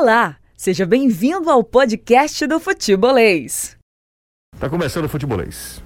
Olá, 0.00 0.38
seja 0.56 0.86
bem-vindo 0.86 1.50
ao 1.50 1.62
podcast 1.62 2.46
do 2.46 2.58
Futebolês. 2.58 3.76
Tá 4.58 4.66
começando 4.66 5.04
o 5.04 5.08
Futebolês. 5.10 5.82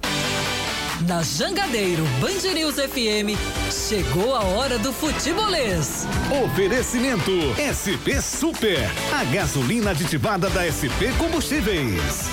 Na 1.05 1.21
Jangadeiro 1.21 2.01
Band 2.21 2.53
News 2.53 2.75
FM, 2.75 3.35
chegou 3.69 4.33
a 4.33 4.41
hora 4.41 4.79
do 4.79 4.93
futebolês. 4.93 6.07
Oferecimento 6.45 7.29
SP 7.59 8.21
Super, 8.21 8.79
a 9.13 9.25
gasolina 9.25 9.91
aditivada 9.91 10.49
da 10.49 10.63
SP 10.63 11.11
Combustíveis. 11.19 12.29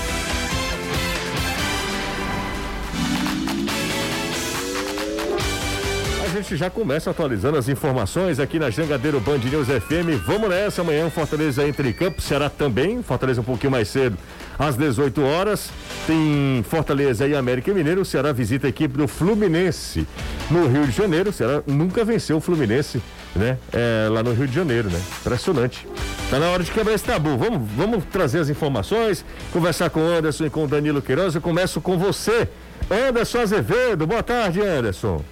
Gente 6.43 6.57
já 6.57 6.69
começa 6.69 7.09
atualizando 7.09 7.57
as 7.57 7.69
informações 7.69 8.41
aqui 8.41 8.59
na 8.59 8.69
Jangadeiro 8.69 9.21
Band 9.21 9.39
News 9.39 9.69
FM. 9.69 10.27
Vamos 10.27 10.51
nessa, 10.51 10.83
amanhã 10.83 11.09
Fortaleza 11.09 11.67
entra 11.67 11.89
em 11.89 11.93
campo, 11.93 12.21
Ceará 12.21 12.51
também, 12.51 13.01
Fortaleza 13.01 13.41
um 13.41 13.45
pouquinho 13.45 13.71
mais 13.71 13.89
cedo, 13.89 14.19
às 14.59 14.77
18 14.77 15.23
horas. 15.23 15.71
Tem 16.05 16.65
Fortaleza 16.69 17.29
e 17.29 17.37
América 17.37 17.73
Mineiro, 17.73 18.05
Ceará 18.05 18.33
visita 18.33 18.67
a 18.67 18.71
equipe 18.71 18.99
do 18.99 19.07
Fluminense 19.07 20.05
no 20.51 20.67
Rio 20.67 20.85
de 20.85 20.91
Janeiro. 20.91 21.33
Ceará 21.33 21.63
nunca 21.65 22.05
venceu 22.05 22.39
o 22.39 22.41
Fluminense, 22.41 23.01
né? 23.37 23.57
É, 23.73 24.09
lá 24.11 24.21
no 24.21 24.33
Rio 24.33 24.49
de 24.49 24.55
Janeiro, 24.55 24.91
né? 24.91 25.01
Impressionante. 25.21 25.87
Tá 26.29 26.41
na 26.41 26.51
hora 26.51 26.65
de 26.65 26.73
quebrar 26.73 26.95
esse 26.95 27.05
tabu. 27.05 27.39
Vamos, 27.39 27.71
vamos 27.77 28.05
trazer 28.07 28.41
as 28.41 28.49
informações, 28.49 29.25
conversar 29.53 29.91
com 29.91 30.01
o 30.01 30.09
Anderson 30.09 30.47
e 30.47 30.51
com 30.51 30.65
o 30.65 30.67
Danilo 30.67 31.01
Queiroz. 31.01 31.37
Eu 31.37 31.41
começo 31.41 31.81
com 31.81 31.97
você, 31.97 32.49
Anderson 32.91 33.39
Azevedo. 33.39 34.09
Boa 34.09 34.25
tarde, 34.25 34.61
Anderson. 34.61 35.23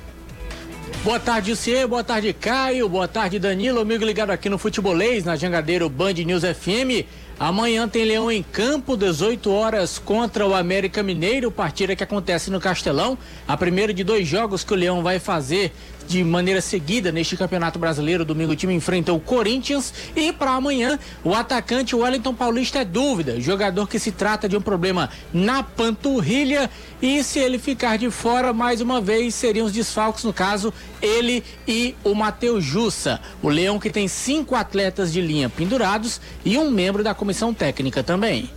Boa 0.98 1.18
tarde, 1.18 1.56
Cie, 1.56 1.86
boa 1.86 2.04
tarde, 2.04 2.32
Caio, 2.34 2.86
boa 2.86 3.08
tarde, 3.08 3.38
Danilo, 3.38 3.80
amigo 3.80 4.04
ligado 4.04 4.30
aqui 4.30 4.50
no 4.50 4.58
Futebolês, 4.58 5.24
na 5.24 5.34
Jangadeiro 5.34 5.88
Band 5.88 6.12
News 6.12 6.42
FM. 6.42 7.06
Amanhã 7.38 7.88
tem 7.88 8.04
Leão 8.04 8.30
em 8.30 8.42
campo, 8.42 8.98
18 8.98 9.50
horas 9.50 9.98
contra 9.98 10.46
o 10.46 10.54
América 10.54 11.02
Mineiro, 11.02 11.50
partida 11.50 11.96
que 11.96 12.04
acontece 12.04 12.50
no 12.50 12.60
Castelão. 12.60 13.16
A 13.48 13.56
primeira 13.56 13.94
de 13.94 14.04
dois 14.04 14.28
jogos 14.28 14.62
que 14.62 14.74
o 14.74 14.76
Leão 14.76 15.02
vai 15.02 15.18
fazer 15.18 15.72
de 16.10 16.24
maneira 16.24 16.60
seguida 16.60 17.12
neste 17.12 17.36
Campeonato 17.36 17.78
Brasileiro. 17.78 18.24
Domingo 18.24 18.52
o 18.52 18.56
time 18.56 18.74
enfrenta 18.74 19.12
o 19.12 19.20
Corinthians 19.20 19.94
e 20.16 20.32
para 20.32 20.50
amanhã 20.50 20.98
o 21.22 21.32
atacante 21.32 21.94
Wellington 21.94 22.34
Paulista 22.34 22.80
é 22.80 22.84
dúvida, 22.84 23.40
jogador 23.40 23.88
que 23.88 23.98
se 23.98 24.10
trata 24.10 24.48
de 24.48 24.56
um 24.56 24.60
problema 24.60 25.08
na 25.32 25.62
panturrilha 25.62 26.68
e 27.00 27.22
se 27.22 27.38
ele 27.38 27.60
ficar 27.60 27.96
de 27.96 28.10
fora 28.10 28.52
mais 28.52 28.80
uma 28.80 29.00
vez 29.00 29.36
seriam 29.36 29.66
os 29.66 29.72
desfalques 29.72 30.24
no 30.24 30.32
caso 30.32 30.74
ele 31.00 31.44
e 31.66 31.94
o 32.02 32.12
Matheus 32.12 32.64
Jussa. 32.64 33.20
O 33.40 33.48
Leão 33.48 33.78
que 33.78 33.88
tem 33.88 34.08
cinco 34.08 34.56
atletas 34.56 35.12
de 35.12 35.20
linha 35.20 35.48
pendurados 35.48 36.20
e 36.44 36.58
um 36.58 36.72
membro 36.72 37.04
da 37.04 37.14
comissão 37.14 37.54
técnica 37.54 38.02
também. 38.02 38.50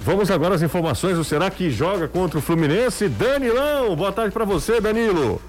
Vamos 0.00 0.32
agora 0.32 0.56
às 0.56 0.62
informações. 0.62 1.16
O 1.16 1.22
Será 1.22 1.48
que 1.48 1.70
joga 1.70 2.08
contra 2.08 2.40
o 2.40 2.42
Fluminense? 2.42 3.08
Danilão, 3.08 3.94
boa 3.94 4.10
tarde 4.10 4.32
para 4.32 4.44
você, 4.44 4.80
Danilo. 4.80 5.40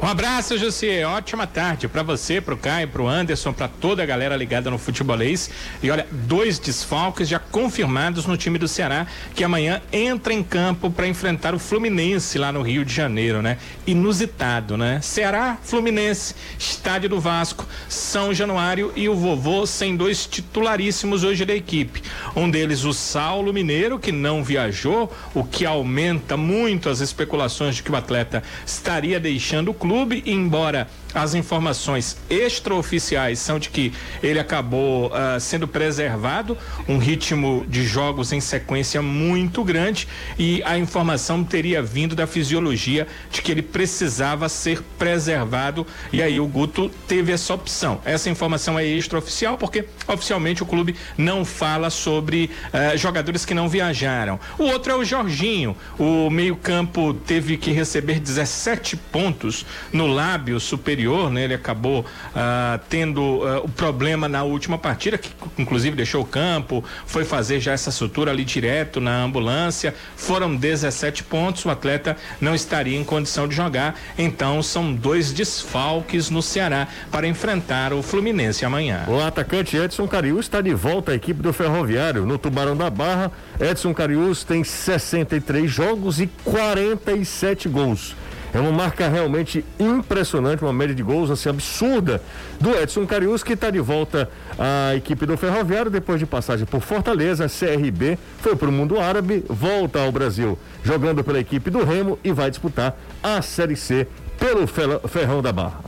Um 0.00 0.06
abraço, 0.06 0.58
José. 0.58 1.06
Ótima 1.06 1.46
tarde 1.46 1.86
para 1.86 2.02
você, 2.02 2.40
para 2.40 2.54
o 2.54 2.56
Caio, 2.56 2.88
para 2.88 3.02
o 3.02 3.08
Anderson, 3.08 3.52
para 3.52 3.68
toda 3.68 4.02
a 4.02 4.06
galera 4.06 4.34
ligada 4.36 4.68
no 4.68 4.76
futebolês. 4.76 5.48
E 5.80 5.92
olha, 5.92 6.06
dois 6.10 6.58
desfalques 6.58 7.28
já 7.28 7.38
confirmados 7.38 8.26
no 8.26 8.36
time 8.36 8.58
do 8.58 8.66
Ceará, 8.66 9.06
que 9.32 9.44
amanhã 9.44 9.80
entra 9.92 10.32
em 10.32 10.42
campo 10.42 10.90
para 10.90 11.06
enfrentar 11.06 11.54
o 11.54 11.58
Fluminense 11.58 12.36
lá 12.36 12.50
no 12.50 12.62
Rio 12.62 12.84
de 12.84 12.92
Janeiro, 12.92 13.40
né? 13.40 13.58
Inusitado, 13.86 14.76
né? 14.76 15.00
Ceará, 15.00 15.56
Fluminense, 15.62 16.34
Estádio 16.58 17.08
do 17.08 17.20
Vasco, 17.20 17.64
São 17.88 18.34
Januário 18.34 18.92
e 18.96 19.08
o 19.08 19.14
vovô 19.14 19.64
sem 19.66 19.96
dois 19.96 20.26
titularíssimos 20.26 21.22
hoje 21.22 21.44
da 21.44 21.54
equipe. 21.54 22.02
Um 22.34 22.50
deles, 22.50 22.82
o 22.82 22.92
Saulo 22.92 23.52
Mineiro, 23.52 24.00
que 24.00 24.10
não 24.10 24.42
viajou, 24.42 25.12
o 25.32 25.44
que 25.44 25.64
aumenta 25.64 26.36
muito 26.36 26.88
as 26.88 26.98
especulações 26.98 27.76
de 27.76 27.84
que 27.84 27.92
o 27.92 27.96
atleta 27.96 28.42
estaria 28.66 29.20
deixando 29.20 29.70
o 29.70 29.74
clube, 29.82 30.22
embora 30.26 30.86
as 31.14 31.34
informações 31.34 32.16
extraoficiais 32.28 33.38
são 33.38 33.58
de 33.58 33.68
que 33.70 33.92
ele 34.22 34.38
acabou 34.38 35.08
uh, 35.08 35.40
sendo 35.40 35.68
preservado, 35.68 36.56
um 36.88 36.98
ritmo 36.98 37.64
de 37.68 37.84
jogos 37.84 38.32
em 38.32 38.40
sequência 38.40 39.02
muito 39.02 39.64
grande 39.64 40.08
e 40.38 40.62
a 40.64 40.78
informação 40.78 41.44
teria 41.44 41.82
vindo 41.82 42.14
da 42.14 42.26
fisiologia 42.26 43.06
de 43.30 43.42
que 43.42 43.50
ele 43.50 43.62
precisava 43.62 44.48
ser 44.48 44.82
preservado 44.98 45.86
e 46.12 46.22
aí 46.22 46.40
o 46.40 46.46
Guto 46.46 46.90
teve 47.06 47.32
essa 47.32 47.54
opção. 47.54 48.00
Essa 48.04 48.30
informação 48.30 48.78
é 48.78 48.84
extraoficial 48.84 49.58
porque 49.58 49.84
oficialmente 50.06 50.62
o 50.62 50.66
clube 50.66 50.96
não 51.16 51.44
fala 51.44 51.90
sobre 51.90 52.50
uh, 52.72 52.96
jogadores 52.96 53.44
que 53.44 53.54
não 53.54 53.68
viajaram. 53.68 54.38
O 54.58 54.64
outro 54.64 54.92
é 54.92 54.96
o 54.96 55.04
Jorginho, 55.04 55.76
o 55.98 56.30
meio-campo 56.30 57.14
teve 57.14 57.56
que 57.56 57.70
receber 57.70 58.18
17 58.18 58.96
pontos 58.96 59.66
no 59.92 60.06
lábio 60.06 60.58
superior, 60.58 61.01
né? 61.30 61.44
Ele 61.44 61.54
acabou 61.54 62.04
ah, 62.34 62.78
tendo 62.88 63.42
ah, 63.44 63.60
o 63.60 63.68
problema 63.68 64.28
na 64.28 64.42
última 64.42 64.78
partida, 64.78 65.18
que 65.18 65.30
inclusive 65.58 65.96
deixou 65.96 66.22
o 66.22 66.26
campo, 66.26 66.84
foi 67.06 67.24
fazer 67.24 67.60
já 67.60 67.72
essa 67.72 67.90
sutura 67.90 68.30
ali 68.30 68.44
direto 68.44 69.00
na 69.00 69.22
ambulância. 69.22 69.94
Foram 70.16 70.54
17 70.54 71.24
pontos, 71.24 71.64
o 71.64 71.70
atleta 71.70 72.16
não 72.40 72.54
estaria 72.54 72.98
em 72.98 73.04
condição 73.04 73.48
de 73.48 73.54
jogar. 73.54 73.98
Então 74.16 74.62
são 74.62 74.92
dois 74.92 75.32
desfalques 75.32 76.30
no 76.30 76.42
Ceará 76.42 76.88
para 77.10 77.26
enfrentar 77.26 77.92
o 77.92 78.02
Fluminense 78.02 78.64
amanhã. 78.64 79.04
O 79.08 79.20
atacante 79.20 79.76
Edson 79.76 80.06
Cariús 80.06 80.46
está 80.46 80.60
de 80.60 80.74
volta 80.74 81.12
à 81.12 81.14
equipe 81.14 81.42
do 81.42 81.52
Ferroviário 81.52 82.26
no 82.26 82.38
Tubarão 82.38 82.76
da 82.76 82.90
Barra. 82.90 83.30
Edson 83.60 83.94
Cariús 83.94 84.44
tem 84.44 84.64
63 84.64 85.70
jogos 85.70 86.20
e 86.20 86.26
47 86.44 87.68
gols. 87.68 88.14
É 88.54 88.60
uma 88.60 88.70
marca 88.70 89.08
realmente 89.08 89.64
impressionante, 89.80 90.62
uma 90.62 90.72
média 90.72 90.94
de 90.94 91.02
gols 91.02 91.30
assim 91.30 91.48
absurda 91.48 92.22
do 92.60 92.70
Edson 92.70 93.06
Carius, 93.06 93.42
que 93.42 93.54
está 93.54 93.70
de 93.70 93.80
volta 93.80 94.28
à 94.58 94.94
equipe 94.94 95.24
do 95.24 95.36
Ferroviário 95.38 95.90
depois 95.90 96.18
de 96.18 96.26
passagem 96.26 96.66
por 96.66 96.82
Fortaleza, 96.82 97.46
CRB, 97.48 98.18
foi 98.40 98.54
para 98.54 98.68
o 98.68 98.72
mundo 98.72 99.00
árabe, 99.00 99.42
volta 99.48 100.00
ao 100.00 100.12
Brasil 100.12 100.58
jogando 100.84 101.24
pela 101.24 101.38
equipe 101.40 101.70
do 101.70 101.82
Remo 101.82 102.18
e 102.22 102.32
vai 102.32 102.50
disputar 102.50 102.96
a 103.22 103.40
Série 103.40 103.76
C 103.76 104.06
pelo 104.38 104.66
Ferrão 104.66 105.40
da 105.40 105.52
Barra. 105.52 105.80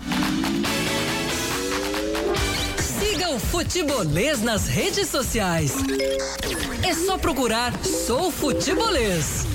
Siga 2.79 3.31
o 3.31 3.39
Futebolês 3.39 4.41
nas 4.43 4.69
redes 4.69 5.09
sociais. 5.09 5.75
É 6.83 6.95
só 6.95 7.19
procurar 7.19 7.75
Sou 7.85 8.31
Futebolês. 8.31 9.54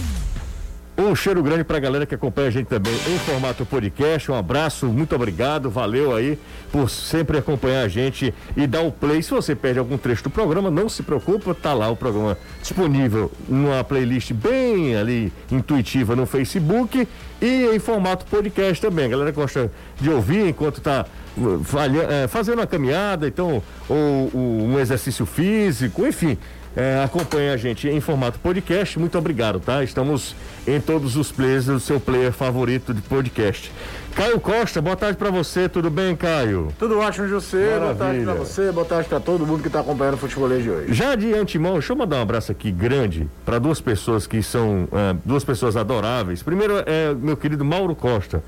Um 1.00 1.16
cheiro 1.16 1.42
grande 1.42 1.64
para 1.64 1.78
a 1.78 1.80
galera 1.80 2.06
que 2.06 2.14
acompanha 2.14 2.50
a 2.50 2.52
gente 2.52 2.68
também 2.68 2.94
em 2.94 3.18
formato 3.20 3.66
podcast. 3.66 4.30
Um 4.30 4.36
abraço, 4.36 4.86
muito 4.88 5.16
obrigado, 5.16 5.70
valeu 5.70 6.14
aí 6.14 6.38
por 6.74 6.90
sempre 6.90 7.38
acompanhar 7.38 7.84
a 7.84 7.88
gente 7.88 8.34
e 8.58 8.68
dar 8.68 8.82
o 8.82 8.92
play. 8.92 9.24
Se 9.24 9.32
você 9.32 9.56
perde 9.56 9.80
algum 9.80 9.98
trecho 9.98 10.24
do 10.24 10.30
programa, 10.30 10.70
não 10.70 10.90
se 10.90 11.02
preocupa, 11.02 11.56
tá 11.56 11.74
lá 11.74 11.90
o 11.90 11.96
programa 11.96 12.38
disponível 12.62 13.32
numa 13.48 13.82
playlist 13.82 14.34
bem 14.34 14.98
ali 14.98 15.32
intuitiva 15.50 16.18
no 16.18 16.26
Facebook 16.26 17.08
e 17.42 17.70
em 17.74 17.80
formato 17.80 18.26
podcast 18.26 18.82
também. 18.82 19.06
A 19.06 19.10
galera 19.10 19.32
gosta 19.32 19.72
de 20.02 20.10
ouvir 20.10 20.50
enquanto 20.50 20.80
está 20.80 21.06
uh, 21.38 22.28
fazendo 22.28 22.60
uma 22.60 22.68
caminhada, 22.68 23.26
então, 23.26 23.64
ou, 23.88 24.32
ou 24.34 24.62
um 24.68 24.78
exercício 24.78 25.26
físico, 25.26 26.06
enfim 26.06 26.38
é, 26.80 27.04
acompanha 27.04 27.54
a 27.54 27.58
gente 27.58 27.90
em 27.90 28.00
formato 28.00 28.40
podcast. 28.40 28.98
Muito 28.98 29.18
obrigado, 29.18 29.60
tá? 29.60 29.84
Estamos 29.84 30.34
em 30.66 30.80
todos 30.80 31.18
os 31.18 31.30
players 31.30 31.66
do 31.66 31.78
seu 31.78 32.00
player 32.00 32.32
favorito 32.32 32.94
de 32.94 33.02
podcast. 33.02 33.70
Caio 34.16 34.40
Costa, 34.40 34.82
boa 34.82 34.96
tarde 34.96 35.18
para 35.18 35.30
você, 35.30 35.68
tudo 35.68 35.90
bem, 35.90 36.16
Caio? 36.16 36.70
Tudo 36.80 37.00
ótimo, 37.00 37.28
José. 37.28 37.78
Boa 37.78 37.94
tarde 37.94 38.24
para 38.24 38.34
você, 38.34 38.72
boa 38.72 38.86
tarde 38.86 39.10
para 39.10 39.20
todo 39.20 39.46
mundo 39.46 39.62
que 39.62 39.68
está 39.68 39.82
acompanhando 39.82 40.14
o 40.14 40.18
futebolês 40.18 40.64
de 40.64 40.70
hoje. 40.70 40.94
Já 40.94 41.16
de 41.16 41.34
antemão, 41.34 41.74
deixa 41.74 41.92
eu 41.92 41.98
mandar 41.98 42.18
um 42.18 42.22
abraço 42.22 42.52
aqui 42.52 42.72
grande 42.72 43.30
para 43.46 43.60
duas 43.60 43.82
pessoas 43.82 44.26
que 44.26 44.42
são 44.42 44.84
uh, 44.86 45.20
duas 45.26 45.44
pessoas 45.44 45.76
adoráveis. 45.76 46.42
Primeiro 46.42 46.82
é 46.86 47.14
meu 47.14 47.36
querido 47.36 47.66
Mauro 47.66 47.94
Costa. 47.94 48.42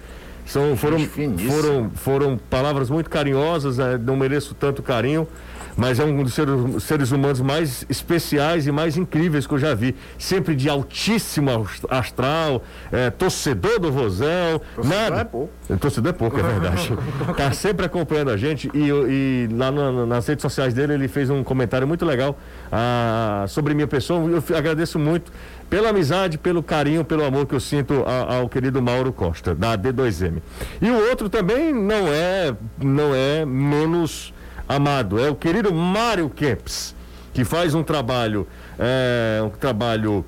São, 0.45 0.75
foram, 0.75 0.99
foram, 0.99 1.91
foram 1.93 2.37
palavras 2.49 2.89
muito 2.89 3.09
carinhosas, 3.09 3.77
uh, 3.77 3.97
não 4.01 4.15
mereço 4.15 4.55
tanto 4.55 4.81
carinho 4.81 5.27
mas 5.75 5.99
é 5.99 6.03
um 6.03 6.23
dos 6.23 6.33
seres, 6.33 6.83
seres, 6.83 7.11
humanos 7.11 7.41
mais 7.41 7.85
especiais 7.89 8.67
e 8.67 8.71
mais 8.71 8.97
incríveis 8.97 9.47
que 9.47 9.53
eu 9.53 9.59
já 9.59 9.73
vi. 9.73 9.95
Sempre 10.17 10.55
de 10.55 10.69
altíssimo 10.69 11.67
astral, 11.89 12.63
é, 12.91 13.09
torcedor 13.09 13.79
do 13.79 13.89
Rosel. 13.89 14.61
Torcedor 14.75 14.99
nada. 14.99 15.21
é 15.21 15.23
pouco. 15.23 15.53
É, 15.69 15.75
torcedor 15.75 16.09
é 16.09 16.13
pouco, 16.13 16.39
é 16.39 16.43
verdade. 16.43 16.93
Está 17.29 17.51
sempre 17.53 17.85
acompanhando 17.85 18.31
a 18.31 18.37
gente 18.37 18.69
e, 18.73 18.89
e 18.89 19.49
lá 19.53 19.71
no, 19.71 20.05
nas 20.05 20.27
redes 20.27 20.41
sociais 20.41 20.73
dele 20.73 20.93
ele 20.93 21.07
fez 21.07 21.29
um 21.29 21.43
comentário 21.43 21.87
muito 21.87 22.05
legal 22.05 22.37
ah, 22.71 23.45
sobre 23.47 23.73
minha 23.73 23.87
pessoa. 23.87 24.29
Eu 24.29 24.57
agradeço 24.57 24.99
muito 24.99 25.31
pela 25.69 25.89
amizade, 25.89 26.37
pelo 26.37 26.61
carinho, 26.61 27.05
pelo 27.05 27.23
amor 27.23 27.45
que 27.45 27.55
eu 27.55 27.59
sinto 27.59 28.03
ao, 28.05 28.41
ao 28.41 28.49
querido 28.49 28.81
Mauro 28.81 29.13
Costa, 29.13 29.55
da 29.55 29.77
D2M. 29.77 30.41
E 30.81 30.89
o 30.89 31.09
outro 31.09 31.29
também 31.29 31.73
não 31.73 32.07
é, 32.09 32.53
não 32.77 33.15
é 33.15 33.45
menos 33.45 34.33
amado, 34.75 35.19
é 35.19 35.29
o 35.29 35.35
querido 35.35 35.73
Mário 35.73 36.29
Kempis. 36.29 36.95
que 37.33 37.45
faz 37.45 37.73
um 37.73 37.83
trabalho, 37.83 38.47
é, 38.77 39.41
um 39.43 39.49
trabalho 39.49 40.25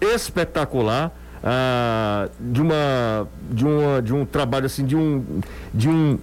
espetacular. 0.00 1.12
Ah, 1.42 2.28
de 2.38 2.60
uma 2.60 3.26
de 3.50 3.64
uma 3.64 4.02
de 4.02 4.12
um 4.12 4.26
trabalho 4.26 4.66
assim 4.66 4.84
de 4.84 4.94
um 4.94 5.24
de 5.72 5.88
um 5.88 6.18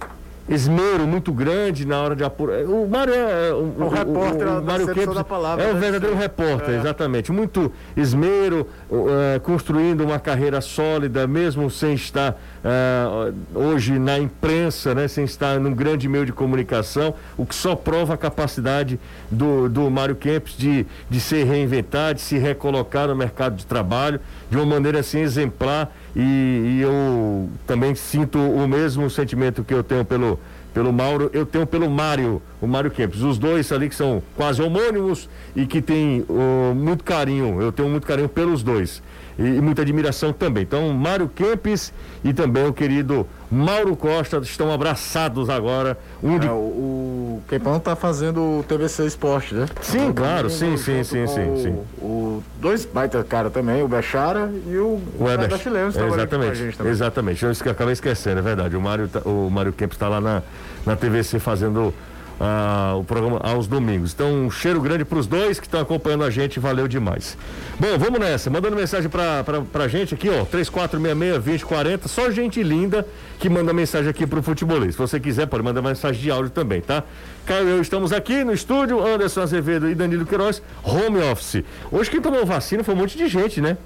esmero 0.48 1.06
muito 1.06 1.32
grande 1.32 1.86
na 1.86 2.00
hora 2.00 2.16
de 2.16 2.24
apurar. 2.24 2.64
O 2.64 2.88
Mário 2.88 3.12
é. 3.12 3.52
O, 3.52 3.56
o, 3.56 3.84
o 3.84 3.88
repórter 3.88 4.48
o, 4.48 4.60
o, 4.60 4.64
Mário 4.64 4.86
Kempis 4.86 5.14
da 5.14 5.24
palavra, 5.24 5.64
é 5.64 5.70
um 5.70 5.74
né? 5.74 5.80
verdadeiro 5.80 6.16
repórter, 6.16 6.74
é. 6.74 6.78
exatamente. 6.78 7.30
Muito 7.30 7.70
esmero, 7.96 8.66
uh, 8.90 9.40
construindo 9.42 10.02
uma 10.02 10.18
carreira 10.18 10.60
sólida, 10.60 11.26
mesmo 11.26 11.70
sem 11.70 11.94
estar 11.94 12.40
uh, 12.64 13.34
hoje 13.54 13.98
na 13.98 14.18
imprensa, 14.18 14.94
né, 14.94 15.08
sem 15.08 15.24
estar 15.24 15.58
num 15.60 15.74
grande 15.74 16.08
meio 16.08 16.26
de 16.26 16.32
comunicação, 16.32 17.14
o 17.36 17.44
que 17.44 17.54
só 17.54 17.74
prova 17.74 18.14
a 18.14 18.16
capacidade 18.16 18.98
do, 19.30 19.68
do 19.68 19.90
Mário 19.90 20.16
Kempis 20.16 20.56
de, 20.56 20.86
de 21.08 21.20
se 21.20 21.42
reinventar, 21.42 22.14
de 22.14 22.20
se 22.20 22.38
recolocar 22.38 23.08
no 23.08 23.16
mercado 23.16 23.56
de 23.56 23.66
trabalho 23.66 24.20
de 24.50 24.56
uma 24.56 24.66
maneira 24.66 25.00
assim 25.00 25.20
exemplar 25.20 25.92
e, 26.16 26.20
e, 26.20 26.80
eu 26.80 27.48
também 27.66 27.94
sinto 27.94 28.38
o 28.38 28.66
mesmo 28.66 29.08
sentimento 29.08 29.62
que 29.62 29.72
eu 29.72 29.84
tenho 29.84 30.04
pelo, 30.04 30.40
pelo 30.72 30.92
Mauro, 30.92 31.30
eu 31.32 31.46
tenho 31.46 31.66
pelo 31.66 31.88
Mário, 31.88 32.42
o 32.60 32.66
Mário 32.66 32.90
Kempis. 32.90 33.20
Os 33.22 33.38
dois 33.38 33.70
ali 33.70 33.88
que 33.88 33.94
são 33.94 34.22
quase 34.34 34.60
homônimos 34.62 35.28
e 35.54 35.66
que 35.66 35.80
têm 35.80 36.24
uh, 36.28 36.74
muito 36.74 37.04
carinho, 37.04 37.60
eu 37.60 37.70
tenho 37.70 37.88
muito 37.88 38.06
carinho 38.06 38.28
pelos 38.28 38.62
dois 38.62 39.02
e, 39.38 39.42
e 39.42 39.60
muita 39.60 39.82
admiração 39.82 40.32
também. 40.32 40.64
Então, 40.64 40.92
Mário 40.92 41.28
Kempis 41.28 41.92
e 42.24 42.32
também 42.32 42.66
o 42.66 42.72
querido 42.72 43.26
Mauro 43.50 43.96
Costa 43.96 44.38
estão 44.38 44.72
abraçados 44.72 45.48
agora. 45.48 45.96
Um 46.22 46.38
de... 46.38 46.46
é, 46.46 46.50
o, 46.50 46.54
o 46.54 47.42
Quempão 47.48 47.76
está 47.76 47.94
fazendo 47.94 48.40
o 48.40 48.64
TVC 48.66 49.06
Esporte, 49.06 49.54
né? 49.54 49.66
Sim, 49.80 50.12
claro, 50.12 50.50
sim, 50.50 50.76
sim, 50.76 51.04
sim, 51.04 51.26
sim, 51.26 51.62
sim. 51.62 51.78
O, 51.98 52.42
dois 52.60 52.84
baita 52.84 53.22
cara 53.22 53.48
também, 53.48 53.82
o 53.82 53.88
Bechara 53.88 54.52
e 54.66 54.76
o, 54.76 55.00
o 55.18 55.30
Eber 55.30 55.56
Chileno 55.58 55.88
Exatamente, 55.88 56.74
exatamente. 56.84 57.44
Eu 57.44 57.52
acabei 57.70 57.92
esquecendo, 57.92 58.40
é 58.40 58.42
verdade. 58.42 58.76
O 58.76 58.80
Mário, 58.80 59.08
tá, 59.08 59.20
o 59.24 59.48
Mário 59.50 59.72
Kempis 59.72 59.96
está 59.96 60.08
lá 60.08 60.20
na, 60.20 60.42
na 60.84 60.96
TVC 60.96 61.38
fazendo 61.38 61.94
ah, 62.40 62.94
o 62.98 63.04
programa 63.04 63.38
aos 63.42 63.66
domingos. 63.66 64.12
Então, 64.12 64.46
um 64.46 64.50
cheiro 64.50 64.80
grande 64.80 65.04
para 65.04 65.18
os 65.18 65.26
dois 65.26 65.58
que 65.58 65.66
estão 65.66 65.80
acompanhando 65.80 66.24
a 66.24 66.30
gente, 66.30 66.60
valeu 66.60 66.86
demais. 66.86 67.36
Bom, 67.78 67.98
vamos 67.98 68.20
nessa, 68.20 68.50
mandando 68.50 68.76
mensagem 68.76 69.10
para 69.10 69.84
a 69.84 69.88
gente 69.88 70.14
aqui, 70.14 70.28
ó, 70.28 70.44
3466-2040, 70.44 72.06
só 72.06 72.30
gente 72.30 72.62
linda 72.62 73.06
que 73.38 73.48
manda 73.48 73.72
mensagem 73.72 74.08
aqui 74.08 74.26
para 74.26 74.38
o 74.38 74.42
futebolês. 74.42 74.94
Se 74.94 74.98
você 74.98 75.18
quiser, 75.18 75.46
pode 75.46 75.62
mandar 75.62 75.82
mensagem 75.82 76.20
de 76.20 76.30
áudio 76.30 76.50
também, 76.50 76.80
tá? 76.80 77.02
Caio 77.46 77.68
e 77.68 77.70
eu 77.70 77.80
estamos 77.80 78.12
aqui 78.12 78.44
no 78.44 78.52
estúdio, 78.52 79.04
Anderson 79.04 79.40
Azevedo 79.42 79.88
e 79.88 79.94
Danilo 79.94 80.26
Queiroz, 80.26 80.62
home 80.82 81.18
office. 81.22 81.64
Hoje 81.90 82.10
quem 82.10 82.20
tomou 82.20 82.44
vacina 82.44 82.84
foi 82.84 82.94
um 82.94 82.98
monte 82.98 83.16
de 83.16 83.26
gente, 83.28 83.60
né? 83.60 83.76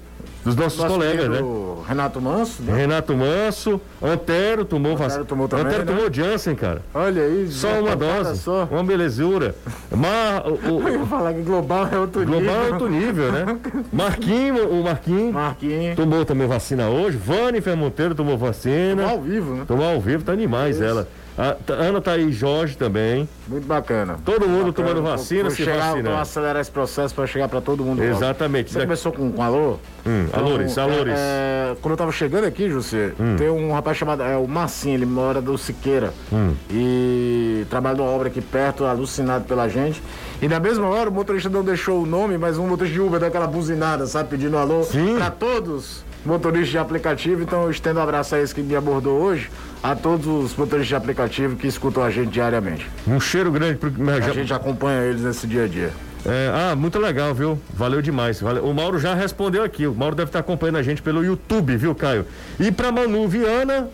Dos 0.43 0.55
nossos 0.55 0.79
Nosso 0.79 0.93
colegas, 0.93 1.29
né? 1.29 1.39
Renato 1.87 2.21
Manso. 2.21 2.63
Né? 2.63 2.73
Renato 2.75 3.15
Manso, 3.15 3.81
Antero 4.01 4.65
tomou 4.65 4.95
vacina. 4.95 5.23
tomou 5.25 5.47
também, 5.47 5.65
Antero 5.65 5.85
né? 5.85 5.91
tomou 5.93 6.13
Janssen, 6.13 6.55
cara. 6.55 6.81
Olha 6.93 7.23
aí, 7.23 7.47
só 7.49 7.79
uma 7.79 7.95
dose, 7.95 8.39
só. 8.39 8.67
uma 8.69 8.83
belezura. 8.83 9.55
Mar, 9.91 10.43
o, 10.47 10.75
o, 10.75 10.81
Eu 10.87 10.99
ia 10.99 11.05
falar 11.05 11.33
que 11.33 11.41
global 11.41 11.87
é 11.91 11.97
outro 11.97 12.25
global 12.25 12.41
nível. 12.41 12.53
Global 12.53 12.67
é 12.67 12.71
outro 12.71 12.89
nível, 12.89 13.31
né? 13.31 13.59
Marquinho, 13.91 14.69
o 14.69 14.83
Marquinho, 14.83 15.33
Marquinho. 15.33 15.95
tomou 15.95 16.25
também 16.25 16.47
vacina 16.47 16.89
hoje. 16.89 17.17
Vani 17.17 17.61
Monteiro 17.75 18.15
tomou 18.15 18.37
vacina. 18.37 19.03
Tomou 19.03 19.09
ao 19.09 19.21
vivo, 19.21 19.53
né? 19.55 19.63
Tomou 19.67 19.85
ao 19.85 20.01
vivo, 20.01 20.23
tá 20.23 20.35
demais 20.35 20.75
Isso. 20.75 20.83
ela. 20.85 21.07
A 21.37 21.55
Ana 21.73 21.99
tá 21.99 22.11
aí, 22.11 22.31
Jorge 22.31 22.77
também. 22.77 23.27
Muito 23.47 23.65
bacana. 23.65 24.19
Todo 24.23 24.47
mundo 24.47 24.67
bacana. 24.67 24.89
tomando 24.89 25.01
vacina, 25.01 25.49
se 25.49 25.57
chegar, 25.57 25.77
vacinando. 25.77 26.03
Vamos 26.03 26.21
acelerar 26.21 26.61
esse 26.61 26.71
processo 26.71 27.15
para 27.15 27.25
chegar 27.25 27.49
para 27.49 27.59
todo 27.59 27.83
mundo. 27.83 28.03
Exatamente. 28.03 28.71
Você 28.71 28.81
começou 28.81 29.11
com, 29.11 29.31
com 29.31 29.41
alô? 29.41 29.79
Hum, 30.05 30.25
então, 30.27 30.45
alores, 30.45 30.77
alores. 30.77 31.13
É, 31.17 31.71
é, 31.71 31.75
quando 31.81 31.93
eu 31.93 31.97
tava 31.97 32.11
chegando 32.11 32.45
aqui, 32.45 32.69
José, 32.69 33.13
hum. 33.19 33.35
tem 33.35 33.49
um 33.49 33.73
rapaz 33.73 33.97
chamado 33.97 34.21
é, 34.21 34.37
o 34.37 34.47
Marcinho, 34.47 34.93
ele 34.93 35.07
mora 35.07 35.41
do 35.41 35.57
Siqueira. 35.57 36.13
Hum. 36.31 36.53
E 36.69 37.65
trabalha 37.69 37.97
numa 37.97 38.09
obra 38.09 38.27
aqui 38.27 38.41
perto, 38.41 38.85
alucinado 38.85 39.45
pela 39.45 39.67
gente. 39.67 40.03
E 40.39 40.47
na 40.47 40.59
mesma 40.59 40.87
hora 40.87 41.09
o 41.09 41.13
motorista 41.13 41.49
não 41.49 41.63
deixou 41.63 42.03
o 42.03 42.05
nome, 42.05 42.37
mas 42.37 42.59
um 42.59 42.67
motorista 42.67 42.93
de 42.93 43.01
Uber 43.01 43.19
deu 43.19 43.29
aquela 43.29 43.47
buzinada, 43.47 44.05
sabe? 44.05 44.29
Pedindo 44.29 44.57
alô 44.57 44.85
para 45.17 45.31
todos 45.31 46.03
motoristas 46.23 46.69
de 46.69 46.77
aplicativo. 46.77 47.41
Então 47.41 47.63
eu 47.63 47.71
estendo 47.71 47.99
um 47.99 48.03
abraço 48.03 48.35
a 48.35 48.39
esse 48.39 48.53
que 48.53 48.61
me 48.61 48.75
abordou 48.75 49.19
hoje 49.19 49.49
a 49.83 49.95
todos 49.95 50.25
os 50.25 50.55
motoristas 50.55 50.87
de 50.87 50.95
aplicativo 50.95 51.57
que 51.57 51.67
escutam 51.67 52.01
a 52.01 52.09
gente 52.09 52.29
diariamente. 52.29 52.89
Um 53.05 53.19
cheiro 53.19 53.51
grande 53.51 53.77
pro... 53.77 53.91
A 54.09 54.33
gente 54.33 54.53
acompanha 54.53 55.03
eles 55.03 55.21
nesse 55.21 55.45
dia 55.45 55.65
a 55.65 55.67
dia. 55.67 55.91
É, 56.25 56.49
ah, 56.53 56.75
muito 56.75 56.97
legal, 56.99 57.35
viu? 57.35 57.59
Valeu 57.73 58.01
demais. 58.01 58.39
Valeu. 58.39 58.63
O 58.63 58.73
Mauro 58.73 58.97
já 58.97 59.13
respondeu 59.13 59.61
aqui. 59.61 59.85
O 59.85 59.93
Mauro 59.93 60.15
deve 60.15 60.29
estar 60.29 60.39
acompanhando 60.39 60.77
a 60.77 60.81
gente 60.81 61.01
pelo 61.01 61.23
YouTube, 61.23 61.75
viu, 61.75 61.93
Caio? 61.93 62.25
E 62.57 62.71
para 62.71 62.93
Manu 62.93 63.27
Viana, 63.27 63.89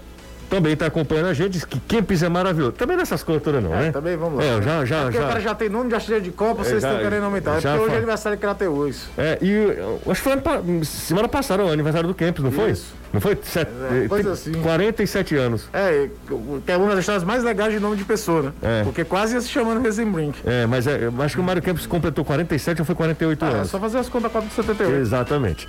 também 0.49 0.73
está 0.73 0.87
acompanhando 0.87 1.27
a 1.27 1.33
gente, 1.33 1.51
diz 1.51 1.65
que 1.65 1.79
Kempis 1.79 2.23
é 2.23 2.29
maravilhoso. 2.29 2.73
Também 2.73 2.97
nessas 2.97 3.23
culturas 3.23 3.63
não, 3.63 3.73
é, 3.73 3.83
né? 3.83 3.91
Também 3.91 4.17
vamos 4.17 4.39
lá. 4.39 4.43
É, 4.43 4.61
já, 4.61 4.85
já, 4.85 4.97
é 4.97 5.03
porque 5.03 5.17
já. 5.17 5.23
o 5.23 5.27
cara 5.27 5.39
já 5.39 5.55
tem 5.55 5.69
nome 5.69 5.89
de 5.89 5.95
artilheiro 5.95 6.23
de 6.23 6.31
Copa, 6.31 6.63
vocês 6.63 6.83
estão 6.83 6.99
querendo 6.99 7.23
aumentar. 7.23 7.57
É 7.57 7.61
porque 7.61 7.67
hoje 7.67 7.93
é 7.93 7.97
aniversário 7.97 8.37
de 8.37 8.41
Crateus. 8.41 9.07
É, 9.17 9.37
e 9.41 10.09
acho 10.09 10.23
que 10.23 10.29
foi 10.29 10.85
semana 10.85 11.27
passada 11.27 11.63
o 11.63 11.71
aniversário 11.71 12.07
do 12.07 12.15
Kempis, 12.15 12.43
não 12.43 12.51
foi? 12.51 12.71
Isso. 12.71 12.99
Não 13.11 13.19
foi? 13.19 13.37
Set, 13.41 13.67
é, 13.67 14.07
coisa 14.07 14.33
assim. 14.33 14.51
47 14.53 15.35
anos. 15.35 15.67
É, 15.73 16.09
que 16.65 16.71
é 16.71 16.77
uma 16.77 16.89
das 16.89 16.99
histórias 16.99 17.23
mais 17.23 17.43
legais 17.43 17.73
de 17.73 17.79
nome 17.79 17.95
de 17.95 18.03
pessoa, 18.03 18.43
né? 18.43 18.53
É. 18.61 18.83
Porque 18.83 19.03
quase 19.03 19.35
ia 19.35 19.41
se 19.41 19.49
chamando 19.49 19.81
Resembrink. 19.81 20.39
É, 20.45 20.65
mas 20.65 20.85
é, 20.85 21.09
acho 21.19 21.35
que 21.35 21.41
o 21.41 21.43
Mário 21.43 21.61
Campos 21.61 21.85
completou 21.85 22.23
47 22.23 22.81
ou 22.81 22.85
foi 22.85 22.95
48 22.95 23.43
ah, 23.43 23.47
é 23.47 23.51
anos. 23.51 23.67
É 23.67 23.71
só 23.71 23.79
fazer 23.79 23.97
as 23.97 24.09
contas 24.09 24.23
da 24.23 24.29
Copa 24.29 24.47
de 24.47 24.53
78. 24.53 24.95
Exatamente. 24.95 25.67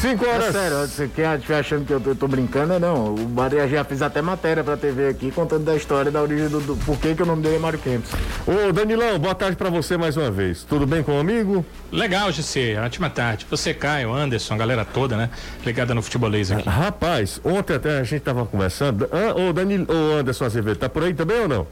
5 0.00 0.26
horas. 0.26 0.48
É 0.48 0.52
sério, 0.52 0.76
você 0.78 1.08
quem 1.08 1.24
estiver 1.24 1.58
achando 1.58 1.84
que 1.84 1.92
eu 1.92 2.00
tô, 2.00 2.10
eu 2.10 2.16
tô, 2.16 2.28
brincando, 2.28 2.78
não. 2.78 3.14
O 3.14 3.28
Maria 3.28 3.66
já 3.66 3.82
fez 3.82 4.00
até 4.00 4.22
matéria 4.22 4.62
pra 4.62 4.76
TV 4.76 5.08
aqui, 5.08 5.30
contando 5.32 5.64
da 5.64 5.74
história 5.74 6.10
da 6.10 6.22
origem 6.22 6.48
do, 6.48 6.60
do 6.60 6.76
porquê 6.76 7.14
que 7.14 7.22
o 7.22 7.26
nome 7.26 7.42
dele 7.42 7.56
é 7.56 7.58
Mário 7.58 7.78
Kempis. 7.78 8.10
Ô, 8.46 8.72
Danilão, 8.72 9.18
boa 9.18 9.34
tarde 9.34 9.56
pra 9.56 9.68
você 9.68 9.96
mais 9.96 10.16
uma 10.16 10.30
vez. 10.30 10.62
Tudo 10.62 10.86
bem 10.86 11.02
com 11.02 11.16
o 11.16 11.20
amigo? 11.20 11.64
Legal, 11.90 12.30
GC, 12.30 12.76
ótima 12.76 13.10
tarde. 13.10 13.46
Você, 13.50 13.74
Caio, 13.74 14.12
Anderson, 14.12 14.54
a 14.54 14.56
galera 14.56 14.84
toda, 14.84 15.16
né? 15.16 15.30
Ligada 15.66 15.94
no 15.94 16.02
futebolês 16.02 16.52
aqui. 16.52 16.68
Rapaz, 16.68 17.40
ontem 17.44 17.74
até 17.74 17.98
a 17.98 18.04
gente 18.04 18.20
tava 18.20 18.46
conversando. 18.46 19.08
Ah, 19.10 19.34
ô, 19.34 19.52
Danilo, 19.52 19.86
ô, 19.88 20.18
Anderson 20.18 20.44
Azevedo, 20.44 20.78
tá 20.78 20.88
por 20.88 21.02
aí 21.02 21.12
também 21.12 21.40
ou 21.40 21.48
não? 21.48 21.66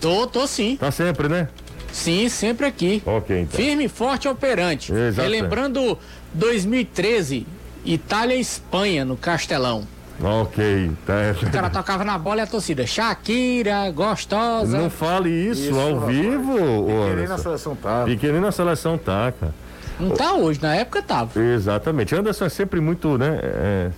Tô, 0.00 0.26
tô 0.26 0.46
sim. 0.46 0.76
Tá 0.76 0.90
sempre, 0.90 1.28
né? 1.28 1.48
Sim, 1.92 2.28
sempre 2.28 2.66
aqui. 2.66 3.02
Ok, 3.04 3.40
então. 3.40 3.60
Firme, 3.60 3.88
forte 3.88 4.28
operante. 4.28 4.92
Exato. 4.92 5.28
Relembrando 5.28 5.98
2013, 6.34 7.46
Itália 7.84 8.34
e 8.34 8.40
Espanha 8.40 9.04
no 9.04 9.16
Castelão. 9.16 9.86
Ok, 10.22 10.92
tá. 11.06 11.14
O 11.42 11.50
cara 11.50 11.70
tocava 11.70 12.04
na 12.04 12.18
bola 12.18 12.40
e 12.40 12.42
a 12.42 12.46
torcida. 12.46 12.86
Shakira, 12.86 13.90
gostosa. 13.90 14.76
Não 14.76 14.90
fale 14.90 15.30
isso, 15.30 15.70
isso 15.70 15.80
ao 15.80 15.94
rapaz. 15.94 16.16
vivo. 16.16 16.56
Pequenino 16.86 17.28
na 17.28 17.38
seleção 17.38 17.74
tá. 17.76 18.04
Pequenino 18.04 18.40
na 18.40 18.52
seleção 18.52 18.98
tá, 18.98 19.32
cara. 19.32 19.54
Não 19.98 20.10
tá 20.10 20.34
hoje, 20.34 20.60
na 20.62 20.74
época 20.74 21.02
tava. 21.02 21.38
Exatamente. 21.40 22.14
Anderson 22.14 22.46
é 22.46 22.48
sempre 22.48 22.80
muito, 22.80 23.16
né? 23.18 23.38
É, 23.42 23.90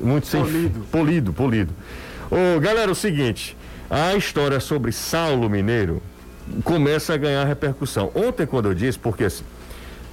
muito 0.00 0.26
sem. 0.26 0.40
Polido. 0.40 0.80
Polido, 0.90 1.32
polido. 1.32 1.74
Ô, 2.30 2.60
galera, 2.60 2.88
é 2.88 2.92
o 2.92 2.94
seguinte. 2.94 3.56
A 3.90 4.14
história 4.14 4.60
sobre 4.60 4.92
Saulo 4.92 5.48
Mineiro 5.48 6.02
começa 6.64 7.14
a 7.14 7.16
ganhar 7.16 7.44
repercussão. 7.44 8.10
Ontem, 8.14 8.46
quando 8.46 8.66
eu 8.66 8.74
disse, 8.74 8.98
porque 8.98 9.24
assim, 9.24 9.44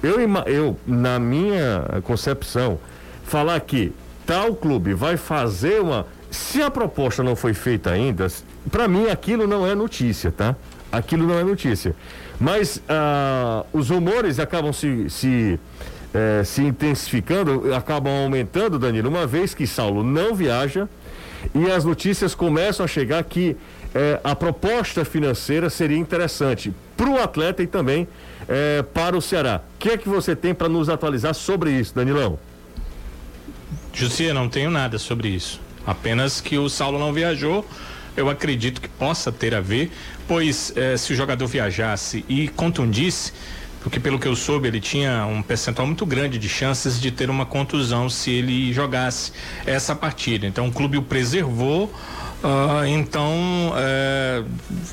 eu, 0.02 0.16
eu 0.46 0.76
na 0.86 1.18
minha 1.18 1.84
concepção, 2.02 2.78
falar 3.26 3.60
que 3.60 3.92
tal 4.24 4.54
clube 4.54 4.94
vai 4.94 5.16
fazer 5.16 5.80
uma. 5.80 6.06
Se 6.30 6.62
a 6.62 6.70
proposta 6.70 7.22
não 7.22 7.36
foi 7.36 7.54
feita 7.54 7.90
ainda, 7.90 8.26
para 8.70 8.88
mim 8.88 9.08
aquilo 9.08 9.46
não 9.46 9.66
é 9.66 9.74
notícia, 9.74 10.30
tá? 10.30 10.56
Aquilo 10.90 11.26
não 11.26 11.38
é 11.38 11.44
notícia. 11.44 11.94
Mas 12.38 12.82
ah, 12.88 13.64
os 13.72 13.90
rumores 13.90 14.38
acabam 14.38 14.72
se, 14.72 15.08
se, 15.08 15.58
eh, 16.12 16.42
se 16.44 16.62
intensificando, 16.62 17.74
acabam 17.74 18.12
aumentando, 18.24 18.78
Danilo, 18.78 19.08
uma 19.08 19.26
vez 19.26 19.54
que 19.54 19.66
Saulo 19.66 20.02
não 20.02 20.34
viaja 20.34 20.88
e 21.54 21.70
as 21.70 21.84
notícias 21.84 22.34
começam 22.34 22.84
a 22.84 22.86
chegar 22.86 23.22
que 23.24 23.56
eh, 23.94 24.20
a 24.22 24.34
proposta 24.34 25.04
financeira 25.04 25.70
seria 25.70 25.96
interessante 25.96 26.72
para 26.96 27.08
o 27.08 27.22
atleta 27.22 27.62
e 27.62 27.66
também 27.66 28.06
eh, 28.48 28.84
para 28.92 29.16
o 29.16 29.22
Ceará. 29.22 29.62
O 29.74 29.78
que 29.78 29.90
é 29.90 29.96
que 29.96 30.08
você 30.08 30.36
tem 30.36 30.54
para 30.54 30.68
nos 30.68 30.88
atualizar 30.88 31.34
sobre 31.34 31.70
isso, 31.70 31.94
Danilão? 31.94 32.38
Jusia, 33.96 34.34
não 34.34 34.46
tenho 34.46 34.70
nada 34.70 34.98
sobre 34.98 35.28
isso. 35.28 35.58
Apenas 35.86 36.38
que 36.38 36.58
o 36.58 36.68
Saulo 36.68 36.98
não 36.98 37.14
viajou. 37.14 37.66
Eu 38.14 38.28
acredito 38.28 38.78
que 38.78 38.88
possa 38.88 39.32
ter 39.32 39.54
a 39.54 39.60
ver, 39.62 39.90
pois 40.28 40.70
eh, 40.76 40.98
se 40.98 41.14
o 41.14 41.16
jogador 41.16 41.46
viajasse 41.46 42.22
e 42.28 42.48
contundisse, 42.48 43.32
porque 43.80 43.98
pelo 43.98 44.18
que 44.18 44.28
eu 44.28 44.36
soube 44.36 44.68
ele 44.68 44.80
tinha 44.80 45.24
um 45.24 45.40
percentual 45.42 45.86
muito 45.86 46.04
grande 46.04 46.38
de 46.38 46.48
chances 46.48 47.00
de 47.00 47.10
ter 47.10 47.30
uma 47.30 47.46
contusão 47.46 48.10
se 48.10 48.30
ele 48.30 48.70
jogasse 48.70 49.32
essa 49.64 49.96
partida. 49.96 50.46
Então 50.46 50.68
o 50.68 50.72
clube 50.72 50.98
o 50.98 51.02
preservou 51.02 51.90
Uh, 52.44 52.86
então, 52.86 53.72
é, 53.76 54.44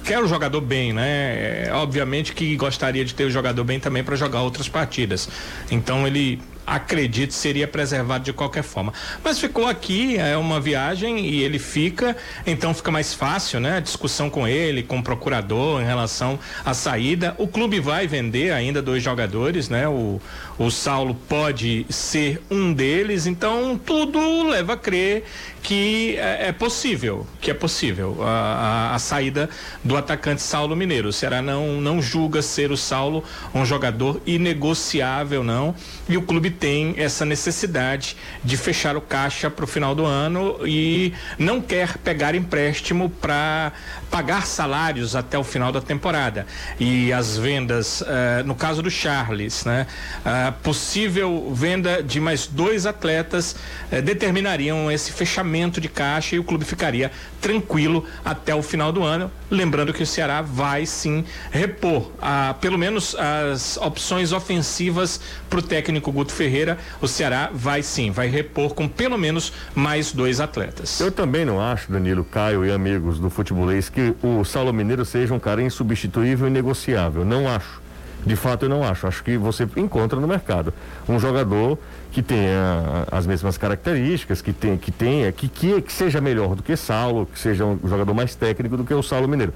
quer 0.03 0.19
o 0.19 0.27
jogador 0.27 0.61
bem, 0.61 0.93
né? 0.93 1.67
É, 1.67 1.73
obviamente 1.73 2.33
que 2.33 2.55
gostaria 2.55 3.03
de 3.03 3.13
ter 3.13 3.25
o 3.25 3.29
jogador 3.29 3.63
bem 3.63 3.79
também 3.79 4.03
para 4.03 4.15
jogar 4.15 4.41
outras 4.41 4.67
partidas. 4.69 5.29
Então 5.69 6.07
ele 6.07 6.41
acredito 6.65 7.33
seria 7.33 7.67
preservado 7.67 8.23
de 8.23 8.33
qualquer 8.33 8.63
forma. 8.63 8.93
Mas 9.23 9.39
ficou 9.39 9.67
aqui, 9.67 10.17
é 10.17 10.37
uma 10.37 10.59
viagem 10.59 11.25
e 11.25 11.43
ele 11.43 11.59
fica, 11.59 12.15
então 12.47 12.73
fica 12.73 12.91
mais 12.91 13.13
fácil, 13.13 13.59
né? 13.59 13.77
A 13.77 13.79
discussão 13.79 14.29
com 14.29 14.47
ele, 14.47 14.81
com 14.81 14.99
o 14.99 15.03
procurador 15.03 15.81
em 15.81 15.85
relação 15.85 16.39
à 16.65 16.73
saída. 16.73 17.35
O 17.37 17.47
clube 17.47 17.79
vai 17.79 18.07
vender 18.07 18.51
ainda 18.51 18.81
dois 18.81 19.03
jogadores, 19.03 19.69
né? 19.69 19.87
O, 19.87 20.21
o 20.57 20.71
Saulo 20.71 21.15
pode 21.27 21.85
ser 21.89 22.41
um 22.49 22.73
deles, 22.73 23.25
então 23.27 23.77
tudo 23.77 24.43
leva 24.43 24.73
a 24.73 24.77
crer 24.77 25.25
que 25.61 26.15
é, 26.17 26.47
é 26.47 26.51
possível, 26.51 27.25
que 27.43 27.51
é 27.51 27.53
possível 27.53 28.17
a, 28.21 28.29
a, 28.29 28.95
a, 28.95 28.99
saída 28.99 29.49
do 29.83 29.97
atacante 29.97 30.41
Saulo 30.41 30.77
Mineiro. 30.77 31.09
O 31.09 31.13
Ceará 31.13 31.41
não, 31.41 31.81
não 31.81 32.01
julga 32.01 32.41
ser 32.41 32.71
o 32.71 32.77
Saulo 32.77 33.21
um 33.53 33.65
jogador 33.65 34.21
inegociável, 34.25 35.43
não. 35.43 35.75
E 36.07 36.15
o 36.15 36.21
clube 36.21 36.49
tem 36.49 36.95
essa 36.97 37.25
necessidade 37.25 38.15
de 38.43 38.55
fechar 38.55 38.95
o 38.95 39.01
caixa 39.01 39.49
para 39.49 39.65
o 39.65 39.67
final 39.67 39.93
do 39.93 40.05
ano 40.05 40.57
e 40.65 41.13
não 41.37 41.61
quer 41.61 41.97
pegar 41.97 42.33
empréstimo 42.33 43.09
para 43.09 43.73
pagar 44.09 44.45
salários 44.45 45.15
até 45.15 45.37
o 45.37 45.43
final 45.43 45.71
da 45.71 45.81
temporada. 45.81 46.45
E 46.79 47.11
as 47.11 47.35
vendas, 47.35 48.01
uh, 48.01 48.05
no 48.45 48.55
caso 48.55 48.81
do 48.81 48.89
Charles, 48.89 49.65
né? 49.65 49.85
Uh, 50.19 50.53
possível 50.61 51.51
venda 51.53 52.01
de 52.01 52.19
mais 52.19 52.47
dois 52.47 52.85
atletas 52.85 53.55
uh, 53.91 54.01
determinariam 54.01 54.89
esse 54.91 55.11
fechamento 55.11 55.81
de 55.81 55.89
caixa 55.89 56.35
e 56.35 56.39
o 56.39 56.43
clube 56.43 56.63
ficaria 56.63 57.11
tranquilo 57.43 58.05
até 58.23 58.55
o 58.55 58.63
final 58.63 58.91
do 58.93 59.03
ano. 59.03 59.29
Lembrando 59.51 59.93
que 59.93 60.01
o 60.01 60.05
Ceará 60.05 60.41
vai 60.41 60.85
sim 60.85 61.25
repor, 61.51 62.03
uh, 62.03 62.53
pelo 62.59 62.77
menos 62.77 63.15
as 63.15 63.77
opções 63.77 64.31
ofensivas 64.31 65.19
para 65.49 65.59
o 65.59 65.61
técnico 65.61 66.11
Guto 66.11 66.31
Ferreira. 66.31 66.77
O 67.01 67.07
Ceará 67.07 67.51
vai 67.53 67.83
sim, 67.83 68.09
vai 68.09 68.29
repor 68.29 68.73
com 68.73 68.87
pelo 68.87 69.17
menos 69.17 69.51
mais 69.75 70.13
dois 70.13 70.39
atletas. 70.39 70.99
Eu 71.01 71.11
também 71.11 71.43
não 71.43 71.61
acho, 71.61 71.91
Danilo, 71.91 72.23
Caio 72.23 72.65
e 72.65 72.71
amigos 72.71 73.19
do 73.19 73.29
futebolês, 73.29 73.89
que 73.89 74.15
o 74.23 74.45
Saulo 74.45 74.71
Mineiro 74.71 75.03
seja 75.03 75.33
um 75.33 75.39
cara 75.39 75.61
insubstituível 75.61 76.47
e 76.47 76.49
negociável. 76.49 77.25
Não 77.25 77.47
acho. 77.47 77.82
De 78.25 78.35
fato, 78.35 78.65
eu 78.65 78.69
não 78.69 78.83
acho. 78.83 79.07
Acho 79.07 79.23
que 79.23 79.37
você 79.37 79.67
encontra 79.75 80.19
no 80.19 80.27
mercado 80.27 80.73
um 81.07 81.19
jogador 81.19 81.77
que 82.11 82.21
tenha 82.21 83.05
as 83.11 83.25
mesmas 83.25 83.57
características, 83.57 84.41
que 84.41 84.53
tenha, 84.53 84.77
que 84.77 84.91
tenha, 84.91 85.31
que, 85.31 85.47
que, 85.47 85.81
que 85.81 85.91
seja 85.91 86.21
melhor 86.21 86.55
do 86.55 86.63
que 86.63 86.75
Saulo, 86.75 87.25
que 87.25 87.39
seja 87.39 87.65
um 87.65 87.79
jogador 87.83 88.13
mais 88.13 88.35
técnico 88.35 88.77
do 88.77 88.83
que 88.83 88.93
o 88.93 89.01
Saulo 89.01 89.27
Mineiro. 89.27 89.53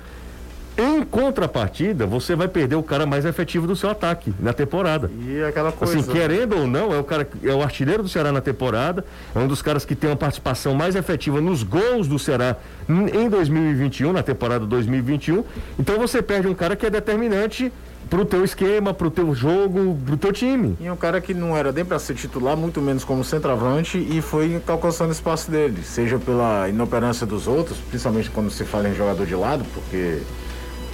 Em 0.78 1.04
contrapartida, 1.04 2.06
você 2.06 2.36
vai 2.36 2.48
perder 2.48 2.76
o 2.76 2.84
cara 2.84 3.04
mais 3.08 3.26
efetivo 3.26 3.66
do 3.66 3.76
seu 3.76 3.90
ataque 3.90 4.32
na 4.40 4.54
temporada. 4.54 5.10
E 5.28 5.42
aquela 5.44 5.70
assim, 5.70 5.78
coisa. 5.78 6.00
Assim, 6.00 6.12
querendo 6.12 6.56
ou 6.56 6.68
não, 6.68 6.94
é 6.94 7.00
o 7.00 7.04
cara 7.04 7.28
é 7.44 7.52
o 7.52 7.64
artilheiro 7.64 8.04
do 8.04 8.10
Ceará 8.10 8.32
na 8.32 8.42
temporada, 8.42 9.04
é 9.34 9.40
um 9.40 9.48
dos 9.48 9.60
caras 9.64 9.84
que 9.86 9.96
tem 9.96 10.08
uma 10.08 10.16
participação 10.16 10.76
mais 10.76 10.96
efetiva 10.96 11.42
nos 11.42 11.64
gols 11.64 12.08
do 12.08 12.20
Ceará 12.20 12.58
em 12.88 13.28
2021, 13.28 14.14
na 14.14 14.22
temporada 14.22 14.68
2021. 14.68 15.44
Então 15.80 15.98
você 15.98 16.22
perde 16.22 16.48
um 16.48 16.54
cara 16.54 16.76
que 16.76 16.86
é 16.86 16.92
determinante 16.92 17.74
pro 18.10 18.26
teu 18.26 18.44
esquema, 18.44 18.94
pro 18.94 19.10
teu 19.10 19.34
jogo, 19.34 19.98
pro 20.06 20.18
teu 20.18 20.32
time. 20.32 20.78
E 20.80 20.90
um 20.90 20.96
cara 20.96 21.22
que 21.22 21.34
não 21.34 21.56
era 21.56 21.72
nem 21.72 21.86
para 21.86 22.00
ser 22.00 22.16
titular, 22.16 22.56
muito 22.56 22.82
menos 22.82 23.04
como 23.04 23.24
centroavante, 23.24 23.98
e 23.98 24.22
foi 24.22 24.62
alcançando 24.68 25.12
espaço 25.12 25.50
dele, 25.50 25.82
seja 25.84 26.18
pela 26.18 26.68
inoperância 26.70 27.26
dos 27.26 27.48
outros, 27.48 27.78
principalmente 27.90 28.30
quando 28.30 28.50
se 28.50 28.64
fala 28.64 28.90
em 28.90 28.96
jogador 28.96 29.26
de 29.26 29.36
lado, 29.36 29.66
porque 29.74 30.20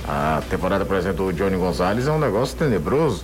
a 0.07 0.41
temporada, 0.49 0.85
por 0.85 0.97
exemplo, 0.97 1.31
do 1.31 1.33
Johnny 1.33 1.55
Gonzalez 1.55 2.07
é 2.07 2.11
um 2.11 2.19
negócio 2.19 2.57
tenebroso. 2.57 3.23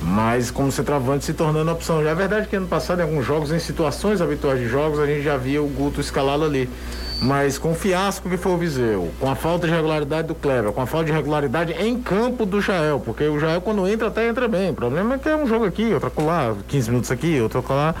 Mas 0.00 0.48
como 0.48 0.70
centroavante 0.70 1.24
se 1.24 1.32
tornando 1.32 1.72
opção. 1.72 2.06
É 2.06 2.14
verdade 2.14 2.46
que 2.46 2.54
ano 2.54 2.68
passado, 2.68 3.00
em 3.00 3.02
alguns 3.02 3.26
jogos, 3.26 3.50
em 3.50 3.58
situações 3.58 4.20
habituais 4.20 4.60
de 4.60 4.68
jogos, 4.68 5.00
a 5.00 5.06
gente 5.06 5.22
já 5.22 5.36
via 5.36 5.60
o 5.60 5.66
Guto 5.66 6.00
escalá-lo 6.00 6.44
ali. 6.44 6.70
Mas 7.20 7.58
com 7.58 7.72
o 7.72 7.74
fiasco 7.74 8.28
que 8.28 8.36
foi 8.36 8.52
o 8.52 8.56
Viseu, 8.56 9.10
com 9.18 9.28
a 9.28 9.34
falta 9.34 9.66
de 9.66 9.72
regularidade 9.72 10.28
do 10.28 10.36
Kleber, 10.36 10.70
com 10.70 10.80
a 10.80 10.86
falta 10.86 11.06
de 11.06 11.12
regularidade 11.12 11.72
em 11.72 12.00
campo 12.00 12.46
do 12.46 12.60
Jael, 12.60 13.00
porque 13.04 13.24
o 13.24 13.40
Jael 13.40 13.60
quando 13.60 13.88
entra 13.88 14.06
até 14.06 14.28
entra 14.28 14.46
bem. 14.46 14.70
O 14.70 14.74
problema 14.74 15.16
é 15.16 15.18
que 15.18 15.28
é 15.28 15.36
um 15.36 15.46
jogo 15.46 15.64
aqui, 15.64 15.92
outro 15.92 16.24
lá, 16.24 16.54
15 16.68 16.90
minutos 16.90 17.10
aqui, 17.10 17.40
outro 17.40 17.64
lá. 17.68 17.94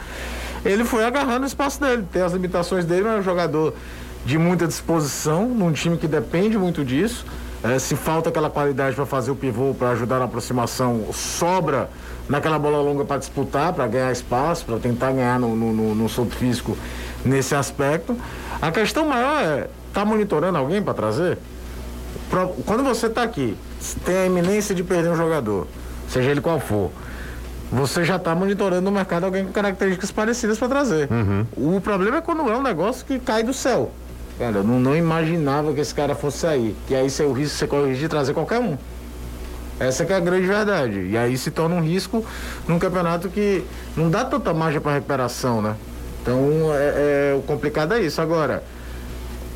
Ele 0.64 0.84
foi 0.84 1.04
agarrando 1.04 1.44
o 1.44 1.46
espaço 1.46 1.80
dele, 1.80 2.04
tem 2.12 2.22
as 2.22 2.32
limitações 2.32 2.84
dele, 2.84 3.02
mas 3.02 3.16
é 3.16 3.18
um 3.18 3.22
jogador 3.22 3.74
de 4.24 4.38
muita 4.38 4.68
disposição, 4.68 5.48
num 5.48 5.72
time 5.72 5.96
que 5.96 6.06
depende 6.06 6.56
muito 6.56 6.84
disso. 6.84 7.26
É, 7.62 7.76
se 7.80 7.96
falta 7.96 8.28
aquela 8.28 8.48
qualidade 8.48 8.94
para 8.94 9.04
fazer 9.04 9.32
o 9.32 9.36
pivô, 9.36 9.74
para 9.74 9.90
ajudar 9.90 10.20
na 10.20 10.26
aproximação, 10.26 11.06
sobra 11.12 11.90
naquela 12.28 12.58
bola 12.58 12.80
longa 12.80 13.04
para 13.04 13.16
disputar, 13.16 13.72
para 13.72 13.86
ganhar 13.88 14.12
espaço, 14.12 14.64
para 14.64 14.78
tentar 14.78 15.10
ganhar 15.10 15.40
no, 15.40 15.56
no, 15.56 15.72
no, 15.72 15.94
no 15.94 16.08
físico 16.26 16.76
nesse 17.24 17.54
aspecto. 17.54 18.16
A 18.60 18.70
questão 18.70 19.06
maior 19.06 19.42
é, 19.42 19.68
tá 19.92 20.04
monitorando 20.04 20.58
alguém 20.58 20.82
para 20.82 20.94
trazer? 20.94 21.38
Quando 22.66 22.82
você 22.82 23.06
está 23.06 23.22
aqui, 23.22 23.56
tem 24.04 24.16
a 24.16 24.26
iminência 24.26 24.74
de 24.74 24.82
perder 24.82 25.10
um 25.10 25.16
jogador, 25.16 25.66
seja 26.08 26.30
ele 26.30 26.40
qual 26.40 26.60
for, 26.60 26.90
você 27.70 28.04
já 28.04 28.16
está 28.16 28.34
monitorando 28.34 28.82
no 28.82 28.90
mercado 28.90 29.24
alguém 29.24 29.44
com 29.44 29.52
características 29.52 30.10
parecidas 30.10 30.58
para 30.58 30.68
trazer. 30.68 31.08
Uhum. 31.10 31.46
O 31.76 31.80
problema 31.80 32.18
é 32.18 32.20
quando 32.20 32.48
é 32.50 32.56
um 32.56 32.62
negócio 32.62 33.04
que 33.04 33.18
cai 33.18 33.42
do 33.42 33.52
céu. 33.52 33.90
Cara, 34.38 34.58
eu 34.58 34.64
não, 34.64 34.78
não 34.78 34.96
imaginava 34.96 35.72
que 35.72 35.80
esse 35.80 35.94
cara 35.94 36.14
fosse 36.14 36.38
sair. 36.38 36.76
Que 36.86 36.94
aí 36.94 37.08
o 37.26 37.32
risco 37.32 37.58
você 37.58 37.66
corre 37.66 37.94
de 37.94 38.08
trazer 38.08 38.32
qualquer 38.32 38.60
um. 38.60 38.78
Essa 39.80 40.04
é 40.04 40.14
a 40.14 40.20
grande 40.20 40.46
verdade. 40.46 41.00
E 41.08 41.16
aí 41.16 41.36
se 41.36 41.50
torna 41.50 41.74
um 41.74 41.82
risco 41.82 42.24
num 42.66 42.78
campeonato 42.78 43.28
que 43.28 43.64
não 43.96 44.10
dá 44.10 44.24
tanta 44.24 44.54
margem 44.54 44.80
para 44.80 44.94
recuperação, 44.94 45.60
né? 45.60 45.76
Então 46.28 46.74
é, 46.74 47.32
é, 47.32 47.34
o 47.34 47.40
complicado 47.40 47.94
é 47.94 48.00
isso. 48.00 48.20
Agora, 48.20 48.62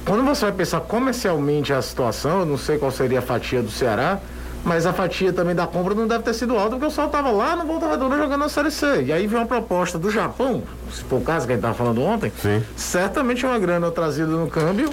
quando 0.07 0.25
você 0.25 0.47
vai 0.47 0.52
pensar 0.52 0.81
comercialmente 0.81 1.71
a 1.71 1.83
situação, 1.83 2.41
eu 2.41 2.47
não 2.47 2.57
sei 2.57 2.79
qual 2.79 2.91
seria 2.91 3.19
a 3.19 3.23
fatia 3.23 3.62
do 3.62 3.71
Ceará, 3.71 4.19
mas 4.64 4.87
a 4.87 4.93
fatia 4.93 5.35
também 5.35 5.55
da 5.55 5.67
compra 5.67 5.95
não 5.95 6.07
deve 6.07 6.25
ter 6.25 6.33
sido 6.33 6.57
alta, 6.57 6.71
porque 6.71 6.87
o 6.87 6.91
Sol 6.91 7.07
estava 7.07 7.31
lá 7.31 7.55
no 7.55 7.67
Volta 7.67 7.91
Redonda 7.91 8.17
jogando 8.17 8.41
na 8.41 8.49
Série 8.49 8.71
C. 8.71 9.02
E 9.02 9.12
aí 9.12 9.26
vem 9.26 9.38
uma 9.38 9.47
proposta 9.47 9.99
do 9.99 10.11
Japão, 10.11 10.62
se 10.91 11.02
for 11.05 11.17
o 11.17 11.21
caso 11.21 11.47
que 11.47 11.52
a 11.52 11.57
gente 11.57 11.61
estava 11.61 11.75
falando 11.75 12.00
ontem, 12.00 12.33
Sim. 12.41 12.64
certamente 12.75 13.45
é 13.45 13.49
uma 13.49 13.59
grana 13.59 13.91
trazida 13.91 14.29
no 14.29 14.47
câmbio 14.49 14.88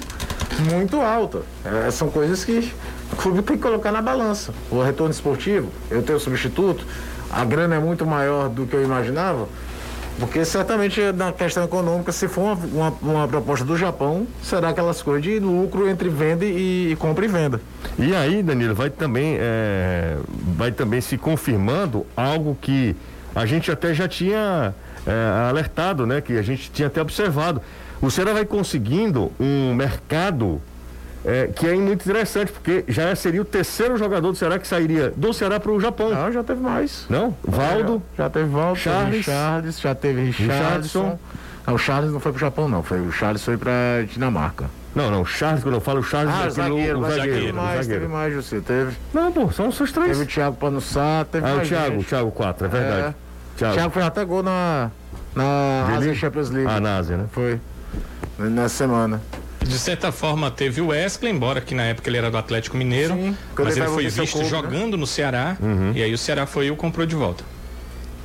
muito 0.70 1.00
alta. 1.00 1.42
É, 1.64 1.90
são 1.90 2.10
coisas 2.10 2.44
que 2.44 2.70
o 3.12 3.16
clube 3.16 3.40
tem 3.42 3.56
que 3.56 3.62
colocar 3.62 3.90
na 3.90 4.02
balança. 4.02 4.52
O 4.70 4.82
retorno 4.82 5.12
esportivo, 5.12 5.70
eu 5.90 6.02
tenho 6.02 6.20
substituto, 6.20 6.84
a 7.30 7.44
grana 7.44 7.76
é 7.76 7.78
muito 7.78 8.04
maior 8.04 8.50
do 8.50 8.66
que 8.66 8.74
eu 8.74 8.82
imaginava. 8.82 9.48
Porque 10.18 10.44
certamente 10.44 11.00
na 11.12 11.32
questão 11.32 11.64
econômica, 11.64 12.12
se 12.12 12.28
for 12.28 12.42
uma, 12.42 12.54
uma, 12.54 12.88
uma, 13.00 13.28
proposta 13.28 13.64
do 13.64 13.76
Japão, 13.76 14.26
será 14.42 14.68
aquelas 14.68 15.00
coisas 15.02 15.22
de 15.22 15.38
lucro 15.38 15.88
entre 15.88 16.08
venda 16.08 16.44
e, 16.44 16.92
e 16.92 16.96
compra 16.96 17.24
e 17.24 17.28
venda. 17.28 17.60
E 17.98 18.14
aí, 18.14 18.42
Danilo, 18.42 18.74
vai 18.74 18.90
também, 18.90 19.36
é, 19.38 20.16
vai 20.56 20.72
também 20.72 21.00
se 21.00 21.16
confirmando 21.16 22.04
algo 22.16 22.56
que 22.60 22.94
a 23.34 23.46
gente 23.46 23.70
até 23.70 23.94
já 23.94 24.08
tinha 24.08 24.74
é, 25.06 25.48
alertado, 25.48 26.06
né? 26.06 26.20
Que 26.20 26.36
a 26.36 26.42
gente 26.42 26.70
tinha 26.70 26.88
até 26.88 27.00
observado. 27.00 27.62
O 28.02 28.10
Ceará 28.10 28.32
vai 28.32 28.44
conseguindo 28.44 29.30
um 29.38 29.74
mercado 29.74 30.60
é, 31.24 31.48
que 31.48 31.66
é 31.66 31.74
muito 31.74 32.02
interessante, 32.08 32.50
porque 32.50 32.84
já 32.88 33.14
seria 33.14 33.42
o 33.42 33.44
terceiro 33.44 33.96
jogador 33.96 34.32
do 34.32 34.36
Ceará 34.36 34.58
que 34.58 34.66
sairia 34.66 35.12
do 35.14 35.32
Ceará 35.32 35.60
para 35.60 35.70
o 35.70 35.80
Japão. 35.80 36.10
Não, 36.10 36.32
já 36.32 36.42
teve 36.42 36.60
mais. 36.60 37.04
Não? 37.10 37.36
Valdo? 37.42 38.02
Já, 38.16 38.24
já 38.24 38.30
teve 38.30 38.48
Valdo, 38.48 38.78
Charles, 38.78 39.24
Charles 39.24 39.80
já 39.80 39.94
teve 39.94 40.22
Richardson. 40.22 41.18
Não, 41.66 41.74
o 41.74 41.78
Charles 41.78 42.10
não 42.10 42.20
foi 42.20 42.32
para 42.32 42.38
o 42.38 42.40
Japão, 42.40 42.68
não. 42.68 42.82
Foi, 42.82 43.00
o 43.00 43.12
Charles 43.12 43.44
foi 43.44 43.56
para 43.56 44.04
Dinamarca. 44.10 44.70
Não, 44.94 45.10
não, 45.10 45.24
Charles, 45.24 45.62
quando 45.62 45.74
eu 45.74 45.80
falo 45.80 46.02
Charles, 46.02 46.34
ah, 46.34 46.46
é 46.46 46.50
zagueiro, 46.50 46.98
o, 46.98 47.02
zagueiro. 47.08 47.32
Teve 47.32 47.52
mais, 47.52 47.76
zagueiro. 47.76 48.00
teve 48.00 48.12
mais, 48.12 48.34
José, 48.34 48.60
teve. 48.60 48.96
Não, 49.14 49.30
pô, 49.30 49.52
são 49.52 49.68
os 49.68 49.76
seus 49.76 49.92
três. 49.92 50.08
Teve 50.08 50.22
o 50.22 50.26
Thiago 50.26 50.56
Panussá, 50.56 51.24
teve 51.30 51.46
ah, 51.46 51.54
mais 51.54 51.68
o 51.68 51.70
Thiago, 51.70 51.90
gente. 51.92 52.00
o 52.00 52.08
Thiago 52.08 52.30
4, 52.32 52.66
é 52.66 52.68
verdade. 52.68 53.00
É. 53.00 53.14
Thiago. 53.56 53.74
Thiago 53.74 53.90
foi 53.90 54.02
até 54.02 54.24
gol 54.24 54.42
na, 54.42 54.90
na 55.36 55.96
Ásia 55.96 56.14
Champions 56.14 56.50
League. 56.50 56.68
Ah, 56.68 56.80
na 56.80 56.96
Ásia, 56.96 57.18
né? 57.18 57.26
Foi, 57.30 57.60
nessa 58.38 58.78
semana 58.78 59.20
de 59.64 59.78
certa 59.78 60.10
forma 60.10 60.50
teve 60.50 60.80
o 60.80 60.88
Wesley, 60.88 61.32
embora 61.32 61.60
que 61.60 61.74
na 61.74 61.84
época 61.84 62.08
ele 62.08 62.18
era 62.18 62.30
do 62.30 62.36
Atlético 62.36 62.76
Mineiro, 62.76 63.14
Sim, 63.14 63.36
mas 63.56 63.76
ele 63.76 63.86
foi 63.86 64.08
visto 64.08 64.32
corpo, 64.32 64.38
né? 64.38 64.48
jogando 64.48 64.92
né? 64.92 64.96
no 64.96 65.06
Ceará 65.06 65.56
uhum. 65.60 65.92
e 65.94 66.02
aí 66.02 66.12
o 66.12 66.18
Ceará 66.18 66.46
foi 66.46 66.66
e 66.66 66.70
o 66.70 66.76
comprou 66.76 67.06
de 67.06 67.14
volta. 67.14 67.44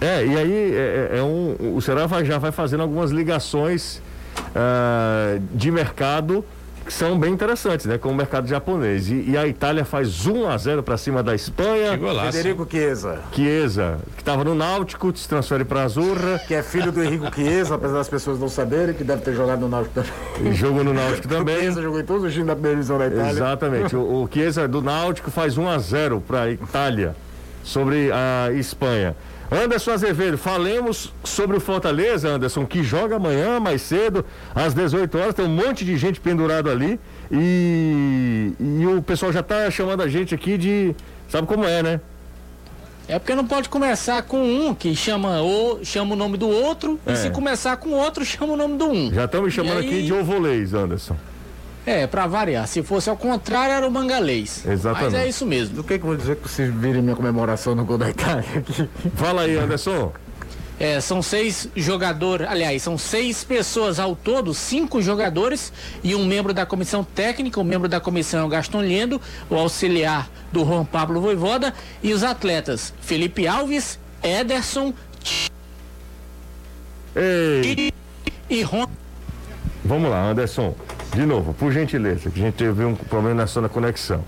É, 0.01 0.25
e 0.25 0.38
aí 0.38 0.74
é, 0.74 1.10
é, 1.13 1.18
é 1.20 1.24
um, 1.24 1.75
o 1.75 1.82
Ceará 1.82 2.06
vai, 2.06 2.25
já 2.25 2.38
vai 2.38 2.51
fazendo 2.51 2.82
algumas 2.82 3.12
ligações 3.12 4.01
uh, 4.38 5.42
de 5.54 5.72
mercado 5.72 6.46
que 6.86 6.94
são 6.94 7.18
bem 7.18 7.34
interessantes, 7.34 7.86
né? 7.86 7.98
Com 7.98 8.10
o 8.10 8.15
mercado 8.15 8.48
japonês. 8.48 9.10
E, 9.10 9.32
e 9.32 9.38
a 9.38 9.48
Itália 9.48 9.84
faz 9.84 10.25
1 10.25 10.48
a 10.48 10.58
0 10.58 10.84
para 10.84 10.98
cima 10.98 11.24
da 11.24 11.34
Espanha. 11.34 12.00
Federico 12.32 12.68
Chiesa. 12.70 13.20
Chiesa, 13.32 13.98
que 14.15 14.22
estava 14.22 14.44
no 14.44 14.54
Náutico, 14.54 15.15
se 15.15 15.27
transfere 15.27 15.65
para 15.65 15.84
Azurra. 15.84 16.39
Que 16.48 16.54
é 16.54 16.62
filho 16.62 16.92
do 16.92 17.04
Henrico 17.04 17.34
Chiesa, 17.34 17.75
apesar 17.75 17.96
das 17.96 18.10
pessoas 18.10 18.39
não 18.39 18.48
saberem, 18.48 18.94
que 18.94 19.04
deve 19.04 19.22
ter 19.22 19.34
jogado 19.34 19.62
no 19.62 19.68
Náutico 19.70 19.96
também. 19.96 20.51
E 20.51 20.54
jogou 20.54 20.84
no 20.84 20.94
Náutico 20.94 21.27
também. 21.30 21.58
O 21.58 21.60
Chiesa 21.62 21.82
jogou 21.82 22.00
em 22.00 22.06
todos 22.06 22.24
os 22.24 22.32
times 22.32 22.48
da 22.48 22.54
primeira 22.54 22.75
divisão 22.75 22.98
da 23.00 23.08
Itália. 23.08 23.32
Exatamente. 23.32 23.96
o, 23.96 24.24
o 24.24 24.30
Chiesa 24.32 24.68
do 24.68 24.82
Náutico 24.82 25.32
faz 25.32 25.58
1 25.58 25.68
a 25.68 25.77
0 25.80 26.24
para 26.25 26.44
a 26.44 26.51
Itália 26.51 27.15
sobre 27.65 28.12
a 28.12 28.53
Espanha. 28.53 29.15
Anderson 29.51 29.91
Azevedo, 29.91 30.38
falemos 30.38 31.13
sobre 31.24 31.57
o 31.57 31.60
Fortaleza, 31.60 32.29
Anderson, 32.29 32.65
que 32.65 32.84
joga 32.84 33.17
amanhã 33.17 33.60
mais 33.60 33.81
cedo, 33.81 34.25
às 34.53 34.74
18 34.74 35.17
horas, 35.17 35.34
tem 35.36 35.45
um 35.45 35.50
monte 35.50 35.84
de 35.84 35.98
gente 35.98 36.19
pendurado 36.19 36.69
ali 36.69 37.00
e, 37.31 38.53
e 38.60 38.88
o 38.88 39.01
pessoal 39.01 39.31
já 39.31 39.41
está 39.41 39.69
chamando 39.69 40.01
a 40.01 40.07
gente 40.07 40.34
aqui 40.34 40.57
de. 40.57 40.95
Sabe 41.29 41.48
como 41.48 41.65
é, 41.65 41.84
né? 41.84 42.00
É 43.07 43.19
porque 43.19 43.36
não 43.36 43.45
pode 43.45 43.69
começar 43.69 44.24
com 44.24 44.41
um 44.43 44.74
que 44.74 44.95
chama 44.95 45.41
o, 45.41 45.84
chama 45.84 46.13
o 46.13 46.15
nome 46.15 46.38
do 46.38 46.50
outro, 46.50 47.00
é. 47.05 47.13
e 47.13 47.15
se 47.15 47.29
começar 47.29 47.77
com 47.77 47.91
outro, 47.91 48.25
chama 48.25 48.53
o 48.53 48.57
nome 48.57 48.77
do 48.77 48.86
um. 48.86 49.13
Já 49.13 49.25
estão 49.25 49.43
me 49.43 49.51
chamando 49.51 49.77
aí... 49.77 49.86
aqui 49.86 50.03
de 50.03 50.13
ovolês, 50.13 50.74
Anderson. 50.74 51.15
É, 51.86 52.08
para 52.08 52.25
variar. 52.25 52.68
Se 52.68 52.82
fosse 52.82 53.10
ao 53.10 53.15
contrário, 53.15 53.74
era 53.74 53.88
o 53.88 53.92
mangalês. 53.92 54.65
Exatamente. 54.65 55.13
Mas 55.13 55.22
é 55.22 55.27
isso 55.27 55.46
mesmo. 55.46 55.75
Do 55.75 55.84
que, 55.84 56.00
que 56.00 56.04
eu 56.04 56.08
vou 56.08 56.18
dizer 56.18 56.36
que 56.38 56.50
vocês 56.50 56.74
virem 56.74 57.01
minha 57.01 57.15
comemoração 57.15 57.75
no 57.75 57.86
gol 57.86 57.98
da 57.98 58.10
Itália 58.10 58.44
aqui? 58.58 58.89
Fala 59.15 59.44
aí, 59.44 59.56
Anderson. 59.56 60.12
É, 60.77 61.00
são 61.00 61.22
seis 61.22 61.70
jogadores, 61.74 62.46
aliás, 62.50 62.84
são 62.84 62.98
seis 62.98 63.46
pessoas 63.46 63.98
ao 63.98 64.13
todo, 64.13 64.54
cinco 64.54 65.01
jogadores 65.01 65.72
e 66.04 66.13
um 66.13 66.25
membro 66.25 66.54
da 66.54 66.65
comissão 66.65 67.01
técnica, 67.01 67.62
o 67.62 67.63
um 67.63 67.65
membro 67.65 67.88
da 67.88 68.01
comissão 68.01 68.42
é 68.42 68.44
o 68.44 68.50
Gaston 68.50 68.82
Lendo, 68.82 69.22
o 69.50 69.56
auxiliar 69.56 70.30
do 70.51 70.65
Juan 70.65 70.84
Pablo 70.84 71.22
Voivoda 71.22 71.74
e 72.04 72.13
os 72.13 72.24
atletas 72.24 72.94
Felipe 73.00 73.48
Alves, 73.48 73.98
Ederson 74.22 74.94
Ei. 77.15 77.62
e, 77.63 77.94
e 78.50 78.62
Ron. 78.62 78.86
Vamos 79.86 80.10
lá, 80.10 80.30
Anderson. 80.30 80.75
De 81.15 81.25
novo, 81.25 81.53
por 81.53 81.72
gentileza, 81.72 82.29
que 82.29 82.39
a 82.41 82.43
gente 82.43 82.55
teve 82.55 82.84
um 82.84 82.93
problema 82.93 83.36
na 83.36 83.48
sua 83.48 83.69
conexão. 83.69 84.24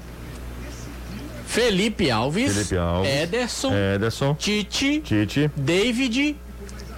Felipe 1.46 2.10
Alves, 2.10 2.54
Felipe 2.54 2.78
Alves 2.78 3.12
Ederson, 3.12 3.72
Ederson 3.74 4.36
Tite, 4.36 5.02
Tite, 5.02 5.52
David 5.56 6.36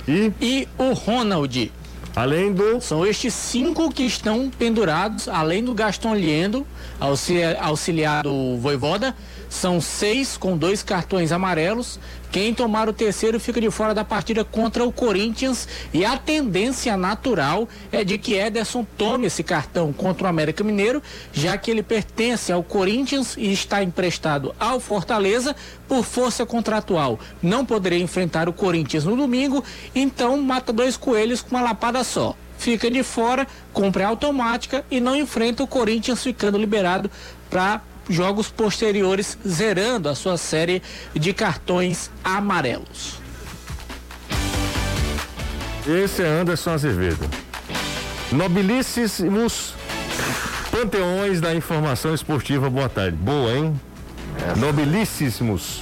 e, 0.08 0.32
e 0.42 0.68
o 0.78 0.94
Ronald. 0.94 1.72
Além 2.16 2.52
do. 2.52 2.82
São 2.82 3.06
estes 3.06 3.34
cinco 3.34 3.92
que 3.92 4.04
estão 4.04 4.50
pendurados, 4.50 5.28
além 5.28 5.64
do 5.64 5.74
Gaston 5.74 6.16
Liendo, 6.16 6.66
auxiliar 7.00 8.24
do 8.24 8.58
Voivoda. 8.58 9.16
São 9.50 9.82
seis 9.82 10.38
com 10.38 10.56
dois 10.56 10.84
cartões 10.84 11.32
amarelos. 11.32 12.00
Quem 12.32 12.54
tomar 12.54 12.88
o 12.88 12.94
terceiro 12.94 13.40
fica 13.40 13.60
de 13.60 13.72
fora 13.72 13.96
da 13.96 14.06
partida 14.06 14.46
contra 14.46 14.86
o 14.86 14.92
Corinthians. 14.92 15.68
E 15.92 16.06
a 16.06 16.16
tendência 16.18 16.96
natural 16.96 17.68
é 17.92 18.04
de 18.04 18.20
que 18.20 18.36
Ederson 18.36 18.86
tome 18.96 19.26
esse 19.26 19.44
cartão 19.44 19.92
contra 19.92 20.26
o 20.26 20.30
América 20.30 20.64
Mineiro, 20.64 21.02
já 21.34 21.58
que 21.58 21.72
ele 21.72 21.82
pertence 21.82 22.52
ao 22.52 22.64
Corinthians 22.64 23.36
e 23.36 23.52
está 23.52 23.84
emprestado 23.84 24.54
ao 24.60 24.80
Fortaleza 24.80 25.56
por 25.88 26.06
força 26.06 26.46
contratual. 26.46 27.20
Não 27.42 27.66
poderia 27.66 28.00
enfrentar 28.00 28.48
o 28.48 28.54
Corinthians 28.54 29.06
no 29.06 29.16
domingo, 29.16 29.64
então 29.96 30.40
mata 30.40 30.72
dois 30.72 30.96
coelhos 30.96 31.42
com 31.42 31.56
uma 31.56 31.62
lapada 31.62 32.04
só 32.04 32.36
fica 32.60 32.92
de 32.92 33.02
fora, 33.04 33.48
compra 33.72 34.06
automática 34.06 34.86
e 34.92 35.00
não 35.00 35.16
enfrenta 35.16 35.64
o 35.64 35.68
Corinthians 35.68 36.22
ficando 36.22 36.58
liberado 36.58 37.10
para 37.50 37.82
jogos 38.10 38.50
posteriores, 38.50 39.38
zerando 39.48 40.10
a 40.10 40.16
sua 40.16 40.38
série 40.38 40.82
de 41.14 41.34
cartões 41.34 42.10
amarelos. 42.24 43.20
Esse 45.88 46.24
é 46.24 46.28
Anderson 46.28 46.72
Azevedo. 46.72 47.30
Nobilíssimos 48.32 49.74
panteões 50.72 51.42
da 51.42 51.54
informação 51.56 52.14
esportiva, 52.14 52.70
boa 52.70 52.90
tarde. 52.90 53.18
Boa, 53.18 53.52
hein? 53.54 53.80
É. 54.38 54.60
Nobilíssimos 54.60 55.82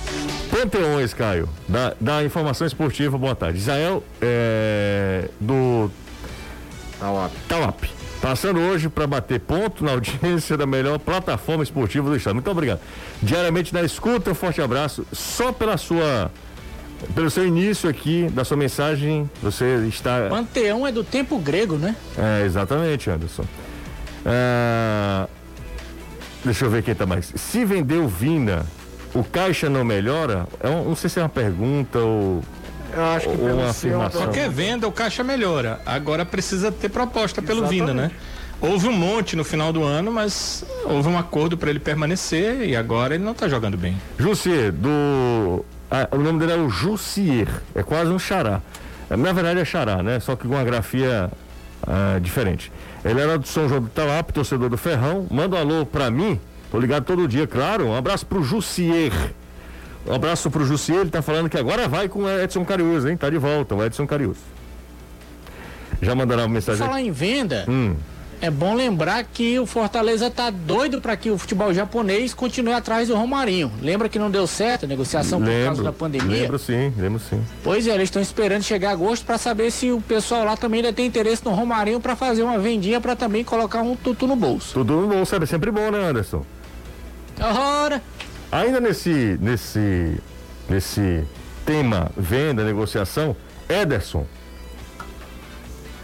panteões, 0.50 1.14
Caio, 1.14 1.50
da, 1.68 1.94
da 2.00 2.24
informação 2.24 2.66
esportiva, 2.66 3.18
boa 3.18 3.36
tarde. 3.36 3.60
Israel 3.60 4.04
é, 4.22 5.30
do 5.40 5.92
Tauap. 7.00 7.32
Tauap. 7.48 8.07
Passando 8.22 8.60
hoje 8.60 8.90
para 8.90 9.06
bater 9.06 9.40
ponto 9.40 9.84
na 9.84 9.92
audiência 9.92 10.58
da 10.58 10.66
melhor 10.66 10.98
plataforma 11.00 11.64
esportiva 11.64 12.10
do 12.10 12.16
estado. 12.16 12.34
Muito 12.34 12.50
obrigado. 12.50 12.80
Diariamente 13.22 13.74
na 13.74 13.84
escuta, 13.84 14.32
um 14.32 14.36
forte 14.36 14.62
abraço. 14.62 15.06
Só 15.12 15.52
pela 15.52 15.78
sua. 15.78 16.32
Pelo 17.14 17.30
seu 17.30 17.46
início 17.46 17.88
aqui, 17.88 18.28
da 18.32 18.44
sua 18.44 18.58
mensagem, 18.58 19.30
você 19.42 19.86
está. 19.88 20.28
Panteão 20.30 20.86
é 20.88 20.92
do 20.92 21.04
tempo 21.04 21.38
grego, 21.38 21.78
né? 21.78 21.96
É, 22.18 22.44
exatamente, 22.44 23.08
Anderson. 23.08 23.46
É... 24.26 25.28
Deixa 26.44 26.66
eu 26.66 26.72
ver 26.72 26.82
quem 26.82 26.96
tá 26.96 27.06
mais. 27.06 27.32
Se 27.36 27.64
vendeu 27.64 28.08
Vina, 28.08 28.66
o 29.14 29.24
caixa 29.24 29.70
não 29.70 29.84
melhora? 29.84 30.48
É 30.60 30.68
um, 30.70 30.86
não 30.86 30.96
sei 30.96 31.10
se 31.10 31.20
é 31.20 31.24
uma 31.24 31.30
pergunta 31.30 32.00
ou 32.00 32.44
eu 32.98 33.06
acho 33.06 33.30
que 33.30 33.38
pelo 33.38 33.58
uma 33.58 33.70
afirmação. 33.70 34.22
Qualquer 34.22 34.50
venda, 34.50 34.88
o 34.88 34.92
caixa 34.92 35.24
melhora. 35.24 35.80
Agora 35.86 36.26
precisa 36.26 36.72
ter 36.72 36.90
proposta 36.90 37.42
pelo 37.42 37.60
Exatamente. 37.60 37.88
Vina, 37.88 37.94
né? 37.94 38.12
Houve 38.60 38.88
um 38.88 38.94
monte 38.94 39.36
no 39.36 39.44
final 39.44 39.72
do 39.72 39.84
ano, 39.84 40.12
mas 40.12 40.66
houve 40.86 41.08
um 41.08 41.18
acordo 41.18 41.58
para 41.58 41.70
ele 41.70 41.80
permanecer 41.80 42.68
e 42.68 42.76
agora 42.76 43.14
ele 43.14 43.24
não 43.24 43.34
está 43.34 43.48
jogando 43.48 43.78
bem. 43.78 43.96
Jussier, 44.18 44.72
do. 44.72 45.64
Ah, 45.92 46.08
o 46.12 46.18
nome 46.18 46.40
dele 46.40 46.54
é 46.54 46.56
o 46.56 46.70
Jussier, 46.70 47.48
é 47.76 47.84
quase 47.84 48.12
um 48.12 48.18
xará. 48.18 48.62
Na 49.10 49.32
verdade 49.32 49.60
é 49.60 49.66
xará, 49.66 50.02
né? 50.02 50.20
Só 50.20 50.36
que 50.36 50.48
com 50.48 50.56
uma 50.56 50.64
grafia 50.64 51.32
ah, 51.86 52.20
diferente. 52.20 52.72
Ele 53.06 53.22
era 53.22 53.38
do 53.38 53.48
São 53.48 53.70
João 53.70 53.82
do 53.82 53.90
Talap, 53.90 54.32
torcedor 54.32 54.70
do 54.70 54.78
Ferrão. 54.78 55.28
Manda 55.30 55.56
um 55.56 55.60
alô 55.60 55.86
para 55.86 56.10
mim, 56.10 56.40
tô 56.72 56.80
ligado 56.80 57.06
todo 57.06 57.28
dia, 57.28 57.46
claro. 57.46 57.88
Um 57.88 57.96
abraço 57.96 58.26
pro 58.26 58.44
Jussier. 58.44 59.14
Um 60.08 60.14
abraço 60.14 60.50
pro 60.50 60.66
Jussier, 60.66 61.02
ele 61.02 61.10
tá 61.10 61.22
falando 61.22 61.50
que 61.50 61.58
agora 61.58 61.88
vai 61.88 62.08
com 62.08 62.24
o 62.24 62.30
Edson 62.30 62.64
Carius, 62.64 63.06
hein? 63.06 63.18
Tá 63.18 63.30
de 63.30 63.38
volta, 63.38 63.76
o 63.76 63.84
Edson 63.84 64.08
Carius. 64.08 64.38
Já 66.02 66.16
mandaram 66.16 66.44
uma 66.44 66.50
mensagem. 66.50 66.86
Falar 66.86 67.02
em 67.02 67.12
venda, 67.12 67.66
hum. 67.68 67.94
é 68.40 68.50
bom 68.50 68.74
lembrar 68.74 69.24
que 69.26 69.60
o 69.60 69.66
Fortaleza 69.66 70.30
tá 70.30 70.50
doido 70.50 71.02
para 71.02 71.18
que 71.18 71.30
o 71.30 71.38
futebol 71.38 71.74
japonês 71.74 72.34
continue 72.34 72.72
atrás 72.72 73.10
do 73.10 73.16
Romarinho. 73.16 73.70
Lembra 73.82 74.08
que 74.08 74.18
não 74.18 74.32
deu 74.32 74.48
certo 74.48 74.86
a 74.86 74.88
negociação 74.88 75.40
lembro, 75.40 75.58
por 75.58 75.66
causa 75.66 75.84
da 75.84 75.92
pandemia? 75.92 76.44
Lembro 76.44 76.60
sim, 76.60 76.94
lembro 76.98 77.20
sim. 77.20 77.42
Pois 77.62 77.86
é, 77.86 77.94
eles 77.94 78.06
estão 78.06 78.22
esperando 78.22 78.64
chegar 78.64 78.92
agosto 78.92 79.26
para 79.26 79.38
saber 79.38 79.72
se 79.72 79.92
o 79.92 80.00
pessoal 80.00 80.46
lá 80.46 80.56
também 80.56 80.80
ainda 80.80 80.94
tem 80.94 81.06
interesse 81.06 81.44
no 81.44 81.52
Romarinho 81.52 82.00
para 82.00 82.16
fazer 82.16 82.44
uma 82.44 82.58
vendinha 82.58 83.02
para 83.02 83.16
também 83.16 83.44
colocar 83.44 83.82
um 83.82 83.96
tutu 83.96 84.26
no 84.26 84.38
bolso. 84.38 84.74
Tudo 84.74 85.02
no 85.02 85.08
bolso 85.08 85.36
é 85.36 85.46
sempre 85.46 85.70
bom, 85.70 85.92
né, 85.92 86.10
Anderson? 86.10 86.46
Ora! 87.40 88.02
Ainda 88.52 88.80
nesse, 88.80 89.38
nesse, 89.42 90.18
nesse 90.70 91.24
tema 91.66 92.10
venda, 92.16 92.64
negociação, 92.64 93.36
Ederson, 93.68 94.26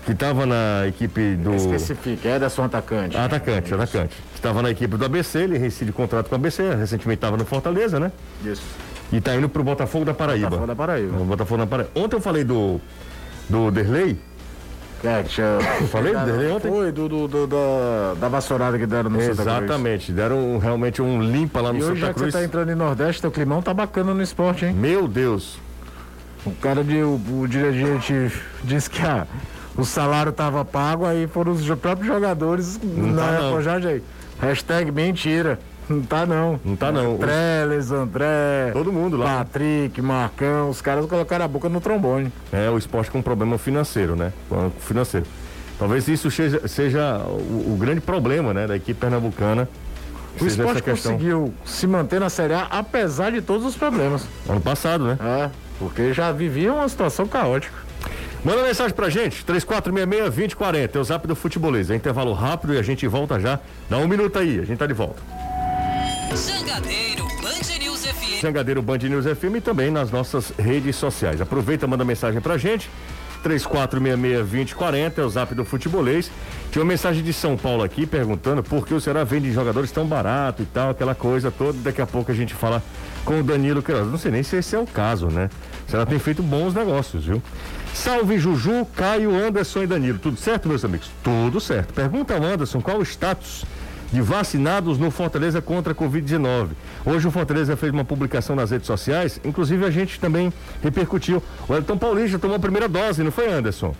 que 0.05 0.11
estava 0.11 0.45
na 0.45 0.85
equipe 0.87 1.35
do. 1.35 1.55
Especifique, 1.55 2.27
Ederson 2.27 2.63
atacante. 2.65 3.15
Atacante, 3.15 3.67
Isso. 3.67 3.75
atacante. 3.75 4.15
Estava 4.35 4.61
na 4.61 4.69
equipe 4.71 4.97
do 4.97 5.05
ABC, 5.05 5.39
ele 5.39 5.57
rescinde 5.57 5.93
contrato 5.93 6.27
com 6.27 6.35
o 6.35 6.37
ABC, 6.37 6.75
recentemente 6.75 7.19
estava 7.19 7.37
no 7.37 7.45
Fortaleza, 7.45 7.99
né? 7.99 8.11
Isso. 8.43 8.63
E 9.11 9.17
está 9.17 9.35
indo 9.35 9.47
para 9.47 9.61
o 9.61 9.63
Botafogo 9.63 10.03
da 10.03 10.13
Paraíba. 10.13 10.49
Botafogo 10.49 10.67
da 10.67 10.75
Paraíba. 10.75 11.17
Botafogo 11.17 11.57
da 11.59 11.67
Paraíba. 11.67 11.91
Ontem 11.95 12.15
eu 12.17 12.21
falei 12.21 12.43
do, 12.43 12.81
do 13.47 13.71
Derlei, 13.71 14.17
é, 15.03 15.23
tinha. 15.23 15.59
Falei 15.89 16.15
dele 16.15 16.51
ontem? 16.51 16.71
Foi, 16.71 16.91
do, 16.91 17.09
do, 17.09 17.27
do, 17.27 17.47
da, 17.47 18.13
da 18.19 18.29
vassourada 18.29 18.77
que 18.79 18.85
deram 18.85 19.09
no 19.09 19.19
Exatamente, 19.19 19.35
Santa 19.37 19.51
Cruz. 19.51 19.63
Exatamente, 19.69 20.11
deram 20.11 20.57
realmente 20.57 21.01
um 21.01 21.21
limpa 21.21 21.61
lá 21.61 21.73
no 21.73 21.79
e 21.79 21.81
Santa 21.81 21.91
hoje, 21.91 22.01
já 22.01 22.13
Cruz. 22.13 22.25
que 22.25 22.31
você 22.31 22.37
tá 22.37 22.43
entrando 22.43 22.71
em 22.71 22.75
Nordeste, 22.75 23.27
o 23.27 23.31
climão 23.31 23.61
tá 23.61 23.73
bacana 23.73 24.13
no 24.13 24.21
esporte, 24.21 24.65
hein? 24.65 24.73
Meu 24.73 25.07
Deus. 25.07 25.59
O 26.45 26.51
cara 26.51 26.83
de. 26.83 27.01
O, 27.01 27.19
o 27.41 27.47
dirigente 27.47 28.31
disse 28.63 28.89
que 28.89 29.01
ah, 29.01 29.27
o 29.77 29.83
salário 29.83 30.31
tava 30.31 30.63
pago, 30.63 31.05
aí 31.05 31.27
foram 31.27 31.51
os 31.51 31.65
próprios 31.75 32.07
jogadores 32.07 32.79
não 32.81 33.07
na 33.07 33.21
tá, 33.21 33.39
reportagem 33.39 33.91
aí. 33.91 34.03
Hashtag 34.39 34.91
mentira. 34.91 35.59
Não 35.89 36.01
tá 36.01 36.25
não. 36.25 36.59
Não 36.63 36.75
tá 36.75 36.91
não. 36.91 37.17
Treles, 37.17 37.91
André. 37.91 38.71
Todo 38.71 38.91
mundo 38.91 39.17
lá. 39.17 39.39
Patrick, 39.39 40.01
Marcão, 40.01 40.69
os 40.69 40.81
caras 40.81 41.05
colocaram 41.05 41.45
a 41.45 41.47
boca 41.47 41.69
no 41.69 41.81
trombone. 41.81 42.31
É, 42.51 42.69
o 42.69 42.77
esporte 42.77 43.11
com 43.11 43.21
problema 43.21 43.57
financeiro, 43.57 44.15
né? 44.15 44.31
Financeiro. 44.79 45.25
Talvez 45.77 46.07
isso 46.07 46.29
seja, 46.29 46.67
seja 46.67 47.17
o, 47.27 47.73
o, 47.73 47.77
grande 47.79 47.99
problema 47.99 48.53
né, 48.53 48.67
da 48.67 48.75
equipe 48.75 48.99
pernambucana. 48.99 49.67
O 50.39 50.45
esporte 50.45 50.81
conseguiu 50.81 51.53
se 51.65 51.85
manter 51.85 52.19
na 52.19 52.29
Série 52.29 52.53
A 52.53 52.63
apesar 52.63 53.31
de 53.31 53.41
todos 53.41 53.65
os 53.65 53.75
problemas. 53.75 54.25
Ano 54.47 54.61
passado, 54.61 55.05
né? 55.05 55.17
É, 55.19 55.49
porque 55.77 56.13
já 56.13 56.31
vivia 56.31 56.73
uma 56.73 56.87
situação 56.87 57.27
caótica. 57.27 57.83
Manda 58.43 58.61
mensagem 58.61 58.93
pra 58.93 59.09
gente, 59.09 59.43
3466-2040, 59.45 60.95
é 60.95 60.99
o 60.99 61.03
zap 61.03 61.25
do 61.27 61.35
futebolês. 61.35 61.89
É 61.89 61.95
intervalo 61.95 62.33
rápido 62.33 62.73
e 62.73 62.77
a 62.77 62.81
gente 62.81 63.07
volta 63.07 63.39
já. 63.39 63.59
Dá 63.89 63.97
um 63.97 64.07
minuto 64.07 64.37
aí, 64.37 64.59
a 64.59 64.65
gente 64.65 64.77
tá 64.77 64.85
de 64.85 64.93
volta. 64.93 65.21
Jangadeiro 66.35 67.27
Band 67.41 67.77
News 67.79 68.05
FM. 68.05 68.41
Jangadeiro 68.41 68.81
Band 68.81 68.97
News 68.97 69.25
FM 69.25 69.57
e 69.57 69.61
também 69.61 69.91
nas 69.91 70.09
nossas 70.09 70.51
redes 70.57 70.95
sociais. 70.95 71.39
Aproveita, 71.39 71.85
manda 71.85 72.03
mensagem 72.03 72.41
pra 72.41 72.57
gente. 72.57 72.89
3466-2040 73.43 75.17
é 75.17 75.21
o 75.21 75.29
zap 75.29 75.53
do 75.53 75.63
futebolês. 75.63 76.31
Tinha 76.71 76.81
uma 76.81 76.89
mensagem 76.89 77.23
de 77.23 77.31
São 77.31 77.55
Paulo 77.55 77.83
aqui 77.83 78.07
perguntando 78.07 78.63
por 78.63 78.87
que 78.87 78.95
o 78.95 79.01
Ceará 79.01 79.23
vende 79.23 79.51
jogadores 79.51 79.91
tão 79.91 80.07
barato 80.07 80.63
e 80.63 80.65
tal, 80.65 80.89
aquela 80.89 81.13
coisa 81.13 81.51
toda. 81.51 81.77
Daqui 81.83 82.01
a 82.01 82.07
pouco 82.07 82.31
a 82.31 82.35
gente 82.35 82.55
fala 82.55 82.81
com 83.23 83.39
o 83.39 83.43
Danilo 83.43 83.83
Queiroz. 83.83 84.07
Não 84.07 84.17
sei 84.17 84.31
nem 84.31 84.41
se 84.41 84.55
esse 84.55 84.75
é 84.75 84.79
o 84.79 84.87
caso, 84.87 85.27
né? 85.27 85.51
O 85.87 85.91
Ceará 85.91 86.05
tem 86.05 86.17
feito 86.17 86.41
bons 86.41 86.73
negócios, 86.73 87.25
viu? 87.25 87.43
Salve 87.93 88.39
Juju, 88.39 88.87
Caio, 88.95 89.35
Anderson 89.35 89.83
e 89.83 89.87
Danilo. 89.87 90.17
Tudo 90.17 90.37
certo, 90.37 90.67
meus 90.67 90.83
amigos? 90.83 91.11
Tudo 91.23 91.59
certo. 91.61 91.93
Pergunta 91.93 92.33
ao 92.33 92.43
Anderson 92.43 92.81
qual 92.81 92.97
o 92.97 93.03
status 93.03 93.65
de 94.13 94.21
vacinados 94.21 94.99
no 94.99 95.09
Fortaleza 95.09 95.59
contra 95.59 95.91
a 95.91 95.95
Covid-19. 95.95 96.69
Hoje 97.03 97.27
o 97.27 97.31
Fortaleza 97.31 97.75
fez 97.75 97.91
uma 97.91 98.05
publicação 98.05 98.55
nas 98.55 98.69
redes 98.69 98.85
sociais, 98.85 99.41
inclusive 99.43 99.83
a 99.83 99.89
gente 99.89 100.19
também 100.19 100.53
repercutiu. 100.83 101.41
O 101.67 101.73
Elton 101.73 101.97
Paulista 101.97 102.37
tomou 102.37 102.55
a 102.55 102.59
primeira 102.59 102.87
dose, 102.87 103.23
não 103.23 103.31
foi, 103.31 103.51
Anderson? 103.51 103.95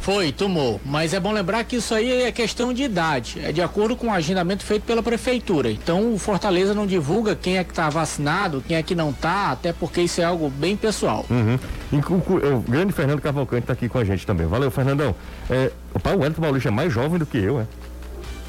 Foi, 0.00 0.32
tomou. 0.32 0.80
Mas 0.84 1.14
é 1.14 1.20
bom 1.20 1.30
lembrar 1.30 1.62
que 1.62 1.76
isso 1.76 1.94
aí 1.94 2.22
é 2.22 2.32
questão 2.32 2.72
de 2.72 2.82
idade. 2.82 3.38
É 3.44 3.52
de 3.52 3.60
acordo 3.60 3.94
com 3.94 4.08
o 4.08 4.10
agendamento 4.10 4.64
feito 4.64 4.82
pela 4.82 5.02
prefeitura. 5.02 5.70
Então 5.70 6.14
o 6.14 6.18
Fortaleza 6.18 6.74
não 6.74 6.86
divulga 6.86 7.36
quem 7.36 7.58
é 7.58 7.62
que 7.62 7.70
está 7.70 7.88
vacinado, 7.88 8.64
quem 8.66 8.76
é 8.76 8.82
que 8.82 8.94
não 8.94 9.10
está, 9.10 9.52
até 9.52 9.72
porque 9.72 10.00
isso 10.00 10.20
é 10.20 10.24
algo 10.24 10.48
bem 10.48 10.76
pessoal. 10.76 11.24
Uhum. 11.30 11.58
O 11.92 12.60
grande 12.68 12.92
Fernando 12.92 13.20
Cavalcante 13.20 13.64
está 13.64 13.74
aqui 13.74 13.88
com 13.88 13.98
a 13.98 14.04
gente 14.04 14.26
também. 14.26 14.46
Valeu, 14.46 14.70
Fernandão. 14.70 15.14
É, 15.48 15.70
opa, 15.94 16.16
o 16.16 16.24
Elton 16.24 16.40
Paulista 16.40 16.68
é 16.68 16.72
mais 16.72 16.92
jovem 16.92 17.18
do 17.18 17.26
que 17.26 17.38
eu, 17.38 17.60
é? 17.60 17.66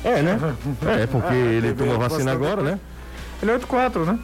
É, 0.04 0.22
né? 0.22 0.56
É, 1.02 1.06
porque 1.08 1.34
é, 1.34 1.38
ele 1.38 1.74
tomou 1.74 1.98
vacina 1.98 2.32
agora, 2.32 2.62
né? 2.62 2.80
Ele 3.42 3.52
é 3.52 3.58
8,4, 3.58 4.06
né? 4.06 4.20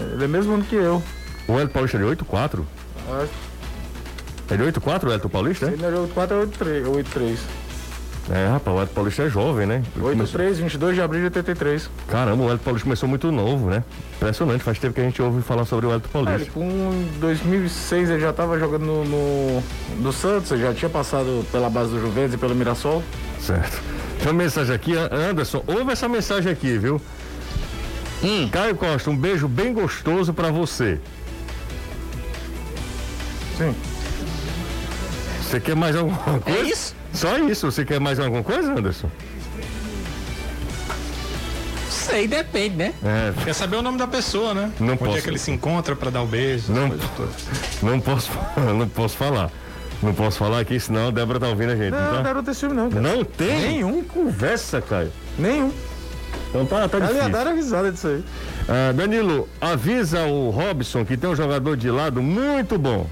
Ele 0.00 0.24
é 0.24 0.28
mesmo 0.28 0.54
ano 0.54 0.64
que 0.64 0.76
eu. 0.76 1.02
O 1.48 1.58
Elton 1.58 1.72
Paulista 1.72 1.98
é 1.98 2.00
8,4? 2.00 2.64
É. 3.08 4.54
Ele 4.54 4.68
é 4.68 4.72
8,4 4.72 5.04
o 5.04 5.12
Elton 5.12 5.28
Paulista, 5.28 5.66
né? 5.66 5.72
Ele 5.74 5.84
é 5.84 5.88
8,4 5.88 6.30
é 6.30 6.82
8,3. 6.82 7.38
É, 8.30 8.48
rapaz, 8.48 8.76
o 8.76 8.80
Elton 8.80 8.94
Paulista 8.94 9.22
é 9.24 9.28
jovem, 9.28 9.66
né? 9.66 9.82
8,3, 9.98 10.52
22 10.54 10.94
de 10.94 11.02
abril 11.02 11.20
de 11.20 11.26
83. 11.26 11.90
Caramba, 12.08 12.44
o 12.44 12.50
Elton 12.50 12.64
Paulista 12.64 12.84
começou 12.84 13.08
muito 13.08 13.32
novo, 13.32 13.68
né? 13.68 13.82
Impressionante, 14.16 14.62
faz 14.62 14.78
tempo 14.78 14.94
que 14.94 15.00
a 15.00 15.04
gente 15.04 15.20
ouve 15.20 15.42
falar 15.42 15.64
sobre 15.64 15.86
o 15.86 15.92
Elton 15.92 16.08
Paulista. 16.08 16.38
É, 16.38 16.42
ele, 16.42 16.50
com 16.50 17.08
2006 17.18 18.10
ele 18.10 18.20
já 18.20 18.30
estava 18.30 18.58
jogando 18.58 18.84
no, 18.84 19.04
no, 19.04 19.62
no 20.00 20.12
Santos, 20.12 20.58
já 20.58 20.72
tinha 20.72 20.88
passado 20.88 21.44
pela 21.50 21.68
base 21.68 21.90
do 21.90 22.00
Juventus 22.00 22.34
e 22.34 22.38
pelo 22.38 22.54
Mirassol. 22.54 23.02
Certo. 23.40 23.82
Tem 24.22 24.30
uma 24.30 24.44
mensagem 24.44 24.72
aqui, 24.72 24.92
Anderson, 24.96 25.64
ouve 25.66 25.90
essa 25.90 26.08
mensagem 26.08 26.52
aqui, 26.52 26.78
viu? 26.78 27.00
Hum. 28.22 28.48
Caio 28.52 28.76
Costa, 28.76 29.10
um 29.10 29.16
beijo 29.16 29.48
bem 29.48 29.74
gostoso 29.74 30.32
para 30.32 30.48
você. 30.48 31.00
Sim. 33.58 33.74
Você 35.42 35.58
quer 35.58 35.74
mais 35.74 35.96
alguma 35.96 36.36
é 36.36 36.38
coisa? 36.38 36.58
É 36.58 36.62
isso? 36.62 36.94
Só 37.12 37.36
isso. 37.36 37.70
Você 37.70 37.84
quer 37.84 37.98
mais 37.98 38.20
alguma 38.20 38.44
coisa, 38.44 38.72
Anderson? 38.72 39.10
Sei, 41.90 42.28
depende, 42.28 42.76
né? 42.76 42.94
É. 43.04 43.44
Quer 43.44 43.54
saber 43.54 43.76
o 43.76 43.82
nome 43.82 43.98
da 43.98 44.06
pessoa, 44.06 44.54
né? 44.54 44.70
Não 44.78 44.94
Onde 44.94 44.98
posso. 44.98 45.18
é 45.18 45.20
que 45.20 45.30
ele 45.30 45.38
se 45.38 45.50
encontra 45.50 45.96
para 45.96 46.10
dar 46.10 46.20
o 46.20 46.24
um 46.24 46.28
beijo? 46.28 46.72
Não, 46.72 46.88
não 47.82 48.00
posso, 48.00 48.30
não 48.78 48.88
posso 48.88 49.16
falar. 49.16 49.50
Não 50.02 50.12
posso 50.12 50.38
falar 50.38 50.60
aqui, 50.60 50.80
senão 50.80 51.08
a 51.08 51.10
Débora 51.10 51.38
tá 51.38 51.48
ouvindo 51.48 51.72
a 51.72 51.76
gente. 51.76 51.92
Não, 51.92 52.14
não, 52.14 52.22
tá? 52.22 52.34
não 52.34 52.44
tem 52.44 52.54
ciúme 52.54 52.74
não. 52.74 52.90
Cara. 52.90 53.00
Não 53.00 53.24
tem? 53.24 53.60
Nenhum. 53.60 54.02
Conversa, 54.02 54.80
Caio. 54.80 55.12
Nenhum. 55.38 55.72
Então 56.48 56.66
tá, 56.66 56.88
tá 56.88 56.98
difícil. 56.98 57.20
Ela 57.20 57.28
ia 57.28 57.32
dar 57.32 57.46
a 57.46 57.52
risada 57.54 57.92
disso 57.92 58.08
aí. 58.08 58.24
Ah, 58.68 58.92
Danilo, 58.92 59.48
avisa 59.60 60.24
o 60.24 60.50
Robson 60.50 61.04
que 61.04 61.16
tem 61.16 61.30
um 61.30 61.36
jogador 61.36 61.76
de 61.76 61.90
lado 61.90 62.20
muito 62.22 62.76
bom. 62.78 63.06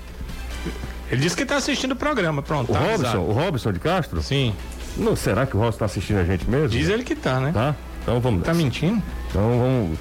Ele 1.10 1.20
disse 1.20 1.36
que 1.36 1.44
tá 1.44 1.56
assistindo 1.56 1.92
o 1.92 1.96
programa, 1.96 2.42
pronto. 2.42 2.70
O 2.70 2.74
tá 2.74 2.80
Robson, 2.80 3.18
o 3.18 3.32
Robson 3.32 3.72
de 3.72 3.80
Castro? 3.80 4.22
Sim. 4.22 4.54
Não, 4.96 5.16
será 5.16 5.46
que 5.46 5.56
o 5.56 5.60
Robson 5.60 5.78
tá 5.78 5.84
assistindo 5.86 6.18
a 6.18 6.24
gente 6.24 6.48
mesmo? 6.48 6.68
Diz 6.68 6.88
ele 6.88 7.02
que 7.02 7.14
tá, 7.14 7.40
né? 7.40 7.52
Tá? 7.52 7.74
Então 8.02 8.20
vamos 8.20 8.42
Tá 8.44 8.52
mentindo? 8.52 9.02
Então 9.28 9.58
vamos. 9.58 9.98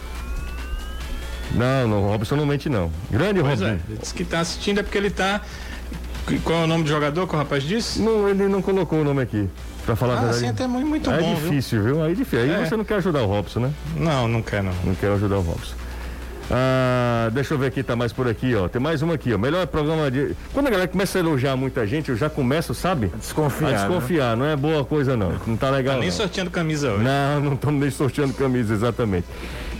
Não, 1.51 1.87
não, 1.87 2.03
o 2.03 2.07
Robson 2.11 2.35
não 2.35 2.45
mente 2.45 2.69
não. 2.69 2.91
Grande 3.09 3.39
pois 3.39 3.59
Robson. 3.59 3.65
É, 3.65 3.79
ele 3.89 3.99
disse 3.99 4.13
que 4.13 4.23
tá 4.23 4.39
assistindo 4.41 4.79
é 4.79 4.83
porque 4.83 4.97
ele 4.97 5.09
tá 5.09 5.41
qual 6.37 6.61
é 6.61 6.63
o 6.65 6.67
nome 6.67 6.83
do 6.83 6.89
jogador 6.89 7.27
que 7.27 7.33
o 7.33 7.37
rapaz 7.37 7.63
disse? 7.63 8.01
Não, 8.01 8.29
ele 8.29 8.47
não 8.47 8.61
colocou 8.61 9.01
o 9.01 9.03
nome 9.03 9.21
aqui. 9.21 9.49
Pra 9.85 9.95
falar 9.95 10.13
ah, 10.13 10.17
a 10.17 10.21
verdade. 10.21 10.39
Sim, 10.39 10.49
até 10.49 10.67
muito, 10.67 10.87
muito 10.87 11.09
é 11.09 11.19
bom. 11.19 11.33
Difícil, 11.33 11.81
viu? 11.81 11.95
viu? 11.95 12.03
Aí, 12.03 12.15
difícil. 12.15 12.39
Aí 12.41 12.51
é. 12.51 12.65
você 12.65 12.77
não 12.77 12.83
quer 12.83 12.95
ajudar 12.95 13.23
o 13.23 13.25
Robson, 13.25 13.61
né? 13.61 13.71
Não, 13.95 14.27
não 14.27 14.41
quer 14.41 14.61
não. 14.61 14.73
Não 14.85 14.93
quer 14.93 15.11
ajudar 15.11 15.37
o 15.37 15.41
Robson. 15.41 15.73
Ah, 16.51 17.29
deixa 17.31 17.53
eu 17.53 17.59
ver 17.59 17.67
aqui, 17.67 17.83
tá 17.83 17.95
mais 17.95 18.11
por 18.11 18.27
aqui, 18.27 18.55
ó. 18.55 18.67
Tem 18.67 18.81
mais 18.81 19.01
uma 19.01 19.13
aqui, 19.13 19.33
ó. 19.33 19.37
Melhor 19.37 19.65
programa 19.67 20.09
de. 20.09 20.35
Quando 20.51 20.67
a 20.67 20.69
galera 20.71 20.87
começa 20.87 21.17
a 21.17 21.21
elogiar 21.21 21.55
muita 21.55 21.85
gente, 21.85 22.09
eu 22.09 22.17
já 22.17 22.29
começo, 22.29 22.73
sabe? 22.73 23.11
A 23.13 23.17
desconfiar. 23.17 23.69
A 23.69 23.71
desconfiar, 23.73 24.35
né? 24.35 24.43
não 24.43 24.51
é 24.51 24.55
boa 24.55 24.83
coisa, 24.83 25.15
não. 25.15 25.33
Não 25.45 25.55
tá 25.55 25.69
legal. 25.69 25.95
Tá 25.95 25.99
nem 25.99 26.09
não. 26.09 26.15
sorteando 26.15 26.49
camisa 26.49 26.91
hoje. 26.91 27.03
Não, 27.03 27.39
não 27.39 27.53
estamos 27.53 27.79
nem 27.79 27.91
sorteando 27.91 28.33
camisa, 28.33 28.73
exatamente. 28.73 29.27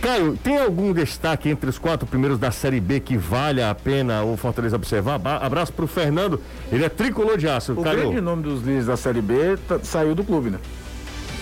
Caio, 0.00 0.36
tem 0.42 0.58
algum 0.58 0.92
destaque 0.92 1.48
entre 1.48 1.68
os 1.68 1.78
quatro 1.78 2.06
primeiros 2.06 2.38
da 2.38 2.50
Série 2.50 2.80
B 2.80 3.00
que 3.00 3.16
vale 3.16 3.62
a 3.62 3.74
pena 3.74 4.22
o 4.22 4.36
Fortaleza 4.36 4.76
observar? 4.76 5.20
Abraço 5.42 5.72
pro 5.72 5.86
Fernando, 5.86 6.40
ele 6.72 6.84
é 6.84 6.88
tricolor 6.88 7.36
de 7.36 7.48
aço. 7.48 7.72
O 7.72 7.82
Caio. 7.82 7.98
grande 7.98 8.20
nome 8.20 8.42
dos 8.42 8.60
líderes 8.60 8.86
da 8.86 8.96
Série 8.96 9.20
B 9.20 9.58
saiu 9.82 10.14
do 10.14 10.24
clube, 10.24 10.50
né? 10.50 10.58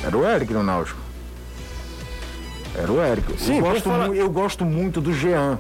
Era 0.04 0.16
o 0.16 0.28
Eric 0.28 0.52
no 0.52 0.62
Náutico. 0.62 1.00
Era 2.74 2.92
o 2.92 3.02
Eric. 3.02 3.40
Sim, 3.40 3.58
eu, 3.58 3.62
gosto, 3.62 3.88
eu 3.90 4.30
gosto 4.30 4.64
muito 4.64 5.00
do 5.00 5.12
Jean. 5.12 5.58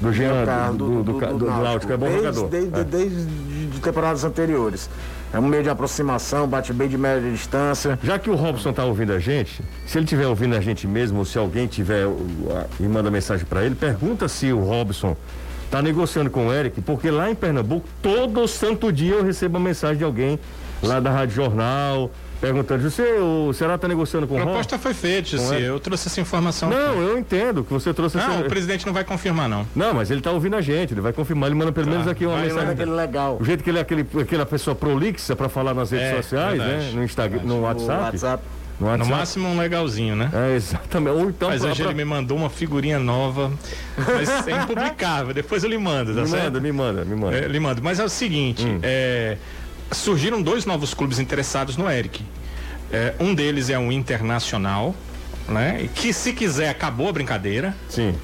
Do 0.00 0.12
Jean, 0.12 0.44
do, 0.74 1.02
do, 1.02 1.02
do, 1.02 1.38
do, 1.38 1.46
Náutico, 1.46 1.92
é 1.92 1.96
bom 1.96 2.06
desde, 2.06 2.22
jogador. 2.22 2.48
Desde, 2.84 3.20
é. 3.20 3.80
temporadas 3.82 4.24
anteriores. 4.24 4.90
É 5.32 5.38
um 5.38 5.46
meio 5.46 5.62
de 5.62 5.68
aproximação, 5.68 6.46
bate 6.46 6.72
bem 6.72 6.88
de 6.88 6.96
média 6.96 7.30
distância. 7.30 7.98
Já 8.02 8.18
que 8.18 8.30
o 8.30 8.34
Robson 8.34 8.72
tá 8.72 8.84
ouvindo 8.84 9.12
a 9.12 9.18
gente, 9.18 9.60
se 9.86 9.98
ele 9.98 10.04
estiver 10.04 10.26
ouvindo 10.26 10.54
a 10.54 10.60
gente 10.60 10.86
mesmo, 10.86 11.18
ou 11.18 11.24
se 11.24 11.36
alguém 11.36 11.66
tiver 11.66 12.06
e 12.78 12.84
manda 12.84 13.10
mensagem 13.10 13.44
para 13.44 13.64
ele, 13.64 13.74
pergunta 13.74 14.28
se 14.28 14.52
o 14.52 14.60
Robson 14.60 15.16
tá 15.70 15.82
negociando 15.82 16.30
com 16.30 16.46
o 16.46 16.52
Eric, 16.52 16.80
porque 16.80 17.10
lá 17.10 17.30
em 17.30 17.34
Pernambuco, 17.34 17.86
todo 18.00 18.46
santo 18.46 18.92
dia 18.92 19.14
eu 19.14 19.24
recebo 19.24 19.58
uma 19.58 19.68
mensagem 19.68 19.98
de 19.98 20.04
alguém 20.04 20.38
lá 20.82 21.00
da 21.00 21.10
Rádio 21.10 21.34
Jornal, 21.34 22.10
perguntando, 22.40 22.82
você, 22.82 23.02
o 23.18 23.52
Será 23.52 23.76
está 23.76 23.88
negociando 23.88 24.26
com 24.26 24.34
o 24.34 24.38
A 24.38 24.42
proposta 24.42 24.78
foi 24.78 24.94
feita, 24.94 25.30
José. 25.30 25.60
Eu 25.60 25.80
trouxe 25.80 26.08
essa 26.08 26.20
informação. 26.20 26.70
Não, 26.70 26.92
aqui. 26.92 26.98
eu 27.00 27.18
entendo 27.18 27.64
que 27.64 27.72
você 27.72 27.92
trouxe 27.92 28.16
não, 28.16 28.24
essa... 28.24 28.40
o 28.40 28.48
presidente 28.48 28.86
não 28.86 28.92
vai 28.92 29.04
confirmar, 29.04 29.48
não. 29.48 29.66
Não, 29.74 29.94
mas 29.94 30.10
ele 30.10 30.20
está 30.20 30.30
ouvindo 30.30 30.56
a 30.56 30.60
gente, 30.60 30.94
ele 30.94 31.00
vai 31.00 31.12
confirmar, 31.12 31.48
ele 31.48 31.58
manda 31.58 31.72
pelo 31.72 31.86
tá. 31.86 31.92
menos 31.92 32.08
aqui 32.08 32.26
uma 32.26 32.36
vai, 32.36 32.46
mensagem. 32.46 32.70
Aquele 32.70 32.90
legal. 32.90 33.38
O 33.40 33.44
jeito 33.44 33.64
que 33.64 33.70
ele 33.70 33.78
é 33.78 33.82
aquele, 33.82 34.06
aquela 34.20 34.46
pessoa 34.46 34.74
prolixa 34.74 35.34
para 35.34 35.48
falar 35.48 35.74
nas 35.74 35.90
redes 35.90 36.06
é, 36.06 36.16
sociais, 36.16 36.58
verdade, 36.58 36.84
né? 36.84 36.92
No 36.94 37.04
Instagram, 37.04 37.42
no 37.42 37.60
WhatsApp. 37.62 38.02
WhatsApp. 38.02 38.42
No, 38.78 38.86
WhatsApp. 38.88 39.10
no 39.10 39.16
máximo 39.16 39.48
um 39.48 39.58
legalzinho, 39.58 40.14
né? 40.14 40.30
É, 40.32 40.54
exatamente. 40.54 41.16
Ou 41.16 41.30
então 41.30 41.48
mas 41.48 41.64
hoje 41.64 41.82
pra... 41.82 41.86
ele 41.86 41.94
me 41.94 42.04
mandou 42.04 42.36
uma 42.36 42.50
figurinha 42.50 42.98
nova, 42.98 43.50
mas 43.96 44.46
é 44.46 44.62
impublicável. 44.62 45.32
Depois 45.32 45.64
eu 45.64 45.70
lhe 45.70 45.78
mando, 45.78 46.14
tá 46.14 46.20
me 46.20 46.26
certo? 46.28 46.44
Manda, 46.44 46.60
me 46.60 46.72
manda, 46.72 47.04
me 47.04 47.16
manda. 47.16 47.36
É, 47.36 47.48
lhe 47.48 47.58
mando. 47.58 47.82
Mas 47.82 47.98
é 47.98 48.04
o 48.04 48.08
seguinte, 48.08 48.66
hum. 48.66 48.78
é, 48.82 49.38
surgiram 49.92 50.42
dois 50.42 50.64
novos 50.64 50.94
clubes 50.94 51.18
interessados 51.18 51.76
no 51.76 51.90
Eric. 51.90 52.24
É, 52.92 53.14
um 53.18 53.34
deles 53.34 53.70
é 53.70 53.78
um 53.78 53.90
internacional, 53.90 54.94
né? 55.48 55.88
Que 55.94 56.12
se 56.12 56.32
quiser 56.32 56.68
acabou 56.68 57.08
a 57.08 57.12
brincadeira. 57.12 57.74
Sim. 57.88 58.14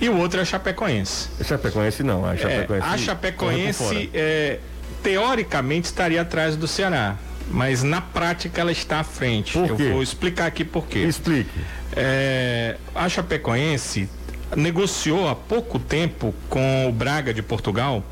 E 0.00 0.08
o 0.08 0.16
outro 0.16 0.38
é 0.38 0.42
a 0.42 0.44
Chapecoense. 0.44 1.28
A 1.40 1.44
Chapecoense 1.44 2.02
não, 2.02 2.24
a 2.24 2.36
Chapecoense. 2.36 2.86
É, 2.86 2.90
a 2.90 2.98
Chapecoense 2.98 4.10
é, 4.14 4.58
teoricamente 5.02 5.86
estaria 5.86 6.22
atrás 6.22 6.54
do 6.54 6.68
Ceará, 6.68 7.16
mas 7.50 7.82
na 7.82 8.00
prática 8.00 8.60
ela 8.60 8.70
está 8.70 9.00
à 9.00 9.04
frente. 9.04 9.54
Por 9.54 9.68
Eu 9.68 9.76
vou 9.76 10.02
explicar 10.02 10.46
aqui 10.46 10.64
por 10.64 10.86
quê. 10.86 11.00
Explique. 11.00 11.50
É, 11.96 12.76
a 12.94 13.08
Chapecoense 13.08 14.08
negociou 14.56 15.28
há 15.28 15.34
pouco 15.34 15.78
tempo 15.78 16.34
com 16.48 16.88
o 16.88 16.92
Braga 16.92 17.34
de 17.34 17.42
Portugal 17.42 18.04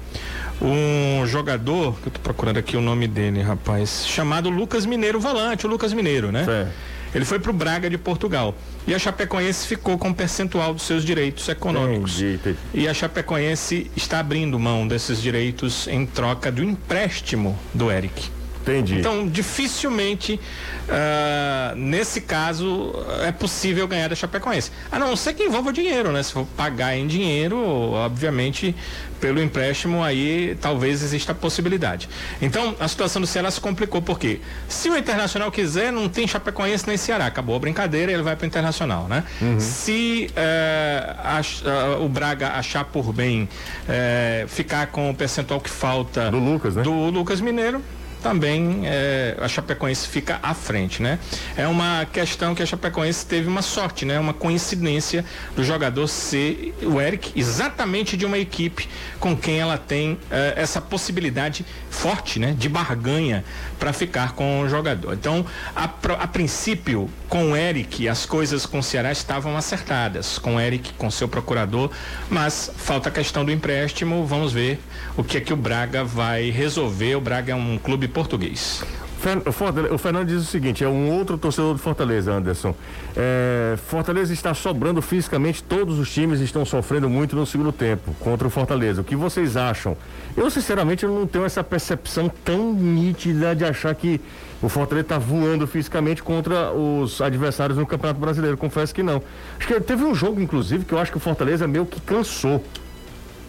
um 0.61 1.27
jogador, 1.27 1.99
que 2.01 2.09
eu 2.09 2.13
tô 2.13 2.21
procurando 2.21 2.59
aqui 2.59 2.77
o 2.77 2.81
nome 2.81 3.07
dele, 3.07 3.43
rapaz, 3.43 4.07
chamado 4.07 4.49
Lucas 4.49 4.87
Mineiro 4.87 5.21
Volante, 5.21 5.67
o 5.67 5.69
Lucas 5.69 5.93
Mineiro, 5.93 6.33
né? 6.33 6.45
Certo. 6.45 6.73
Ele 7.15 7.25
foi 7.25 7.39
para 7.39 7.51
o 7.51 7.55
Braga 7.55 7.89
de 7.89 7.97
Portugal. 7.97 8.55
E 8.87 8.95
a 8.95 8.99
Chapecoense 8.99 9.67
ficou 9.67 9.97
com 9.97 10.09
um 10.09 10.13
percentual 10.13 10.75
dos 10.75 10.83
seus 10.83 11.03
direitos 11.05 11.49
econômicos. 11.49 12.21
Entendi. 12.21 12.59
E 12.75 12.87
a 12.87 12.93
Chapecoense 12.93 13.91
está 13.97 14.19
abrindo 14.21 14.59
mão 14.59 14.87
desses 14.87 15.23
direitos 15.23 15.89
em 15.89 16.05
troca 16.05 16.53
do 16.53 16.63
empréstimo 16.63 17.59
do 17.73 17.91
Eric. 17.91 18.36
Entendi. 18.67 18.99
Então, 18.99 19.29
dificilmente, 19.29 20.41
uh, 20.89 21.77
nesse 21.77 22.21
caso, 22.21 22.93
é 23.25 23.31
possível 23.31 23.87
ganhar 23.87 24.09
da 24.09 24.17
Chapecoense. 24.17 24.73
A 24.91 24.99
não 24.99 25.15
ser 25.15 25.35
que 25.35 25.45
envolva 25.45 25.73
dinheiro, 25.73 26.11
né? 26.11 26.21
Se 26.23 26.33
for 26.33 26.45
pagar 26.57 26.97
em 26.97 27.07
dinheiro, 27.07 27.57
obviamente, 27.93 28.75
pelo 29.21 29.41
empréstimo, 29.41 30.03
aí 30.03 30.59
talvez 30.61 31.01
exista 31.01 31.31
a 31.31 31.35
possibilidade. 31.35 32.09
Então, 32.43 32.75
a 32.81 32.89
situação 32.89 33.23
do 33.23 33.27
Ceará 33.27 33.51
se 33.53 33.61
complicou, 33.61 34.03
porque 34.03 34.41
se 34.69 34.91
o 34.91 34.97
Internacional 34.97 35.51
quiser, 35.53 35.93
não 35.93 36.09
tem 36.09 36.27
Chapecoense 36.27 36.89
nem 36.89 36.97
Ceará. 36.97 37.27
Acabou 37.27 37.55
a 37.55 37.59
brincadeira, 37.61 38.11
ele 38.11 38.23
vai 38.23 38.35
para 38.35 38.45
o 38.45 38.47
Internacional, 38.49 39.07
né? 39.07 39.23
Uhum. 39.41 39.61
Se 39.61 40.29
uh, 40.37 42.01
uh, 42.01 42.05
o 42.05 42.09
Braga 42.09 42.49
achar 42.51 42.85
por 42.85 43.13
bem 43.13 43.49
ficar 44.49 44.89
com 44.89 45.09
o 45.11 45.15
percentual 45.15 45.61
que 45.61 45.71
falta 45.71 46.31
do 46.31 46.39
Lucas, 46.39 46.75
né? 46.75 46.83
Do 46.83 47.11
Lucas 47.11 47.41
Mineiro, 47.41 47.81
também 48.23 48.83
é, 48.85 49.37
a 49.41 49.49
Chapecoense 49.49 50.09
fica 50.09 50.39
à 50.43 50.55
frente, 50.55 51.03
né? 51.03 51.19
É 51.57 51.67
uma 51.67 52.07
questão 52.13 52.55
que 52.55 52.63
a 52.63 52.67
Chapecoense 52.67 53.25
teve 53.27 53.49
uma 53.49 53.63
sorte, 53.63 54.05
né? 54.05 54.19
Uma 54.19 54.35
coincidência 54.35 55.25
do 55.55 55.63
jogador 55.63 56.07
ser 56.09 56.75
o 56.83 57.01
Eric 57.01 57.33
exatamente 57.37 58.17
de 58.17 58.27
uma 58.27 58.39
equipe 58.39 58.89
com 59.21 59.37
quem 59.37 59.61
ela 59.61 59.79
tem 59.79 60.19
é, 60.31 60.55
essa 60.57 60.81
possibilidade 60.81 61.65
forte, 61.91 62.39
né? 62.39 62.55
De 62.57 62.69
barganha 62.69 63.45
para 63.79 63.93
ficar 63.93 64.33
com 64.33 64.61
o 64.61 64.69
jogador. 64.69 65.15
Então, 65.15 65.45
a, 65.75 65.85
a 65.85 66.27
princípio, 66.27 67.11
com 67.29 67.53
o 67.53 67.57
Eric, 67.57 68.09
as 68.09 68.27
coisas 68.27 68.67
com 68.67 68.79
o 68.79 68.83
Ceará 68.83 69.13
estavam 69.13 69.57
acertadas, 69.57 70.39
com 70.39 70.57
o 70.57 70.61
Eric, 70.61 70.93
com 70.95 71.11
seu 71.11 71.29
procurador, 71.29 71.91
mas 72.31 72.71
falta 72.77 73.09
a 73.09 73.13
questão 73.13 73.45
do 73.45 73.53
empréstimo, 73.53 74.27
vamos 74.27 74.53
ver 74.53 74.81
o 75.17 75.25
que 75.25 75.39
é 75.39 75.41
que 75.41 75.53
o 75.53 75.57
Braga 75.57 76.05
vai 76.05 76.51
resolver. 76.51 77.17
O 77.17 77.21
Braga 77.21 77.53
é 77.53 77.57
um 77.57 77.79
clube 77.79 78.09
português. 78.17 78.83
O 79.93 79.99
Fernando 79.99 80.29
diz 80.29 80.41
o 80.41 80.45
seguinte: 80.45 80.83
é 80.83 80.89
um 80.89 81.11
outro 81.11 81.37
torcedor 81.37 81.75
do 81.75 81.79
Fortaleza, 81.79 82.33
Anderson. 82.33 82.75
É, 83.15 83.77
Fortaleza 83.89 84.33
está 84.33 84.55
sobrando 84.55 85.03
fisicamente, 85.03 85.63
todos 85.63 85.99
os 85.99 86.11
times 86.11 86.41
estão 86.41 86.65
sofrendo 86.65 87.11
muito 87.11 87.37
no 87.37 87.45
segundo 87.45 87.73
tempo 87.73 88.15
contra 88.21 88.47
o 88.47 88.51
Fortaleza. 88.51 89.03
O 89.03 89.05
que 89.05 89.15
vocês 89.15 89.55
acham? 89.55 89.97
Eu, 90.35 90.49
sinceramente, 90.51 91.05
não 91.05 91.27
tenho 91.27 91.45
essa 91.45 91.63
percepção 91.63 92.31
tão 92.43 92.73
nítida 92.73 93.55
de 93.55 93.67
achar 93.67 93.95
que 93.95 94.19
o 94.63 94.69
Fortaleza 94.69 95.05
está 95.05 95.19
voando 95.19 95.67
fisicamente 95.67 96.23
contra 96.23 96.73
os 96.73 97.21
adversários 97.21 97.77
no 97.77 97.87
Campeonato 97.87 98.19
Brasileiro. 98.19 98.57
Confesso 98.57 98.95
que 98.95 99.03
não. 99.03 99.23
Acho 99.59 99.69
que 99.69 99.79
teve 99.81 100.05
um 100.05 100.15
jogo, 100.15 100.41
inclusive, 100.41 100.87
que 100.87 100.95
eu 100.95 100.99
acho 100.99 101.11
que 101.11 101.19
o 101.19 101.21
Fortaleza 101.21 101.67
meio 101.67 101.85
que 101.85 102.01
cansou 102.01 102.63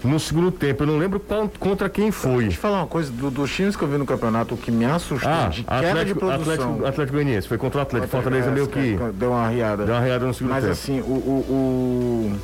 no 0.03 0.19
segundo 0.19 0.51
tempo. 0.51 0.83
Eu 0.83 0.87
não 0.87 0.97
lembro 0.97 1.19
qual, 1.19 1.49
contra 1.59 1.89
quem 1.89 2.11
foi. 2.11 2.43
Deixa 2.43 2.57
eu 2.57 2.61
falar 2.61 2.79
uma 2.79 2.87
coisa, 2.87 3.11
do, 3.11 3.31
dos 3.31 3.53
times 3.53 3.75
que 3.75 3.83
eu 3.83 3.87
vi 3.87 3.97
no 3.97 4.05
campeonato, 4.05 4.55
o 4.55 4.57
que 4.57 4.71
me 4.71 4.85
assustou 4.85 5.31
ah, 5.31 5.49
de 5.49 5.63
queda 5.63 5.77
Atlético, 5.77 6.05
de 6.05 6.13
produção. 6.13 6.53
Atlético, 6.53 6.85
Atlético 6.85 7.13
Goianiense, 7.13 7.47
foi 7.47 7.57
contra 7.57 7.79
o 7.79 7.81
Atlético. 7.81 8.11
Fortaleza 8.11 8.51
meio 8.51 8.67
que... 8.67 8.97
Deu 9.13 9.31
uma 9.31 9.47
riada. 9.47 9.85
Deu 9.85 9.95
uma 9.95 10.01
riada 10.01 10.25
no 10.25 10.33
segundo 10.33 10.51
Mas, 10.51 10.63
tempo. 10.63 10.75
Mas 10.75 10.83
assim, 10.83 11.01
o, 11.01 11.13
o, 11.13 12.37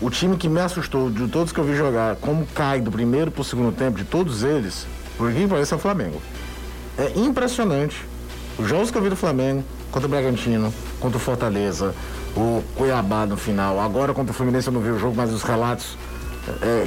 o, 0.00 0.06
o, 0.06 0.10
time 0.10 0.36
que 0.36 0.48
me 0.48 0.60
assustou 0.60 1.10
de 1.10 1.28
todos 1.28 1.52
que 1.52 1.60
eu 1.60 1.64
vi 1.64 1.76
jogar, 1.76 2.16
como 2.16 2.46
cai 2.54 2.80
do 2.80 2.90
primeiro 2.90 3.30
pro 3.30 3.44
segundo 3.44 3.74
tempo, 3.74 3.98
de 3.98 4.04
todos 4.04 4.42
eles, 4.42 4.86
por 5.16 5.32
que 5.32 5.46
parece 5.46 5.72
é 5.72 5.76
o 5.76 5.80
Flamengo. 5.80 6.20
É 6.98 7.12
impressionante. 7.18 8.04
Os 8.58 8.66
jogos 8.68 8.90
que 8.90 8.96
eu 8.96 9.02
vi 9.02 9.10
do 9.10 9.16
Flamengo, 9.16 9.62
contra 9.90 10.06
o 10.06 10.10
Bragantino, 10.10 10.72
contra 10.98 11.18
o 11.18 11.20
Fortaleza, 11.20 11.94
o 12.36 12.62
Cuiabá 12.74 13.26
no 13.26 13.36
final, 13.36 13.80
agora 13.80 14.12
contra 14.12 14.32
o 14.32 14.34
Fluminense 14.34 14.68
eu 14.68 14.72
não 14.72 14.80
vi 14.80 14.90
o 14.90 14.98
jogo, 14.98 15.14
mas 15.16 15.32
os 15.32 15.42
relatos 15.42 15.96
é, 16.62 16.86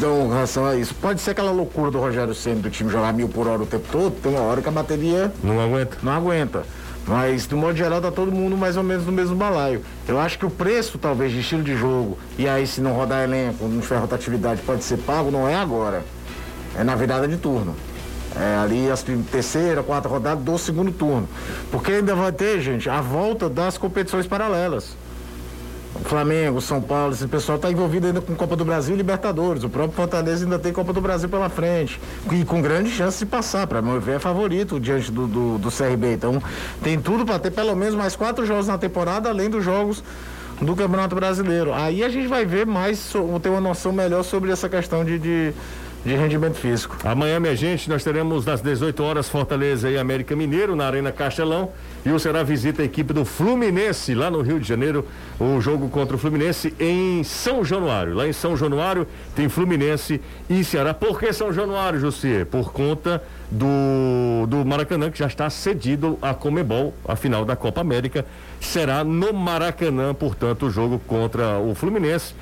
dão 0.00 0.28
relação 0.28 0.66
a 0.66 0.74
isso. 0.74 0.94
Pode 0.94 1.20
ser 1.20 1.32
aquela 1.32 1.52
loucura 1.52 1.90
do 1.90 2.00
Rogério 2.00 2.34
Senna 2.34 2.60
do 2.60 2.70
time 2.70 2.90
jogar 2.90 3.12
mil 3.12 3.28
por 3.28 3.46
hora 3.46 3.62
o 3.62 3.66
tempo 3.66 3.86
todo, 3.90 4.12
tem 4.20 4.32
uma 4.32 4.40
hora 4.40 4.62
que 4.62 4.68
a 4.68 4.72
bateria 4.72 5.32
não 5.42 5.60
aguenta. 5.60 5.98
Não 6.02 6.12
aguenta. 6.12 6.64
Mas, 7.06 7.46
do 7.46 7.56
modo 7.56 7.76
geral, 7.76 8.00
tá 8.00 8.10
todo 8.10 8.32
mundo 8.32 8.56
mais 8.56 8.78
ou 8.78 8.82
menos 8.82 9.04
no 9.04 9.12
mesmo 9.12 9.36
balaio. 9.36 9.82
Eu 10.08 10.18
acho 10.18 10.38
que 10.38 10.46
o 10.46 10.50
preço, 10.50 10.96
talvez, 10.96 11.32
de 11.32 11.40
estilo 11.40 11.62
de 11.62 11.76
jogo, 11.76 12.16
e 12.38 12.48
aí 12.48 12.66
se 12.66 12.80
não 12.80 12.94
rodar 12.94 13.22
elenco, 13.22 13.68
não 13.68 13.80
tiver 13.80 13.98
rotatividade, 13.98 14.62
pode 14.62 14.82
ser 14.82 14.96
pago, 14.98 15.30
não 15.30 15.46
é 15.46 15.54
agora. 15.54 16.02
É 16.74 16.82
na 16.82 16.94
virada 16.94 17.28
de 17.28 17.36
turno. 17.36 17.76
É 18.36 18.56
ali 18.56 18.90
as 18.90 19.04
terceira, 19.30 19.82
quarta 19.82 20.08
rodada 20.08 20.40
do 20.40 20.58
segundo 20.58 20.90
turno. 20.90 21.28
Porque 21.70 21.92
ainda 21.92 22.14
vai 22.14 22.32
ter, 22.32 22.60
gente, 22.60 22.90
a 22.90 23.00
volta 23.00 23.48
das 23.48 23.78
competições 23.78 24.26
paralelas. 24.26 24.96
Flamengo, 26.02 26.60
São 26.60 26.80
Paulo, 26.80 27.14
esse 27.14 27.26
pessoal 27.28 27.56
está 27.56 27.70
envolvido 27.70 28.08
ainda 28.08 28.20
com 28.20 28.34
Copa 28.34 28.56
do 28.56 28.64
Brasil 28.64 28.94
e 28.94 28.98
Libertadores. 28.98 29.62
O 29.62 29.68
próprio 29.68 29.94
Fortaleza 29.94 30.44
ainda 30.44 30.58
tem 30.58 30.72
Copa 30.72 30.92
do 30.92 31.00
Brasil 31.00 31.28
pela 31.28 31.48
frente. 31.48 32.00
E 32.32 32.44
com 32.44 32.60
grande 32.60 32.90
chance 32.90 33.18
de 33.20 33.26
passar. 33.26 33.66
Para 33.66 33.80
meu 33.80 34.00
ver, 34.00 34.16
é 34.16 34.18
favorito 34.18 34.80
diante 34.80 35.12
do, 35.12 35.26
do, 35.26 35.58
do 35.58 35.70
CRB. 35.70 36.14
Então, 36.14 36.42
tem 36.82 36.98
tudo 36.98 37.24
para 37.24 37.38
ter 37.38 37.52
pelo 37.52 37.74
menos 37.76 37.94
mais 37.94 38.16
quatro 38.16 38.44
jogos 38.44 38.66
na 38.66 38.76
temporada, 38.76 39.28
além 39.28 39.48
dos 39.48 39.64
jogos 39.64 40.02
do 40.60 40.74
Campeonato 40.74 41.14
Brasileiro. 41.14 41.72
Aí 41.72 42.02
a 42.02 42.08
gente 42.08 42.26
vai 42.26 42.44
ver 42.44 42.66
mais, 42.66 43.12
ter 43.42 43.48
uma 43.48 43.60
noção 43.60 43.92
melhor 43.92 44.22
sobre 44.24 44.50
essa 44.50 44.68
questão 44.68 45.04
de, 45.04 45.18
de 45.18 45.54
de 46.04 46.14
rendimento 46.14 46.56
físico. 46.56 46.98
Amanhã, 47.02 47.40
minha 47.40 47.56
gente, 47.56 47.88
nós 47.88 48.04
teremos 48.04 48.46
às 48.46 48.60
18 48.60 49.02
horas 49.02 49.28
Fortaleza 49.28 49.90
e 49.90 49.96
América 49.96 50.36
Mineiro 50.36 50.76
na 50.76 50.86
Arena 50.86 51.10
Castelão. 51.10 51.70
E 52.04 52.10
o 52.10 52.18
Será 52.18 52.42
visita 52.42 52.82
a 52.82 52.84
equipe 52.84 53.14
do 53.14 53.24
Fluminense 53.24 54.14
lá 54.14 54.30
no 54.30 54.42
Rio 54.42 54.60
de 54.60 54.68
Janeiro. 54.68 55.06
O 55.40 55.58
jogo 55.62 55.88
contra 55.88 56.14
o 56.14 56.18
Fluminense 56.18 56.74
em 56.78 57.24
São 57.24 57.64
Januário. 57.64 58.14
Lá 58.14 58.28
em 58.28 58.34
São 58.34 58.54
Januário 58.54 59.06
tem 59.34 59.48
Fluminense 59.48 60.20
e 60.50 60.62
Ceará. 60.62 60.92
Por 60.92 61.18
que 61.18 61.32
São 61.32 61.50
Januário, 61.50 61.98
Jussier? 61.98 62.44
Por 62.44 62.70
conta 62.70 63.22
do, 63.50 64.46
do 64.46 64.62
Maracanã, 64.62 65.10
que 65.10 65.18
já 65.18 65.26
está 65.26 65.48
cedido 65.48 66.18
a 66.20 66.34
Comebol, 66.34 66.92
a 67.08 67.16
final 67.16 67.46
da 67.46 67.56
Copa 67.56 67.80
América. 67.80 68.26
Será 68.60 69.02
no 69.02 69.32
Maracanã, 69.32 70.12
portanto, 70.12 70.66
o 70.66 70.70
jogo 70.70 70.98
contra 71.06 71.58
o 71.58 71.74
Fluminense 71.74 72.34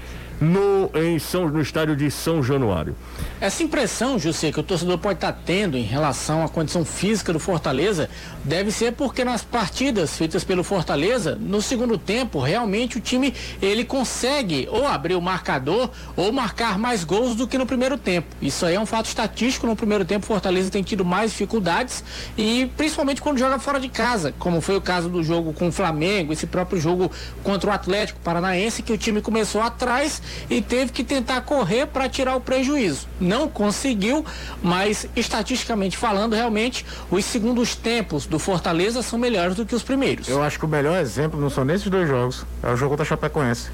no, 0.43 0.91
em 1.01 1.21
São, 1.21 1.49
no 1.49 1.61
estádio 1.61 1.95
de 1.95 2.11
São 2.11 2.43
Januário. 2.43 2.97
Essa 3.41 3.63
impressão, 3.63 4.19
José, 4.19 4.51
que 4.51 4.59
o 4.59 4.63
torcedor 4.63 4.99
pode 4.99 5.19
estar 5.19 5.33
tendo 5.33 5.79
em 5.79 5.83
relação 5.83 6.45
à 6.45 6.49
condição 6.49 6.85
física 6.85 7.33
do 7.33 7.39
Fortaleza, 7.39 8.11
deve 8.45 8.73
ser 8.73 8.93
porque 8.93 9.25
nas 9.25 9.43
partidas 9.43 10.17
feitas 10.17 10.43
pelo 10.43 10.65
Fortaleza, 10.65 11.37
no 11.41 11.63
segundo 11.63 11.97
tempo, 11.97 12.41
realmente 12.41 12.99
o 12.99 13.01
time 13.01 13.33
ele 13.61 13.85
consegue 13.85 14.69
ou 14.71 14.87
abrir 14.87 15.15
o 15.15 15.21
marcador 15.21 15.91
ou 16.17 16.33
marcar 16.33 16.77
mais 16.77 17.05
gols 17.05 17.37
do 17.37 17.47
que 17.47 17.57
no 17.57 17.67
primeiro 17.67 17.97
tempo. 17.97 18.27
Isso 18.41 18.67
aí 18.67 18.75
é 18.75 18.81
um 18.81 18.87
fato 18.87 19.07
estatístico. 19.07 19.67
No 19.67 19.77
primeiro 19.77 20.05
tempo, 20.05 20.25
o 20.25 20.27
Fortaleza 20.27 20.71
tem 20.71 20.83
tido 20.83 21.05
mais 21.05 21.31
dificuldades 21.31 22.03
e 22.37 22.71
principalmente 22.77 23.23
quando 23.23 23.39
joga 23.39 23.59
fora 23.61 23.79
de 23.79 23.89
casa, 23.89 24.35
como 24.39 24.61
foi 24.61 24.77
o 24.77 24.81
caso 24.81 25.09
do 25.09 25.23
jogo 25.23 25.53
com 25.53 25.69
o 25.69 25.73
Flamengo, 25.73 26.33
esse 26.33 26.47
próprio 26.47 26.81
jogo 26.81 27.11
contra 27.45 27.71
o 27.71 27.73
Atlético 27.73 28.19
Paranaense, 28.21 28.83
que 28.83 28.93
o 28.93 28.99
time 28.99 29.21
começou 29.21 29.61
atrás 29.61 30.21
e 30.49 30.61
teve 30.61 30.93
que 30.93 31.05
tentar 31.05 31.41
correr 31.43 31.87
para 31.87 32.09
tirar 32.09 32.37
o 32.37 32.41
prejuízo. 32.41 33.07
Não 33.21 33.49
conseguiu, 33.49 34.25
mas 34.63 35.07
estatisticamente 35.15 35.97
falando, 35.97 36.35
realmente 36.35 36.85
os 37.11 37.25
segundos 37.25 37.75
tempos 37.75 38.27
do 38.27 38.39
Fortaleza 38.39 39.03
são 39.03 39.19
melhores 39.19 39.57
do 39.57 39.67
que 39.67 39.75
os 39.75 39.83
primeiros. 39.83 40.29
Eu 40.29 40.43
acho 40.43 40.59
que 40.59 40.65
o 40.65 40.69
melhor 40.69 40.99
exemplo 41.01 41.41
não 41.41 41.51
são 41.51 41.65
nesses 41.65 41.89
dois 41.89 42.09
jogos, 42.09 42.45
é 42.63 42.71
o 42.71 42.77
jogo 42.77 42.91
contra 42.91 43.05
a 43.05 43.07
Chapecoense. 43.07 43.71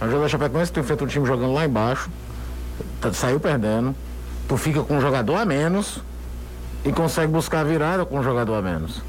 É 0.00 0.04
o 0.04 0.10
jogo 0.10 0.22
da 0.22 0.28
Chapecoense, 0.28 0.72
tu 0.72 0.80
enfrenta 0.80 1.04
um 1.04 1.06
time 1.06 1.26
jogando 1.26 1.52
lá 1.52 1.64
embaixo, 1.64 2.10
tá, 3.00 3.12
saiu 3.12 3.38
perdendo, 3.38 3.94
tu 4.48 4.56
fica 4.56 4.82
com 4.82 4.96
um 4.96 5.00
jogador 5.00 5.36
a 5.36 5.44
menos 5.44 6.00
e 6.84 6.92
consegue 6.92 7.30
buscar 7.30 7.60
a 7.60 7.64
virada 7.64 8.04
com 8.04 8.18
um 8.18 8.22
jogador 8.22 8.54
a 8.54 8.62
menos. 8.62 9.02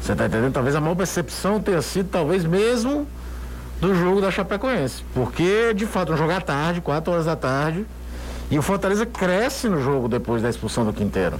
Você 0.00 0.14
tá 0.14 0.26
entendendo? 0.26 0.52
Talvez 0.52 0.74
a 0.74 0.80
maior 0.80 0.94
percepção 0.94 1.60
tenha 1.60 1.82
sido, 1.82 2.08
talvez 2.08 2.44
mesmo, 2.44 3.06
do 3.80 3.94
jogo 3.94 4.20
da 4.20 4.30
Chapecoense. 4.30 5.02
Porque, 5.14 5.72
de 5.74 5.86
fato, 5.86 6.12
um 6.12 6.16
jogo 6.16 6.32
à 6.32 6.40
tarde, 6.40 6.80
4 6.80 7.12
horas 7.12 7.26
da 7.26 7.36
tarde, 7.36 7.86
e 8.50 8.58
o 8.58 8.62
Fortaleza 8.62 9.06
cresce 9.06 9.68
no 9.68 9.82
jogo 9.82 10.08
depois 10.08 10.42
da 10.42 10.50
expulsão 10.50 10.84
do 10.84 10.92
Quinteiro. 10.92 11.38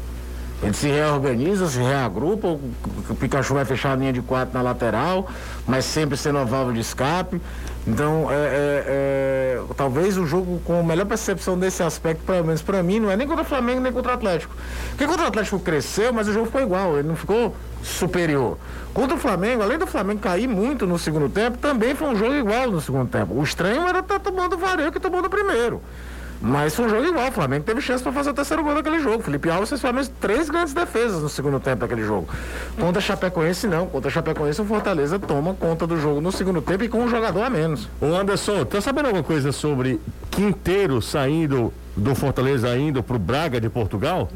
Ele 0.63 0.75
se 0.75 0.89
reorganiza, 0.89 1.67
se 1.69 1.79
reagrupa, 1.79 2.49
o 2.49 3.15
Pikachu 3.19 3.55
vai 3.55 3.65
fechar 3.65 3.93
a 3.93 3.97
linha 3.97 4.13
de 4.13 4.21
quatro 4.21 4.53
na 4.53 4.61
lateral, 4.61 5.27
mas 5.67 5.87
sempre 5.87 6.19
sendo 6.19 6.39
a 6.39 6.45
válvula 6.45 6.75
de 6.75 6.81
escape. 6.81 7.41
Então, 7.87 8.31
é, 8.31 8.35
é, 8.35 8.85
é, 8.87 9.61
talvez 9.75 10.19
o 10.19 10.27
jogo 10.27 10.61
com 10.67 10.81
a 10.81 10.83
melhor 10.83 11.07
percepção 11.07 11.59
desse 11.59 11.83
aspecto, 11.83 12.23
pelo 12.25 12.45
menos 12.45 12.61
para 12.61 12.83
mim, 12.83 13.01
não 13.01 13.11
é 13.11 13.17
nem 13.17 13.27
contra 13.27 13.43
o 13.43 13.47
Flamengo, 13.47 13.81
nem 13.81 13.91
contra 13.91 14.13
o 14.13 14.15
Atlético. 14.15 14.55
Porque 14.91 15.07
contra 15.07 15.25
o 15.25 15.29
Atlético 15.29 15.59
cresceu, 15.61 16.13
mas 16.13 16.29
o 16.29 16.33
jogo 16.33 16.45
ficou 16.47 16.61
igual, 16.61 16.99
ele 16.99 17.09
não 17.09 17.17
ficou 17.17 17.57
superior. 17.83 18.59
Contra 18.93 19.17
o 19.17 19.19
Flamengo, 19.19 19.63
além 19.63 19.79
do 19.79 19.87
Flamengo 19.87 20.21
cair 20.21 20.49
muito 20.49 20.87
no 20.87 20.99
segundo 20.99 21.29
tempo, 21.29 21.59
também 21.59 21.95
foi 21.95 22.09
um 22.09 22.17
jogo 22.17 22.35
igual 22.35 22.71
no 22.71 22.81
segundo 22.81 23.09
tempo. 23.09 23.35
O 23.35 23.43
estranho 23.43 23.87
era 23.87 24.01
estar 24.01 24.19
tá 24.19 24.21
tomando 24.21 24.55
o 24.55 24.59
vareio 24.59 24.91
que 24.91 24.99
tomou 24.99 25.23
no 25.23 25.31
primeiro. 25.31 25.81
Mas 26.43 26.75
foi 26.75 26.87
um 26.87 26.89
jogo 26.89 27.05
igual. 27.05 27.29
O 27.29 27.33
Flamengo 27.33 27.65
teve 27.65 27.81
chance 27.83 28.03
para 28.03 28.13
fazer 28.13 28.31
o 28.31 28.35
terceiro 28.35 28.65
gol 28.65 28.75
daquele 28.75 28.99
jogo. 29.01 29.23
Felipe 29.23 29.51
Alves 29.51 29.69
fez 29.69 29.81
pelo 29.81 29.93
menos 29.93 30.11
três 30.21 30.49
grandes 30.49 30.73
defesas 30.73 31.23
no 31.23 31.29
segundo 31.29 31.61
tempo 31.61 31.81
daquele 31.81 32.03
jogo. 32.03 32.29
Contra 32.79 32.99
a 32.99 33.03
Chapecoense, 33.03 33.67
não. 33.67 33.87
Contra 33.87 34.09
a 34.09 34.13
Chapecoense, 34.13 34.61
o 34.63 34.65
Fortaleza 34.65 35.19
toma 35.19 35.53
conta 35.55 35.87
do 35.87 36.01
jogo 36.01 36.21
no 36.21 36.33
segundo 36.33 36.63
tempo 36.63 36.83
e 36.83 36.89
com 36.89 37.01
um 37.01 37.09
jogador 37.09 37.43
a 37.43 37.51
menos. 37.51 37.89
O 38.01 38.07
Anderson, 38.07 38.65
tá 38.65 38.81
sabendo 38.81 39.07
alguma 39.07 39.23
coisa 39.23 39.53
sobre 39.53 40.01
Quinteiro 40.31 41.03
saindo 41.03 41.73
do 41.95 42.15
Fortaleza 42.15 42.69
ainda 42.69 43.03
para 43.03 43.17
o 43.17 43.19
Braga 43.19 43.61
de 43.61 43.69
Portugal? 43.69 44.31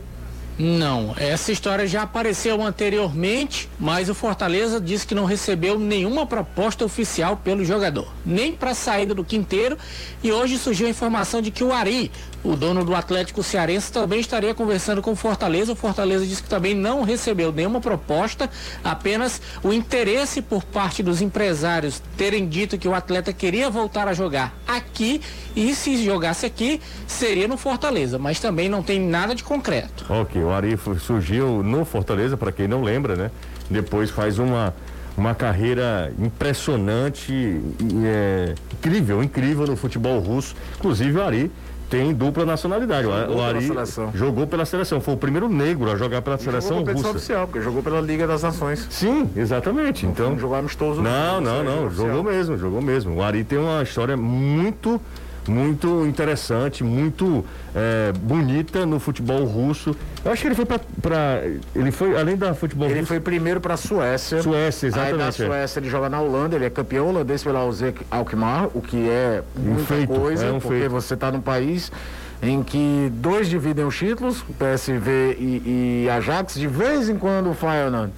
Não, 0.57 1.15
essa 1.19 1.51
história 1.51 1.85
já 1.85 2.03
apareceu 2.03 2.63
anteriormente, 2.63 3.69
mas 3.79 4.09
o 4.09 4.15
Fortaleza 4.15 4.81
disse 4.81 5.05
que 5.05 5.15
não 5.15 5.25
recebeu 5.25 5.79
nenhuma 5.79 6.27
proposta 6.27 6.85
oficial 6.85 7.37
pelo 7.37 7.65
jogador, 7.65 8.07
nem 8.25 8.53
para 8.53 8.71
a 8.71 8.75
saída 8.75 9.15
do 9.15 9.25
Quinteiro. 9.25 9.77
E 10.23 10.31
hoje 10.31 10.57
surgiu 10.57 10.87
a 10.87 10.91
informação 10.91 11.43
de 11.43 11.51
que 11.51 11.65
o 11.65 11.73
Ari, 11.73 12.11
o 12.45 12.55
dono 12.55 12.85
do 12.85 12.95
Atlético 12.95 13.43
Cearense, 13.43 13.91
também 13.91 14.21
estaria 14.21 14.55
conversando 14.55 15.03
com 15.03 15.13
o 15.13 15.17
Fortaleza. 15.17 15.73
O 15.73 15.77
Fortaleza 15.77 16.25
disse 16.25 16.43
que 16.43 16.49
também 16.49 16.73
não 16.73 17.03
recebeu 17.03 17.51
nenhuma 17.51 17.81
proposta, 17.81 18.49
apenas 18.85 19.43
o 19.61 19.73
interesse 19.73 20.41
por 20.41 20.63
parte 20.63 21.03
dos 21.03 21.21
empresários 21.21 22.01
terem 22.17 22.47
dito 22.47 22.79
que 22.79 22.87
o 22.87 22.95
atleta 22.95 23.33
queria 23.33 23.69
voltar 23.69 24.07
a 24.07 24.15
jogar 24.15 24.55
aqui 24.69 25.21
e 25.57 25.75
se 25.75 26.05
jogasse 26.05 26.47
aqui 26.47 26.81
seria 27.07 27.49
no 27.49 27.57
Fortaleza, 27.57 28.19
mas 28.19 28.39
também 28.39 28.69
não 28.69 28.83
tem 28.83 29.01
nada 29.01 29.35
de 29.35 29.43
concreto. 29.43 30.05
O 30.45 30.51
Ari 30.51 30.79
surgiu 31.01 31.63
no 31.63 31.85
Fortaleza, 31.85 32.37
para 32.37 32.53
quem 32.53 32.69
não 32.69 32.83
lembra, 32.83 33.17
né? 33.17 33.31
Depois 33.69 34.11
faz 34.11 34.39
uma, 34.39 34.75
uma 35.17 35.35
carreira 35.35 36.13
impressionante, 36.19 37.61
é, 38.05 38.55
incrível, 38.73 39.23
incrível 39.23 39.67
no 39.67 39.77
futebol 39.77 40.19
russo. 40.21 40.55
Inclusive 40.79 41.19
o 41.19 41.23
Ari 41.23 41.51
tem 41.89 42.13
dupla 42.13 42.45
nacionalidade. 42.45 43.07
Jogou 43.07 43.37
o 43.37 43.43
Ari 43.43 43.71
jogou 44.15 44.47
pela 44.47 44.65
seleção. 44.65 45.01
Foi 45.01 45.15
o 45.15 45.17
primeiro 45.17 45.49
negro 45.49 45.91
a 45.91 45.97
jogar 45.97 46.23
pela 46.23 46.37
e 46.37 46.41
seleção 46.41 46.79
jogou 46.79 46.95
russa. 46.95 47.11
oficial, 47.11 47.47
porque 47.47 47.61
jogou 47.61 47.83
pela 47.83 48.01
Liga 48.01 48.27
das 48.27 48.43
Nações. 48.43 48.87
Sim, 48.91 49.31
exatamente. 49.37 50.07
Então, 50.07 50.31
não 50.31 50.39
jogou 50.39 50.57
amistoso. 50.57 51.03
Não, 51.03 51.41
não, 51.41 51.63
não. 51.63 51.91
Jogou 51.91 52.23
mesmo, 52.23 52.59
jogou 52.59 52.83
mesmo. 52.83 53.17
O 53.17 53.23
Ari 53.23 53.45
tem 53.45 53.59
uma 53.59 53.83
história 53.83 54.17
muito 54.17 55.01
muito 55.51 56.07
interessante, 56.07 56.83
muito 56.83 57.45
é, 57.75 58.13
bonita 58.13 58.87
no 58.87 58.99
futebol 58.99 59.45
russo. 59.45 59.95
Eu 60.25 60.33
acho 60.33 60.43
que 60.43 60.49
ele 60.49 60.55
foi 60.55 60.65
para. 60.65 61.43
Ele 61.75 61.91
foi, 61.91 62.19
além 62.19 62.37
da 62.37 62.55
futebol 62.55 62.89
Ele 62.89 63.01
russo, 63.01 63.09
foi 63.09 63.21
primeiro 63.21 63.61
para 63.61 63.75
a 63.75 63.77
Suécia. 63.77 64.43
Suécia, 64.43 64.87
exatamente. 64.87 65.15
Aí 65.15 65.19
na 65.19 65.33
Suécia 65.33 65.81
ele 65.81 65.89
joga 65.91 66.09
na 66.09 66.21
Holanda, 66.21 66.57
ele 66.57 66.65
é 66.65 66.71
campeão 66.71 67.09
holandês 67.09 67.43
pela 67.43 67.65
Ozek 67.65 68.05
Alkmaar, 68.11 68.69
o 68.75 68.81
que 68.81 69.09
é 69.09 69.43
muita 69.57 69.83
um 69.83 69.85
feito, 69.87 70.15
coisa, 70.15 70.47
é 70.47 70.53
um 70.53 70.61
porque 70.61 70.81
feito. 70.81 70.91
você 70.91 71.15
está 71.15 71.31
num 71.31 71.41
país 71.41 71.91
em 72.43 72.63
que 72.63 73.11
dois 73.15 73.49
dividem 73.49 73.85
os 73.85 73.97
títulos, 73.97 74.45
PSV 74.59 75.37
e, 75.39 76.05
e 76.05 76.11
Ajax, 76.11 76.55
de 76.55 76.67
vez 76.67 77.09
em 77.09 77.17
quando 77.17 77.51
o 77.51 77.55
Feyenoord 77.55 78.13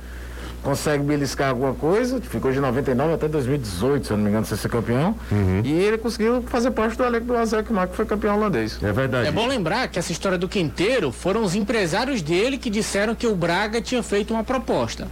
consegue 0.67 1.05
beliscar 1.05 1.51
alguma 1.51 1.73
coisa, 1.75 2.21
ficou 2.21 2.51
de 2.51 2.59
99 2.59 3.15
até 3.15 3.29
2018, 3.29 4.05
se 4.05 4.13
eu 4.13 4.17
não 4.17 4.25
me 4.25 4.31
engano, 4.31 4.45
ser 4.45 4.69
campeão. 4.69 5.15
Uhum. 5.31 5.63
E 5.65 5.71
ele 5.71 5.97
conseguiu 5.97 6.43
fazer 6.43 6.73
parte 6.73 6.97
do 6.97 7.05
elenco 7.05 7.27
do 7.27 7.37
Azek 7.37 7.73
Mar, 7.73 7.87
que 7.87 7.95
foi 7.95 8.05
campeão 8.05 8.37
holandês. 8.37 8.77
É 8.83 8.93
verdade. 8.93 9.29
É 9.29 9.31
bom 9.31 9.47
lembrar 9.47 9.87
que 9.87 9.97
essa 9.97 10.11
história 10.11 10.37
do 10.37 10.49
Quinteiro 10.49 11.13
foram 11.13 11.45
os 11.45 11.55
empresários 11.55 12.21
dele 12.21 12.59
que 12.59 12.69
disseram 12.69 13.15
que 13.15 13.29
o 13.29 13.37
Braga 13.37 13.81
tinha 13.81 14.03
feito 14.03 14.35
uma 14.35 14.43
proposta. 14.43 15.07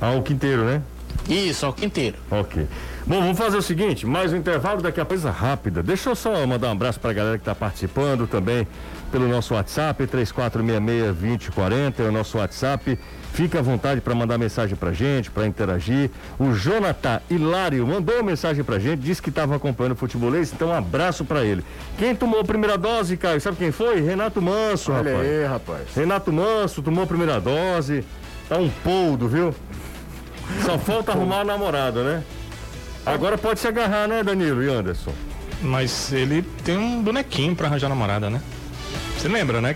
Ao 0.00 0.22
Quinteiro, 0.22 0.64
né? 0.64 0.80
Isso, 1.28 1.66
ao 1.66 1.74
Quinteiro. 1.74 2.16
Ok. 2.30 2.66
Bom, 3.06 3.20
vamos 3.20 3.36
fazer 3.36 3.58
o 3.58 3.62
seguinte, 3.62 4.06
mais 4.06 4.32
um 4.32 4.36
intervalo 4.36 4.80
daqui 4.80 4.98
a 4.98 5.04
coisa 5.04 5.30
rápida. 5.30 5.82
Deixa 5.82 6.08
eu 6.08 6.16
só 6.16 6.46
mandar 6.46 6.68
um 6.68 6.72
abraço 6.72 6.98
para 6.98 7.10
a 7.10 7.14
galera 7.14 7.36
que 7.36 7.42
está 7.42 7.54
participando 7.54 8.26
também 8.26 8.66
pelo 9.16 9.28
nosso 9.28 9.54
WhatsApp, 9.54 10.06
3466-2040, 10.08 12.00
é 12.00 12.02
o 12.02 12.12
nosso 12.12 12.36
WhatsApp. 12.36 12.98
Fique 13.32 13.56
à 13.56 13.62
vontade 13.62 14.02
para 14.02 14.14
mandar 14.14 14.36
mensagem 14.36 14.76
para 14.76 14.92
gente, 14.92 15.30
para 15.30 15.46
interagir. 15.46 16.10
O 16.38 16.52
Jonathan 16.52 17.22
Hilário 17.30 17.86
mandou 17.86 18.22
mensagem 18.22 18.62
para 18.62 18.78
gente, 18.78 19.00
disse 19.00 19.22
que 19.22 19.30
estava 19.30 19.56
acompanhando 19.56 19.92
o 19.92 19.96
futebolês, 19.96 20.52
então 20.52 20.68
um 20.68 20.74
abraço 20.74 21.24
para 21.24 21.42
ele. 21.42 21.64
Quem 21.96 22.14
tomou 22.14 22.40
a 22.40 22.44
primeira 22.44 22.76
dose, 22.76 23.16
Caio, 23.16 23.40
sabe 23.40 23.56
quem 23.56 23.72
foi? 23.72 24.02
Renato 24.02 24.42
Manso, 24.42 24.92
Olha 24.92 25.12
rapaz. 25.12 25.30
aí, 25.30 25.46
rapaz. 25.46 25.82
Renato 25.96 26.30
Manso 26.30 26.82
tomou 26.82 27.04
a 27.04 27.06
primeira 27.06 27.40
dose, 27.40 28.04
tá 28.50 28.58
um 28.58 28.68
poldo, 28.68 29.28
viu? 29.28 29.54
Só 30.62 30.76
falta 30.76 31.12
arrumar 31.12 31.40
a 31.40 31.44
namorada, 31.44 32.04
né? 32.04 32.22
Agora 33.06 33.38
pode 33.38 33.60
se 33.60 33.66
agarrar, 33.66 34.06
né, 34.06 34.22
Danilo 34.22 34.62
e 34.62 34.68
Anderson? 34.68 35.12
Mas 35.62 36.12
ele 36.12 36.42
tem 36.62 36.76
um 36.76 37.02
bonequinho 37.02 37.56
para 37.56 37.66
arranjar 37.66 37.88
namorada, 37.88 38.28
né? 38.28 38.42
Você 39.18 39.28
lembra, 39.28 39.60
né? 39.60 39.74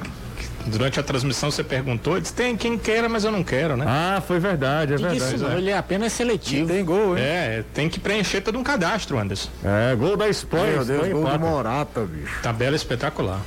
Durante 0.66 1.00
a 1.00 1.02
transmissão 1.02 1.50
você 1.50 1.64
perguntou, 1.64 2.20
disse, 2.20 2.34
tem 2.34 2.56
quem 2.56 2.76
queira, 2.76 3.08
mas 3.08 3.24
eu 3.24 3.32
não 3.32 3.42
quero, 3.42 3.76
né? 3.76 3.86
Ah, 3.88 4.22
foi 4.24 4.38
verdade, 4.38 4.92
é 4.92 4.96
verdade. 4.96 5.34
Isso, 5.34 5.46
é. 5.46 5.56
ele 5.56 5.70
é 5.70 5.76
apenas 5.76 6.12
seletivo. 6.12 6.68
tem 6.68 6.84
gol, 6.84 7.16
hein? 7.16 7.24
É, 7.24 7.64
tem 7.72 7.88
que 7.88 7.98
preencher 7.98 8.42
todo 8.42 8.58
um 8.58 8.62
cadastro, 8.62 9.18
Anderson. 9.18 9.48
É, 9.64 9.94
gol 9.96 10.16
da 10.16 10.28
Espanha. 10.28 10.76
Meu 10.76 10.84
Deus, 10.84 11.08
gol 11.08 11.24
do 11.24 11.40
Morata, 11.40 12.02
bicho. 12.02 12.40
Tabela 12.42 12.76
espetacular. 12.76 13.40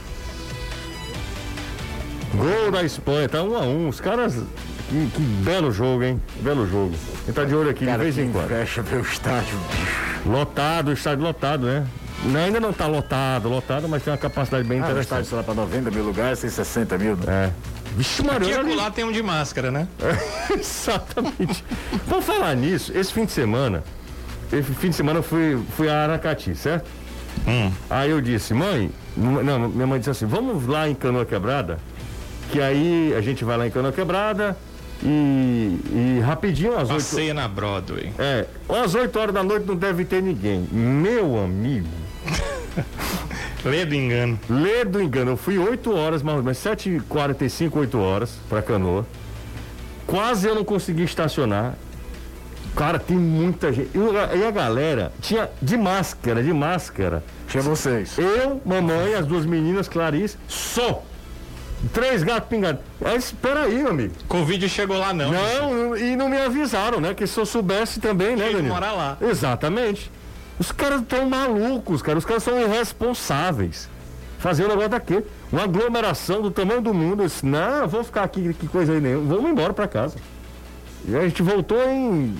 Gol 2.33 2.71
da 2.71 2.83
Espanha, 2.83 3.29
tá 3.29 3.43
um 3.43 3.55
a 3.55 3.61
um. 3.61 3.87
Os 3.87 4.01
caras. 4.01 4.33
Que, 4.89 5.09
que 5.15 5.21
belo 5.21 5.71
jogo, 5.71 6.03
hein? 6.03 6.21
Belo 6.41 6.67
jogo. 6.67 6.95
Ele 7.25 7.33
tá 7.33 7.45
de 7.45 7.55
olho 7.55 7.69
aqui 7.69 7.85
Cara, 7.85 7.99
de 7.99 8.03
vez 8.03 8.17
em 8.17 8.31
quando. 8.31 8.47
Fecha 8.47 8.81
ver 8.81 8.97
o 8.97 9.01
estádio, 9.01 9.57
bicho. 9.69 10.29
Lotado, 10.29 10.89
o 10.89 10.93
estádio 10.93 11.23
lotado, 11.23 11.67
né? 11.67 11.85
Não, 12.25 12.39
ainda 12.39 12.59
não 12.59 12.69
está 12.69 12.87
lotado, 12.87 13.49
lotado, 13.49 13.87
mas 13.89 14.03
tem 14.03 14.11
uma 14.11 14.17
capacidade 14.17 14.67
bem 14.67 14.79
ah, 14.79 14.83
interessante. 14.83 14.99
O 14.99 15.21
estádio 15.21 15.29
será 15.29 15.43
para 15.43 15.53
90 15.53 15.91
mil 15.91 16.03
lugares, 16.03 16.39
tem 16.39 16.49
60 16.49 16.97
mil. 16.97 17.17
É. 17.27 17.51
Vixe, 17.95 18.23
Maria. 18.23 18.61
Aqui 18.61 18.75
lá 18.75 18.89
tem 18.89 19.03
um 19.03 19.11
de 19.11 19.21
máscara, 19.21 19.71
né? 19.71 19.87
É, 19.99 20.53
exatamente. 20.57 21.63
Vamos 22.07 22.25
falar 22.25 22.55
nisso. 22.55 22.91
Esse 22.95 23.13
fim 23.13 23.25
de 23.25 23.31
semana, 23.31 23.83
esse 24.51 24.63
fim 24.73 24.89
de 24.89 24.95
semana 24.95 25.19
eu 25.19 25.23
fui, 25.23 25.59
fui 25.75 25.89
a 25.89 26.03
Aracati, 26.03 26.55
certo? 26.55 26.89
Hum. 27.47 27.71
Aí 27.89 28.09
eu 28.09 28.21
disse, 28.21 28.53
mãe, 28.53 28.89
não, 29.15 29.69
minha 29.69 29.87
mãe 29.87 29.99
disse 29.99 30.11
assim, 30.11 30.25
vamos 30.25 30.65
lá 30.65 30.87
em 30.87 30.95
Canoa 30.95 31.25
Quebrada, 31.25 31.79
que 32.51 32.61
aí 32.61 33.13
a 33.17 33.21
gente 33.21 33.43
vai 33.43 33.57
lá 33.57 33.67
em 33.67 33.71
Canoa 33.71 33.91
Quebrada, 33.91 34.57
e, 35.03 35.79
e 35.91 36.21
rapidinho 36.23 36.77
às 36.77 36.87
Passeia 36.87 37.29
8... 37.29 37.35
na 37.35 37.47
Broadway. 37.47 38.13
É, 38.17 38.45
às 38.69 38.95
8 38.95 39.19
horas 39.19 39.33
da 39.33 39.43
noite 39.43 39.65
não 39.65 39.75
deve 39.75 40.05
ter 40.05 40.21
ninguém. 40.21 40.67
Meu 40.71 41.43
amigo, 41.43 41.89
Lê 43.63 43.85
do 43.85 43.95
engano. 43.95 44.39
Lê 44.49 44.83
do 44.83 45.01
engano. 45.01 45.31
Eu 45.31 45.37
fui 45.37 45.57
8 45.57 45.95
horas, 45.95 46.21
mais 46.21 46.43
mas 46.43 46.57
7h45, 46.57 47.71
8 47.75 47.99
horas 47.99 48.37
pra 48.49 48.61
canoa. 48.61 49.05
Quase 50.05 50.47
eu 50.47 50.55
não 50.55 50.65
consegui 50.65 51.03
estacionar. 51.03 51.75
Cara, 52.75 52.97
tem 52.99 53.17
muita 53.17 53.71
gente. 53.71 53.91
E 53.93 54.43
a 54.43 54.51
galera 54.51 55.13
tinha 55.21 55.49
de 55.61 55.77
máscara, 55.77 56.43
de 56.43 56.51
máscara. 56.51 57.23
Tinha 57.47 57.61
vocês. 57.61 58.17
Eu, 58.17 58.61
mamãe, 58.65 59.13
as 59.13 59.25
duas 59.25 59.45
meninas, 59.45 59.87
Clarice, 59.87 60.37
só. 60.47 61.03
Três 61.93 62.23
gatos 62.23 62.49
pingados. 62.49 62.81
Aí, 63.03 63.17
espera 63.17 63.63
aí, 63.63 63.75
meu 63.75 63.89
amigo. 63.89 64.13
Covid 64.27 64.67
chegou 64.69 64.97
lá 64.97 65.13
não. 65.13 65.31
Não, 65.31 65.97
e 65.97 66.15
não 66.15 66.29
me 66.29 66.37
avisaram, 66.37 66.99
né? 66.99 67.13
Que 67.13 67.27
se 67.27 67.37
eu 67.37 67.45
soubesse 67.45 67.99
também, 67.99 68.35
né, 68.35 68.45
Danilo? 68.45 68.73
morar 68.73 68.93
lá. 68.93 69.17
Exatamente. 69.21 70.09
Os 70.59 70.71
caras 70.71 71.01
estão 71.01 71.29
malucos, 71.29 72.01
cara. 72.01 72.17
Os 72.17 72.25
caras 72.25 72.43
são 72.43 72.59
irresponsáveis. 72.59 73.89
Fazer 74.39 74.65
um 74.65 74.67
negócio 74.67 74.89
daquele. 74.89 75.25
Uma 75.51 75.63
aglomeração 75.63 76.41
do 76.41 76.51
tamanho 76.51 76.81
do 76.81 76.93
mundo. 76.93 77.23
Eu 77.23 77.27
disse, 77.27 77.45
não, 77.45 77.87
vou 77.87 78.03
ficar 78.03 78.23
aqui, 78.23 78.53
que 78.53 78.67
coisa 78.67 78.93
aí 78.93 79.01
nenhuma. 79.01 79.35
Vamos 79.35 79.51
embora 79.51 79.73
para 79.73 79.87
casa. 79.87 80.17
E 81.07 81.15
a 81.15 81.21
gente 81.21 81.41
voltou 81.41 81.81
em 81.89 82.35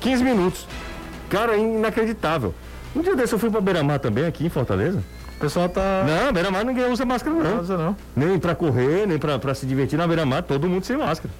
15 0.00 0.24
minutos. 0.24 0.66
Cara, 1.28 1.56
inacreditável. 1.56 2.54
Um 2.94 3.02
dia 3.02 3.14
desse 3.14 3.34
eu 3.34 3.38
fui 3.38 3.50
pra 3.50 3.60
Beira-Mar 3.60 3.98
também, 3.98 4.24
aqui 4.24 4.46
em 4.46 4.48
Fortaleza. 4.48 5.02
O 5.36 5.40
pessoal 5.40 5.68
tá. 5.68 6.04
Não, 6.06 6.32
Beira-Mar 6.32 6.64
ninguém 6.64 6.90
usa 6.90 7.04
máscara, 7.04 7.36
não. 7.36 7.44
Não 7.44 7.60
usa, 7.60 7.76
não. 7.76 7.96
Nem 8.16 8.38
pra 8.38 8.54
correr, 8.54 9.06
nem 9.06 9.18
pra, 9.18 9.38
pra 9.38 9.54
se 9.54 9.66
divertir 9.66 9.98
na 9.98 10.06
Beira-Mar, 10.06 10.42
todo 10.42 10.68
mundo 10.68 10.84
sem 10.84 10.96
máscara. 10.96 11.32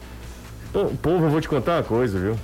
Pô, 0.73 0.87
povo, 1.03 1.25
eu 1.25 1.31
vou 1.31 1.41
te 1.41 1.49
contar 1.49 1.77
uma 1.77 1.83
coisa, 1.83 2.19
viu? 2.19 2.37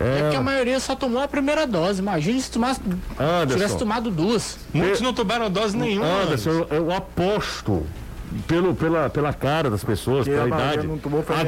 É, 0.00 0.28
é 0.28 0.30
que 0.30 0.36
a 0.36 0.42
maioria 0.42 0.78
só 0.80 0.94
tomou 0.94 1.22
a 1.22 1.28
primeira 1.28 1.66
dose. 1.66 2.00
Imagina 2.00 2.40
se 2.40 2.50
tomasse, 2.50 2.80
tivesse 3.48 3.76
tomado 3.76 4.10
duas. 4.10 4.58
Muitos 4.72 5.00
não 5.00 5.12
tomaram 5.12 5.50
dose 5.50 5.76
nenhuma. 5.76 6.22
Anderson, 6.22 6.50
eu, 6.50 6.68
eu 6.70 6.92
aposto 6.92 7.84
pelo, 8.46 8.74
pela, 8.74 9.10
pela 9.10 9.32
cara 9.32 9.70
das 9.70 9.82
pessoas, 9.82 10.24
que 10.24 10.30
pela 10.30 10.46
idade. 10.46 10.88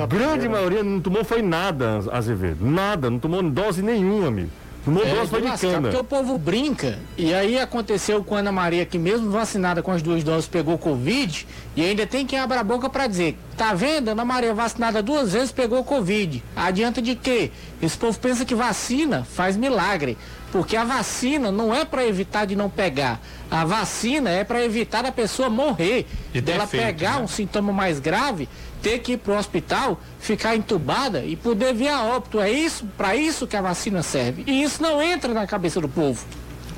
a 0.00 0.06
grande 0.06 0.48
maioria 0.48 0.82
não 0.82 1.00
tomou 1.00 1.24
foi 1.24 1.42
nada, 1.42 2.00
Azevedo. 2.10 2.64
Nada, 2.64 3.10
não 3.10 3.18
tomou 3.18 3.42
dose 3.42 3.82
nenhuma, 3.82 4.28
amigo. 4.28 4.50
Tomou 4.84 5.04
é, 5.04 5.26
foi 5.26 5.42
de 5.42 5.58
cana. 5.58 5.80
Porque 5.82 5.96
o 5.96 6.04
povo 6.04 6.38
brinca. 6.38 6.98
E 7.16 7.34
aí 7.34 7.58
aconteceu 7.58 8.24
com 8.24 8.34
a 8.34 8.38
Ana 8.38 8.50
Maria, 8.50 8.86
que 8.86 8.98
mesmo 8.98 9.30
vacinada 9.30 9.82
com 9.82 9.90
as 9.90 10.00
duas 10.00 10.24
doses, 10.24 10.48
pegou 10.48 10.78
Covid. 10.78 11.46
E 11.76 11.84
ainda 11.84 12.06
tem 12.06 12.26
quem 12.26 12.38
abra 12.38 12.60
a 12.60 12.64
boca 12.64 12.88
para 12.88 13.06
dizer: 13.06 13.38
tá 13.56 13.74
vendo? 13.74 14.08
Ana 14.08 14.24
Maria 14.24 14.54
vacinada 14.54 15.02
duas 15.02 15.32
vezes 15.32 15.52
pegou 15.52 15.84
Covid. 15.84 16.42
Adianta 16.56 17.02
de 17.02 17.14
quê? 17.14 17.50
Esse 17.82 17.96
povo 17.96 18.18
pensa 18.18 18.44
que 18.44 18.54
vacina 18.54 19.24
faz 19.24 19.56
milagre. 19.56 20.16
Porque 20.50 20.76
a 20.76 20.82
vacina 20.82 21.52
não 21.52 21.72
é 21.72 21.84
para 21.84 22.04
evitar 22.04 22.44
de 22.44 22.56
não 22.56 22.68
pegar. 22.68 23.20
A 23.48 23.64
vacina 23.64 24.30
é 24.30 24.42
para 24.42 24.64
evitar 24.64 25.04
a 25.04 25.12
pessoa 25.12 25.48
morrer. 25.48 26.06
De 26.32 26.40
dela 26.40 26.66
pegar 26.66 27.18
né? 27.18 27.22
um 27.22 27.28
sintoma 27.28 27.72
mais 27.72 28.00
grave 28.00 28.48
ter 28.82 28.98
que 29.00 29.12
ir 29.12 29.16
para 29.18 29.34
o 29.34 29.38
hospital, 29.38 30.00
ficar 30.18 30.56
entubada 30.56 31.24
e 31.24 31.36
poder 31.36 31.74
vir 31.74 31.88
a 31.88 32.02
óbito. 32.02 32.40
É 32.40 32.50
isso, 32.50 32.86
para 32.96 33.14
isso 33.16 33.46
que 33.46 33.56
a 33.56 33.62
vacina 33.62 34.02
serve. 34.02 34.44
E 34.46 34.62
isso 34.62 34.82
não 34.82 35.02
entra 35.02 35.32
na 35.32 35.46
cabeça 35.46 35.80
do 35.80 35.88
povo. 35.88 36.24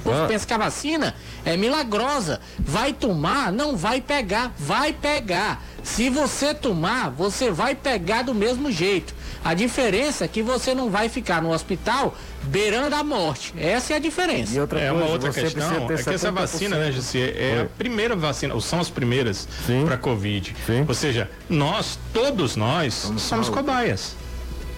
O 0.00 0.02
povo 0.02 0.22
ah. 0.24 0.26
pensa 0.26 0.46
que 0.46 0.52
a 0.52 0.58
vacina 0.58 1.14
é 1.44 1.56
milagrosa. 1.56 2.40
Vai 2.58 2.92
tomar, 2.92 3.52
não 3.52 3.76
vai 3.76 4.00
pegar. 4.00 4.52
Vai 4.58 4.92
pegar. 4.92 5.62
Se 5.82 6.10
você 6.10 6.52
tomar, 6.52 7.10
você 7.10 7.50
vai 7.50 7.74
pegar 7.74 8.22
do 8.22 8.34
mesmo 8.34 8.70
jeito. 8.70 9.14
A 9.44 9.54
diferença 9.54 10.24
é 10.24 10.28
que 10.28 10.42
você 10.42 10.74
não 10.74 10.90
vai 10.90 11.08
ficar 11.08 11.42
no 11.42 11.52
hospital 11.52 12.14
beirando 12.44 12.94
a 12.94 13.02
morte. 13.02 13.52
Essa 13.58 13.94
é 13.94 13.96
a 13.96 13.98
diferença. 13.98 14.54
E 14.54 14.60
outra 14.60 14.80
é 14.80 14.88
coisa, 14.88 15.04
uma 15.04 15.12
outra 15.12 15.32
questão 15.32 15.88
é 15.90 16.02
que 16.02 16.10
essa 16.10 16.30
vacina, 16.30 16.76
né, 16.76 16.92
Jussi, 16.92 17.20
é 17.20 17.50
Foi. 17.54 17.60
a 17.62 17.64
primeira 17.66 18.14
vacina, 18.14 18.54
ou 18.54 18.60
são 18.60 18.80
as 18.80 18.88
primeiras 18.88 19.48
para 19.86 19.96
Covid. 19.96 20.54
Sim. 20.66 20.84
Ou 20.86 20.94
seja, 20.94 21.30
nós, 21.48 21.98
todos 22.12 22.56
nós, 22.56 22.94
somos, 22.94 23.22
somos 23.22 23.48
cobaias 23.48 24.21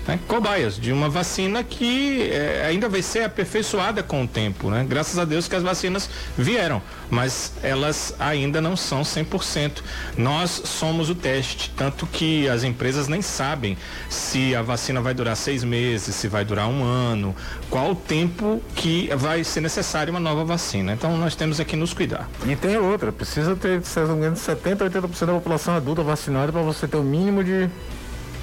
né, 0.07 0.19
cobaias 0.29 0.79
de 0.79 0.93
uma 0.93 1.09
vacina 1.09 1.63
que 1.63 2.29
é, 2.31 2.67
ainda 2.67 2.89
vai 2.89 3.03
ser 3.03 3.25
aperfeiçoada 3.25 4.03
com 4.03 4.25
o 4.25 4.29
tempo, 4.29 4.71
né? 4.71 4.85
Graças 4.89 5.19
a 5.19 5.25
Deus 5.25 5.49
que 5.49 5.57
as 5.57 5.63
vacinas 5.63 6.09
vieram, 6.37 6.83
mas 7.11 7.53
elas 7.63 8.15
ainda 8.19 8.61
não 8.61 8.77
são 8.77 9.03
100%. 9.03 9.83
Nós 10.17 10.51
somos 10.65 11.11
o 11.11 11.15
teste, 11.15 11.71
tanto 11.77 12.07
que 12.07 12.49
as 12.49 12.65
empresas 12.65 13.09
nem 13.09 13.23
sabem 13.23 13.77
se 14.09 14.55
a 14.55 14.63
vacina 14.63 15.01
vai 15.01 15.15
durar 15.15 15.37
seis 15.37 15.65
meses, 15.65 16.15
se 16.15 16.29
vai 16.29 16.45
durar 16.45 16.69
um 16.69 16.83
ano, 16.85 17.35
qual 17.71 17.93
o 17.93 17.95
tempo 17.95 18.63
que 18.75 19.09
vai 19.17 19.43
ser 19.45 19.61
necessário 19.61 20.11
uma 20.11 20.21
nova 20.21 20.45
vacina. 20.45 20.93
Então 20.93 21.17
nós 21.17 21.35
temos 21.35 21.61
aqui 21.61 21.77
nos 21.77 21.95
cuidar. 21.95 22.29
E 22.47 22.55
tem 22.57 22.77
outra, 22.77 23.11
precisa 23.11 23.57
ter, 23.57 23.83
se 23.83 24.01
não 24.01 24.09
me 24.09 24.17
engano, 24.17 24.37
70, 24.37 24.91
80% 24.91 25.27
da 25.27 25.33
população 25.33 25.75
adulta 25.75 26.03
vacinada 26.03 26.53
para 26.53 26.63
você 26.63 26.87
ter 26.87 26.97
o 26.97 27.03
mínimo 27.03 27.43
de 27.43 27.69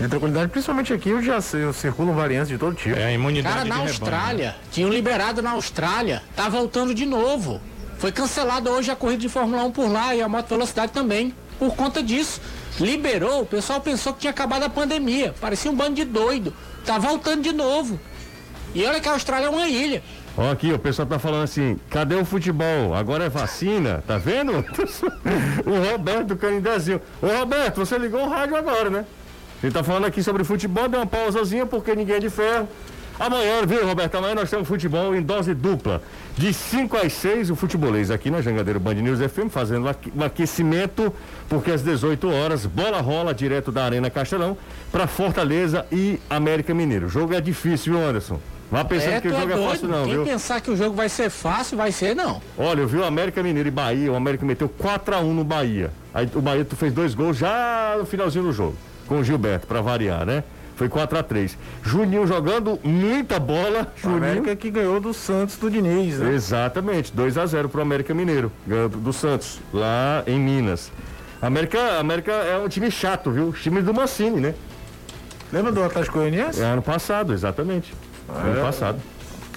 tranquilidade, 0.07 0.51
principalmente 0.51 0.93
aqui, 0.93 1.13
onde 1.13 1.25
já 1.25 1.39
circulam 1.41 2.13
variantes 2.13 2.49
de 2.49 2.57
todo 2.57 2.75
tipo. 2.75 2.97
É, 2.97 3.05
a 3.05 3.11
imunidade 3.11 3.55
Cara, 3.55 3.67
na 3.67 3.77
Austrália, 3.77 4.45
rebanho. 4.45 4.63
tinham 4.71 4.89
liberado 4.89 5.41
na 5.41 5.51
Austrália, 5.51 6.23
tá 6.35 6.49
voltando 6.49 6.93
de 6.93 7.05
novo. 7.05 7.61
Foi 7.97 8.11
cancelada 8.11 8.71
hoje 8.71 8.89
a 8.89 8.95
corrida 8.95 9.21
de 9.21 9.29
Fórmula 9.29 9.63
1 9.65 9.71
por 9.71 9.91
lá 9.91 10.15
e 10.15 10.21
a 10.21 10.27
moto 10.27 10.49
velocidade 10.49 10.91
também, 10.91 11.33
por 11.59 11.75
conta 11.75 12.01
disso. 12.01 12.41
Liberou, 12.79 13.41
o 13.41 13.45
pessoal 13.45 13.79
pensou 13.79 14.13
que 14.13 14.21
tinha 14.21 14.31
acabado 14.31 14.63
a 14.63 14.69
pandemia, 14.69 15.35
parecia 15.39 15.69
um 15.69 15.75
bando 15.75 15.95
de 15.95 16.05
doido. 16.05 16.53
Tá 16.85 16.97
voltando 16.97 17.43
de 17.43 17.51
novo. 17.51 17.99
E 18.73 18.83
olha 18.85 18.99
que 18.99 19.07
a 19.07 19.11
Austrália 19.11 19.47
é 19.47 19.49
uma 19.49 19.67
ilha. 19.67 20.01
Ó, 20.37 20.49
aqui, 20.49 20.71
o 20.71 20.79
pessoal 20.79 21.07
tá 21.07 21.19
falando 21.19 21.43
assim, 21.43 21.77
cadê 21.89 22.15
o 22.15 22.23
futebol? 22.23 22.95
Agora 22.95 23.25
é 23.25 23.29
vacina, 23.29 24.01
tá 24.07 24.17
vendo? 24.17 24.53
o 25.65 25.91
Roberto 25.91 26.27
do 26.27 26.37
Canidezinho. 26.37 27.01
Ô 27.21 27.27
Roberto, 27.27 27.85
você 27.85 27.97
ligou 27.97 28.25
o 28.25 28.29
rádio 28.29 28.55
agora, 28.55 28.89
né? 28.89 29.05
Ele 29.63 29.71
tá 29.71 29.83
falando 29.83 30.05
aqui 30.05 30.23
sobre 30.23 30.43
futebol, 30.43 30.87
deu 30.87 30.99
uma 30.99 31.05
pausazinha 31.05 31.65
porque 31.65 31.95
ninguém 31.95 32.15
é 32.15 32.19
de 32.19 32.29
ferro. 32.29 32.67
Amanhã, 33.19 33.63
viu, 33.67 33.85
Roberto? 33.85 34.15
Amanhã 34.15 34.33
nós 34.33 34.49
temos 34.49 34.67
futebol 34.67 35.15
em 35.15 35.21
dose 35.21 35.53
dupla. 35.53 36.01
De 36.35 36.51
5 36.51 36.97
às 36.97 37.13
6, 37.13 37.51
o 37.51 37.55
futebolês 37.55 38.09
aqui 38.09 38.31
na 38.31 38.41
Jangadeiro 38.41 38.79
Band 38.79 38.95
News 38.95 39.19
FM, 39.19 39.51
fazendo 39.51 39.85
um 40.15 40.23
aquecimento, 40.23 41.13
porque 41.47 41.69
às 41.69 41.83
18 41.83 42.27
horas, 42.31 42.65
bola 42.65 42.99
rola 42.99 43.31
direto 43.31 43.71
da 43.71 43.83
Arena 43.83 44.09
Castelão 44.09 44.57
para 44.91 45.05
Fortaleza 45.05 45.85
e 45.91 46.19
América 46.27 46.73
Mineiro. 46.73 47.05
O 47.05 47.09
jogo 47.09 47.35
é 47.35 47.41
difícil, 47.41 47.93
viu, 47.93 48.03
Anderson? 48.03 48.39
Vá 48.71 48.83
pensando 48.83 49.15
é, 49.15 49.21
que 49.21 49.27
o 49.27 49.37
jogo 49.37 49.51
é, 49.51 49.63
é 49.63 49.69
fácil, 49.69 49.87
não, 49.87 50.05
Quem 50.05 50.13
viu? 50.13 50.23
pensar 50.23 50.61
que 50.61 50.71
o 50.71 50.77
jogo 50.77 50.95
vai 50.95 51.09
ser 51.09 51.29
fácil, 51.29 51.77
vai 51.77 51.91
ser, 51.91 52.15
não. 52.15 52.41
Olha, 52.57 52.81
eu 52.81 52.87
vi 52.87 52.97
o 52.97 53.03
América 53.03 53.43
Mineiro 53.43 53.67
e 53.67 53.71
Bahia, 53.71 54.11
o 54.11 54.15
América 54.15 54.43
meteu 54.43 54.67
4x1 54.67 55.23
no 55.25 55.43
Bahia. 55.43 55.91
Aí 56.11 56.27
o 56.33 56.41
Bahia 56.41 56.65
tu 56.65 56.75
fez 56.75 56.91
dois 56.91 57.13
gols 57.13 57.37
já 57.37 57.95
no 57.99 58.05
finalzinho 58.05 58.45
do 58.45 58.51
jogo 58.51 58.75
com 59.11 59.19
o 59.19 59.23
Gilberto, 59.25 59.67
para 59.67 59.81
variar, 59.81 60.25
né? 60.25 60.41
Foi 60.77 60.87
4 60.87 61.19
a 61.19 61.21
3 61.21 61.57
Juninho 61.83 62.25
jogando 62.25 62.79
muita 62.81 63.41
bola. 63.41 63.91
Juninho 63.97 64.17
América 64.19 64.55
que 64.55 64.71
ganhou 64.71 65.01
do 65.01 65.13
Santos 65.13 65.57
do 65.57 65.69
Diniz, 65.69 66.17
né? 66.17 66.33
Exatamente, 66.33 67.11
2 67.13 67.37
a 67.37 67.45
0 67.45 67.67
pro 67.67 67.81
América 67.81 68.13
Mineiro, 68.13 68.49
do 68.65 69.11
Santos, 69.11 69.59
lá 69.73 70.23
em 70.25 70.39
Minas. 70.39 70.93
América, 71.41 71.99
América 71.99 72.31
é 72.31 72.57
um 72.57 72.69
time 72.69 72.89
chato, 72.89 73.31
viu? 73.31 73.51
Time 73.51 73.81
do 73.81 73.93
Mancini, 73.93 74.39
né? 74.39 74.55
Lembra 75.51 75.73
do 75.73 75.83
Atlético 75.83 76.19
Goianiense? 76.19 76.61
É, 76.61 76.67
ano 76.67 76.81
passado, 76.81 77.33
exatamente. 77.33 77.93
Ah, 78.29 78.43
ano 78.43 78.59
é. 78.59 78.63
passado. 78.63 78.99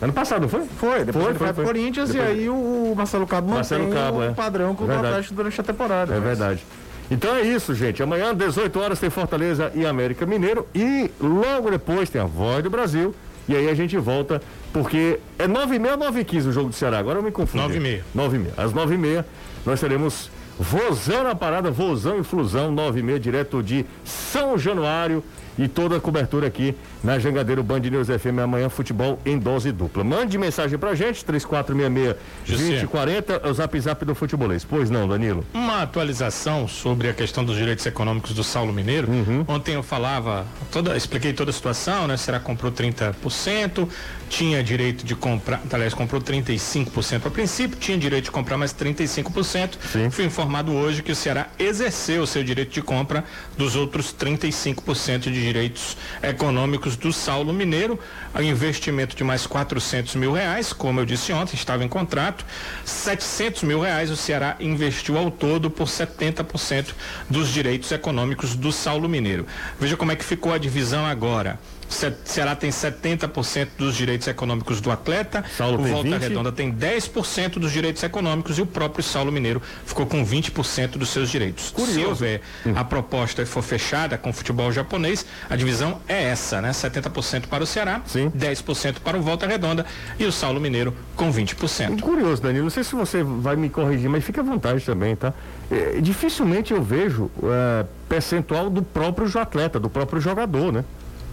Ano 0.02 0.12
passado, 0.12 0.42
não 0.42 0.48
foi? 0.48 0.66
Foi, 0.66 1.04
depois 1.04 1.24
foi, 1.24 1.30
ele 1.30 1.38
foi, 1.38 1.52
foi, 1.52 1.64
Corinthians 1.64 2.10
depois... 2.10 2.28
e 2.28 2.32
aí 2.32 2.48
o 2.48 2.92
Marcelo 2.96 3.24
Cabo 3.24 3.50
Marcelo 3.50 3.88
Cabo, 3.92 4.18
o 4.18 4.22
é. 4.24 4.32
padrão 4.32 4.74
com 4.74 4.84
o 4.84 4.92
Atlético 4.92 5.34
durante 5.34 5.60
a 5.60 5.64
temporada. 5.64 6.12
É 6.12 6.16
mas... 6.16 6.24
verdade. 6.26 6.66
Então 7.10 7.34
é 7.34 7.42
isso, 7.42 7.74
gente. 7.74 8.02
Amanhã, 8.02 8.34
18 8.34 8.80
horas, 8.80 8.98
tem 8.98 9.10
Fortaleza 9.10 9.70
e 9.74 9.84
América 9.84 10.24
Mineiro. 10.24 10.66
E 10.74 11.10
logo 11.20 11.70
depois 11.70 12.08
tem 12.08 12.20
a 12.20 12.24
Voz 12.24 12.62
do 12.62 12.70
Brasil. 12.70 13.14
E 13.46 13.54
aí 13.54 13.68
a 13.68 13.74
gente 13.74 13.96
volta, 13.98 14.40
porque 14.72 15.18
é 15.38 15.46
9h30 15.46 15.90
ou 15.92 16.12
9h15 16.12 16.48
o 16.48 16.52
jogo 16.52 16.70
do 16.70 16.74
Ceará. 16.74 16.98
Agora 16.98 17.18
eu 17.18 17.22
me 17.22 17.30
confundo. 17.30 17.64
9h30. 17.74 18.00
9h30. 18.16 18.46
Às 18.56 18.72
9h30 18.72 19.24
nós 19.66 19.80
teremos 19.80 20.30
Vozão 20.58 21.24
na 21.24 21.34
parada, 21.34 21.70
Vozão 21.70 22.18
e 22.18 22.22
Flusão, 22.22 22.74
9h30, 22.74 23.18
direto 23.18 23.62
de 23.62 23.84
São 24.04 24.56
Januário 24.56 25.22
e 25.58 25.68
toda 25.68 25.96
a 25.96 26.00
cobertura 26.00 26.46
aqui 26.46 26.74
na 27.04 27.18
Jangadeiro 27.18 27.62
Band 27.62 27.80
News 27.80 28.08
FM 28.08 28.38
amanhã 28.42 28.70
futebol 28.70 29.20
em 29.26 29.38
dose 29.38 29.70
dupla. 29.70 30.02
Mande 30.02 30.38
mensagem 30.38 30.78
pra 30.78 30.94
gente 30.94 31.22
3466-2040, 31.26 33.46
o 33.46 33.52
zap 33.52 33.78
zap 33.78 34.02
do 34.06 34.14
futebolês. 34.14 34.64
Pois 34.64 34.88
não, 34.88 35.06
Danilo? 35.06 35.44
Uma 35.52 35.82
atualização 35.82 36.66
sobre 36.66 37.10
a 37.10 37.12
questão 37.12 37.44
dos 37.44 37.56
direitos 37.56 37.84
econômicos 37.84 38.32
do 38.32 38.42
Saulo 38.42 38.72
Mineiro. 38.72 39.10
Uhum. 39.10 39.44
Ontem 39.46 39.74
eu 39.74 39.82
falava, 39.82 40.46
toda, 40.72 40.96
expliquei 40.96 41.34
toda 41.34 41.50
a 41.50 41.52
situação, 41.52 42.08
né? 42.08 42.16
Será 42.16 42.40
comprou 42.40 42.72
30%, 42.72 43.86
tinha 44.30 44.64
direito 44.64 45.04
de 45.04 45.14
comprar, 45.14 45.60
aliás, 45.70 45.92
comprou 45.92 46.22
35% 46.22 47.26
a 47.26 47.30
princípio, 47.30 47.76
tinha 47.78 47.98
direito 47.98 48.24
de 48.24 48.30
comprar 48.30 48.56
mais 48.56 48.72
35%. 48.72 49.72
Sim. 49.92 50.08
Fui 50.10 50.24
informado 50.24 50.72
hoje 50.72 51.02
que 51.02 51.12
o 51.12 51.16
Ceará 51.16 51.48
exerceu 51.58 52.22
o 52.22 52.26
seu 52.26 52.42
direito 52.42 52.72
de 52.72 52.80
compra 52.80 53.24
dos 53.58 53.76
outros 53.76 54.14
35% 54.14 55.24
de 55.24 55.42
direitos 55.42 55.98
econômicos 56.22 56.93
do 56.96 57.12
Saulo 57.12 57.52
Mineiro, 57.52 57.98
a 58.32 58.42
investimento 58.42 59.16
de 59.16 59.24
mais 59.24 59.46
400 59.46 60.14
mil 60.16 60.32
reais, 60.32 60.72
como 60.72 61.00
eu 61.00 61.06
disse 61.06 61.32
ontem, 61.32 61.54
estava 61.54 61.84
em 61.84 61.88
contrato, 61.88 62.44
700 62.84 63.62
mil 63.62 63.80
reais 63.80 64.10
o 64.10 64.16
Ceará 64.16 64.56
investiu 64.60 65.18
ao 65.18 65.30
todo 65.30 65.70
por 65.70 65.86
70% 65.86 66.94
dos 67.28 67.48
direitos 67.48 67.90
econômicos 67.92 68.54
do 68.54 68.72
Saulo 68.72 69.08
Mineiro. 69.08 69.46
Veja 69.78 69.96
como 69.96 70.12
é 70.12 70.16
que 70.16 70.24
ficou 70.24 70.52
a 70.52 70.58
divisão 70.58 71.04
agora. 71.06 71.58
Ceará 71.88 72.54
tem 72.56 72.70
70% 72.70 73.68
dos 73.78 73.94
direitos 73.94 74.26
econômicos 74.26 74.80
do 74.80 74.90
atleta, 74.90 75.44
Saulo 75.56 75.80
o 75.80 75.86
Volta 75.86 76.10
20. 76.10 76.20
Redonda 76.20 76.52
tem 76.52 76.72
10% 76.72 77.58
dos 77.58 77.72
direitos 77.72 78.02
econômicos 78.02 78.58
e 78.58 78.62
o 78.62 78.66
próprio 78.66 79.04
Saulo 79.04 79.30
Mineiro 79.30 79.62
ficou 79.84 80.06
com 80.06 80.24
20% 80.24 80.92
dos 80.92 81.10
seus 81.10 81.30
direitos. 81.30 81.70
Curioso. 81.70 81.94
Se 81.94 82.04
houver 82.04 82.40
hum. 82.66 82.72
a 82.74 82.84
proposta 82.84 83.44
for 83.46 83.62
fechada 83.62 84.18
com 84.18 84.30
o 84.30 84.32
futebol 84.32 84.72
japonês, 84.72 85.24
a 85.48 85.56
divisão 85.56 86.00
é 86.08 86.24
essa, 86.24 86.60
né? 86.60 86.70
70% 86.70 87.46
para 87.46 87.62
o 87.62 87.66
Ceará, 87.66 88.00
Sim. 88.06 88.30
10% 88.30 88.96
para 89.02 89.16
o 89.16 89.22
Volta 89.22 89.46
Redonda 89.46 89.86
e 90.18 90.24
o 90.24 90.32
Saulo 90.32 90.60
Mineiro 90.60 90.94
com 91.16 91.32
20%. 91.32 92.00
Curioso, 92.00 92.42
Danilo, 92.42 92.64
não 92.64 92.70
sei 92.70 92.84
se 92.84 92.94
você 92.94 93.22
vai 93.22 93.56
me 93.56 93.68
corrigir, 93.68 94.08
mas 94.08 94.24
fica 94.24 94.40
à 94.40 94.44
vontade 94.44 94.84
também, 94.84 95.14
tá? 95.16 95.32
É, 95.70 96.00
dificilmente 96.00 96.72
eu 96.72 96.82
vejo 96.82 97.30
é, 97.42 97.86
percentual 98.08 98.68
do 98.68 98.82
próprio 98.82 99.26
atleta, 99.38 99.80
do 99.80 99.88
próprio 99.88 100.20
jogador, 100.20 100.72
né? 100.72 100.84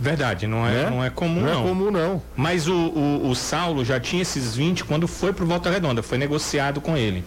Verdade, 0.01 0.47
não 0.47 0.67
é, 0.67 0.81
é? 0.81 0.89
não 0.89 1.03
é 1.03 1.11
comum 1.11 1.41
não. 1.41 1.53
Não 1.53 1.59
é 1.59 1.67
comum 1.67 1.91
não. 1.91 2.21
Mas 2.35 2.67
o, 2.67 2.73
o, 2.73 3.29
o 3.29 3.35
Saulo 3.35 3.85
já 3.85 3.99
tinha 3.99 4.23
esses 4.23 4.55
20 4.55 4.83
quando 4.83 5.07
foi 5.07 5.31
para 5.31 5.43
o 5.43 5.47
Volta 5.47 5.69
Redonda, 5.69 6.01
foi 6.01 6.17
negociado 6.17 6.81
com 6.81 6.97
ele. 6.97 7.23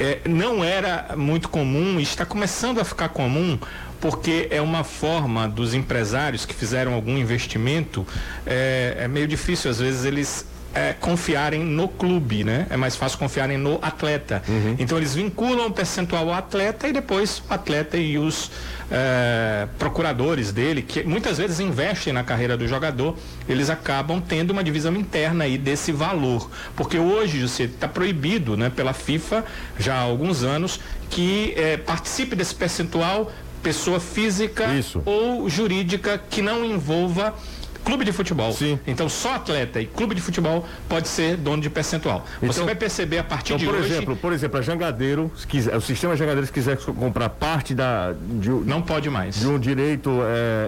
É, 0.00 0.18
não 0.28 0.64
era 0.64 1.14
muito 1.16 1.48
comum, 1.48 2.00
está 2.00 2.26
começando 2.26 2.80
a 2.80 2.84
ficar 2.84 3.10
comum, 3.10 3.56
porque 4.00 4.48
é 4.50 4.60
uma 4.60 4.82
forma 4.82 5.48
dos 5.48 5.74
empresários 5.74 6.44
que 6.44 6.52
fizeram 6.52 6.92
algum 6.92 7.16
investimento, 7.16 8.04
é, 8.44 8.96
é 8.98 9.06
meio 9.06 9.28
difícil 9.28 9.70
às 9.70 9.78
vezes 9.78 10.04
eles 10.04 10.44
é, 10.74 10.92
confiarem 10.94 11.62
no 11.62 11.88
clube, 11.88 12.44
né? 12.44 12.66
É 12.70 12.76
mais 12.76 12.96
fácil 12.96 13.18
confiarem 13.18 13.58
no 13.58 13.78
atleta. 13.82 14.42
Uhum. 14.48 14.76
Então 14.78 14.96
eles 14.98 15.14
vinculam 15.14 15.66
o 15.66 15.72
percentual 15.72 16.28
ao 16.28 16.34
atleta 16.34 16.88
e 16.88 16.92
depois 16.92 17.42
o 17.48 17.52
atleta 17.52 17.96
e 17.96 18.18
os 18.18 18.50
é, 18.90 19.66
procuradores 19.78 20.52
dele, 20.52 20.82
que 20.82 21.02
muitas 21.02 21.38
vezes 21.38 21.60
investem 21.60 22.12
na 22.12 22.22
carreira 22.22 22.56
do 22.56 22.66
jogador, 22.66 23.16
eles 23.48 23.70
acabam 23.70 24.20
tendo 24.20 24.50
uma 24.50 24.62
divisão 24.62 24.94
interna 24.94 25.44
aí 25.44 25.56
desse 25.56 25.92
valor. 25.92 26.50
Porque 26.76 26.98
hoje 26.98 27.46
você 27.46 27.64
está 27.64 27.88
proibido, 27.88 28.56
né, 28.56 28.70
pela 28.70 28.92
FIFA 28.92 29.44
já 29.78 29.94
há 29.94 30.00
alguns 30.00 30.42
anos 30.42 30.80
que 31.10 31.54
é, 31.56 31.76
participe 31.76 32.34
desse 32.34 32.54
percentual 32.54 33.30
pessoa 33.62 34.00
física 34.00 34.74
Isso. 34.74 35.00
ou 35.04 35.48
jurídica 35.48 36.18
que 36.18 36.42
não 36.42 36.64
envolva 36.64 37.34
clube 37.84 38.04
de 38.04 38.12
futebol. 38.12 38.52
Sim. 38.52 38.78
Então 38.86 39.08
só 39.08 39.34
atleta 39.34 39.80
e 39.80 39.86
clube 39.86 40.14
de 40.14 40.20
futebol 40.20 40.66
pode 40.88 41.08
ser 41.08 41.36
dono 41.36 41.62
de 41.62 41.70
percentual. 41.70 42.24
Então, 42.38 42.52
Você 42.52 42.62
vai 42.62 42.74
perceber 42.74 43.18
a 43.18 43.24
partir 43.24 43.54
então, 43.54 43.58
de 43.58 43.66
por 43.66 43.74
hoje. 43.74 43.92
Exemplo, 43.92 44.16
por 44.16 44.32
exemplo, 44.32 44.58
a 44.58 44.62
Jangadeiro, 44.62 45.30
se 45.36 45.46
quiser, 45.46 45.76
o 45.76 45.80
sistema 45.80 46.16
Jangadeiro 46.16 46.46
se 46.46 46.52
quiser 46.52 46.76
comprar 46.78 47.28
parte 47.28 47.74
da 47.74 48.12
de, 48.12 48.50
não 48.50 48.82
pode 48.82 49.10
mais 49.10 49.38
de 49.38 49.46
um 49.46 49.58
direito 49.58 50.10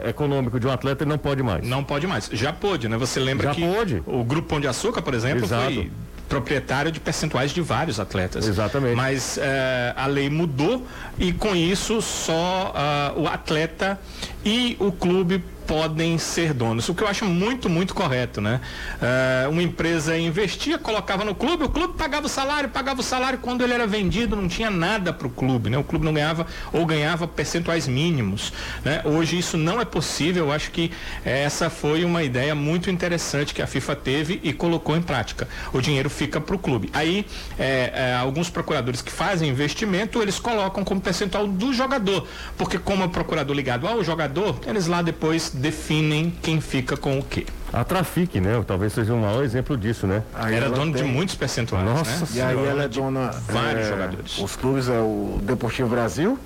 é, 0.04 0.10
econômico 0.10 0.58
de 0.58 0.66
um 0.66 0.70
atleta, 0.70 1.04
ele 1.04 1.10
não 1.10 1.18
pode 1.18 1.42
mais. 1.42 1.66
Não 1.66 1.84
pode 1.84 2.06
mais. 2.06 2.28
Já 2.32 2.52
pode, 2.52 2.88
né? 2.88 2.96
Você 2.96 3.20
lembra 3.20 3.48
Já 3.48 3.54
que 3.54 3.66
pode. 3.66 4.02
o 4.06 4.24
grupo 4.24 4.48
Pão 4.48 4.60
de 4.60 4.66
Açúcar, 4.66 5.02
por 5.02 5.14
exemplo, 5.14 5.44
Exato. 5.44 5.72
foi 5.72 5.90
proprietário 6.28 6.90
de 6.90 7.00
percentuais 7.00 7.52
de 7.52 7.60
vários 7.60 8.00
atletas. 8.00 8.48
Exatamente. 8.48 8.96
Mas 8.96 9.38
eh, 9.38 9.92
a 9.96 10.06
lei 10.06 10.30
mudou 10.30 10.84
e 11.18 11.32
com 11.32 11.54
isso 11.54 12.00
só 12.00 12.74
uh, 13.16 13.20
o 13.20 13.28
atleta 13.28 14.00
e 14.44 14.76
o 14.80 14.90
clube 14.90 15.42
podem 15.66 16.18
ser 16.18 16.52
donos, 16.52 16.88
o 16.88 16.94
que 16.94 17.02
eu 17.02 17.08
acho 17.08 17.24
muito, 17.24 17.68
muito 17.68 17.94
correto, 17.94 18.40
né? 18.40 18.60
Uh, 19.00 19.50
uma 19.50 19.62
empresa 19.62 20.16
investia, 20.16 20.78
colocava 20.78 21.24
no 21.24 21.34
clube, 21.34 21.64
o 21.64 21.68
clube 21.68 21.94
pagava 21.96 22.26
o 22.26 22.28
salário, 22.28 22.68
pagava 22.68 23.00
o 23.00 23.02
salário, 23.02 23.38
quando 23.38 23.62
ele 23.62 23.72
era 23.72 23.86
vendido 23.86 24.36
não 24.36 24.48
tinha 24.48 24.70
nada 24.70 25.12
para 25.12 25.26
o 25.26 25.30
clube, 25.30 25.70
né? 25.70 25.78
O 25.78 25.84
clube 25.84 26.04
não 26.04 26.12
ganhava 26.12 26.46
ou 26.72 26.84
ganhava 26.84 27.26
percentuais 27.26 27.86
mínimos, 27.86 28.52
né? 28.84 29.02
Hoje 29.04 29.38
isso 29.38 29.56
não 29.56 29.80
é 29.80 29.84
possível, 29.84 30.46
eu 30.46 30.52
acho 30.52 30.70
que 30.70 30.90
essa 31.24 31.70
foi 31.70 32.04
uma 32.04 32.22
ideia 32.22 32.54
muito 32.54 32.90
interessante 32.90 33.54
que 33.54 33.62
a 33.62 33.66
FIFA 33.66 33.96
teve 33.96 34.40
e 34.42 34.52
colocou 34.52 34.96
em 34.96 35.02
prática. 35.02 35.48
O 35.72 35.80
dinheiro 35.80 36.10
fica 36.10 36.40
para 36.40 36.54
o 36.54 36.58
clube. 36.58 36.90
Aí, 36.92 37.26
é, 37.58 37.92
é, 37.94 38.14
alguns 38.14 38.50
procuradores 38.50 39.00
que 39.00 39.10
fazem 39.10 39.48
investimento, 39.48 40.20
eles 40.20 40.38
colocam 40.38 40.84
como 40.84 41.00
percentual 41.00 41.46
do 41.46 41.72
jogador, 41.72 42.26
porque 42.56 42.78
como 42.78 43.04
é 43.04 43.08
procurador 43.08 43.54
ligado 43.54 43.86
ao 43.86 44.02
jogador, 44.02 44.60
eles 44.66 44.86
lá 44.86 45.00
depois 45.00 45.50
definem 45.54 46.32
quem 46.42 46.60
fica 46.60 46.96
com 46.96 47.18
o 47.18 47.22
quê. 47.22 47.46
A 47.72 47.82
Trafic, 47.82 48.40
né? 48.40 48.62
Talvez 48.66 48.92
seja 48.92 49.12
um 49.12 49.20
maior 49.20 49.42
exemplo 49.42 49.76
disso, 49.76 50.06
né? 50.06 50.22
Aí 50.34 50.54
Era 50.54 50.70
dono 50.70 50.92
tem... 50.92 51.02
de 51.02 51.08
muitos 51.08 51.34
percentuais. 51.34 51.84
Nossa 51.84 52.20
né? 52.20 52.26
E 52.34 52.40
aí 52.40 52.66
ela 52.66 52.84
é 52.84 52.88
dona. 52.88 53.30
Vários 53.48 53.86
é, 53.86 53.90
jogadores. 53.90 54.38
Os 54.38 54.54
clubes 54.54 54.88
é 54.88 54.98
o 55.00 55.40
Deportivo 55.42 55.88
Brasil, 55.88 56.38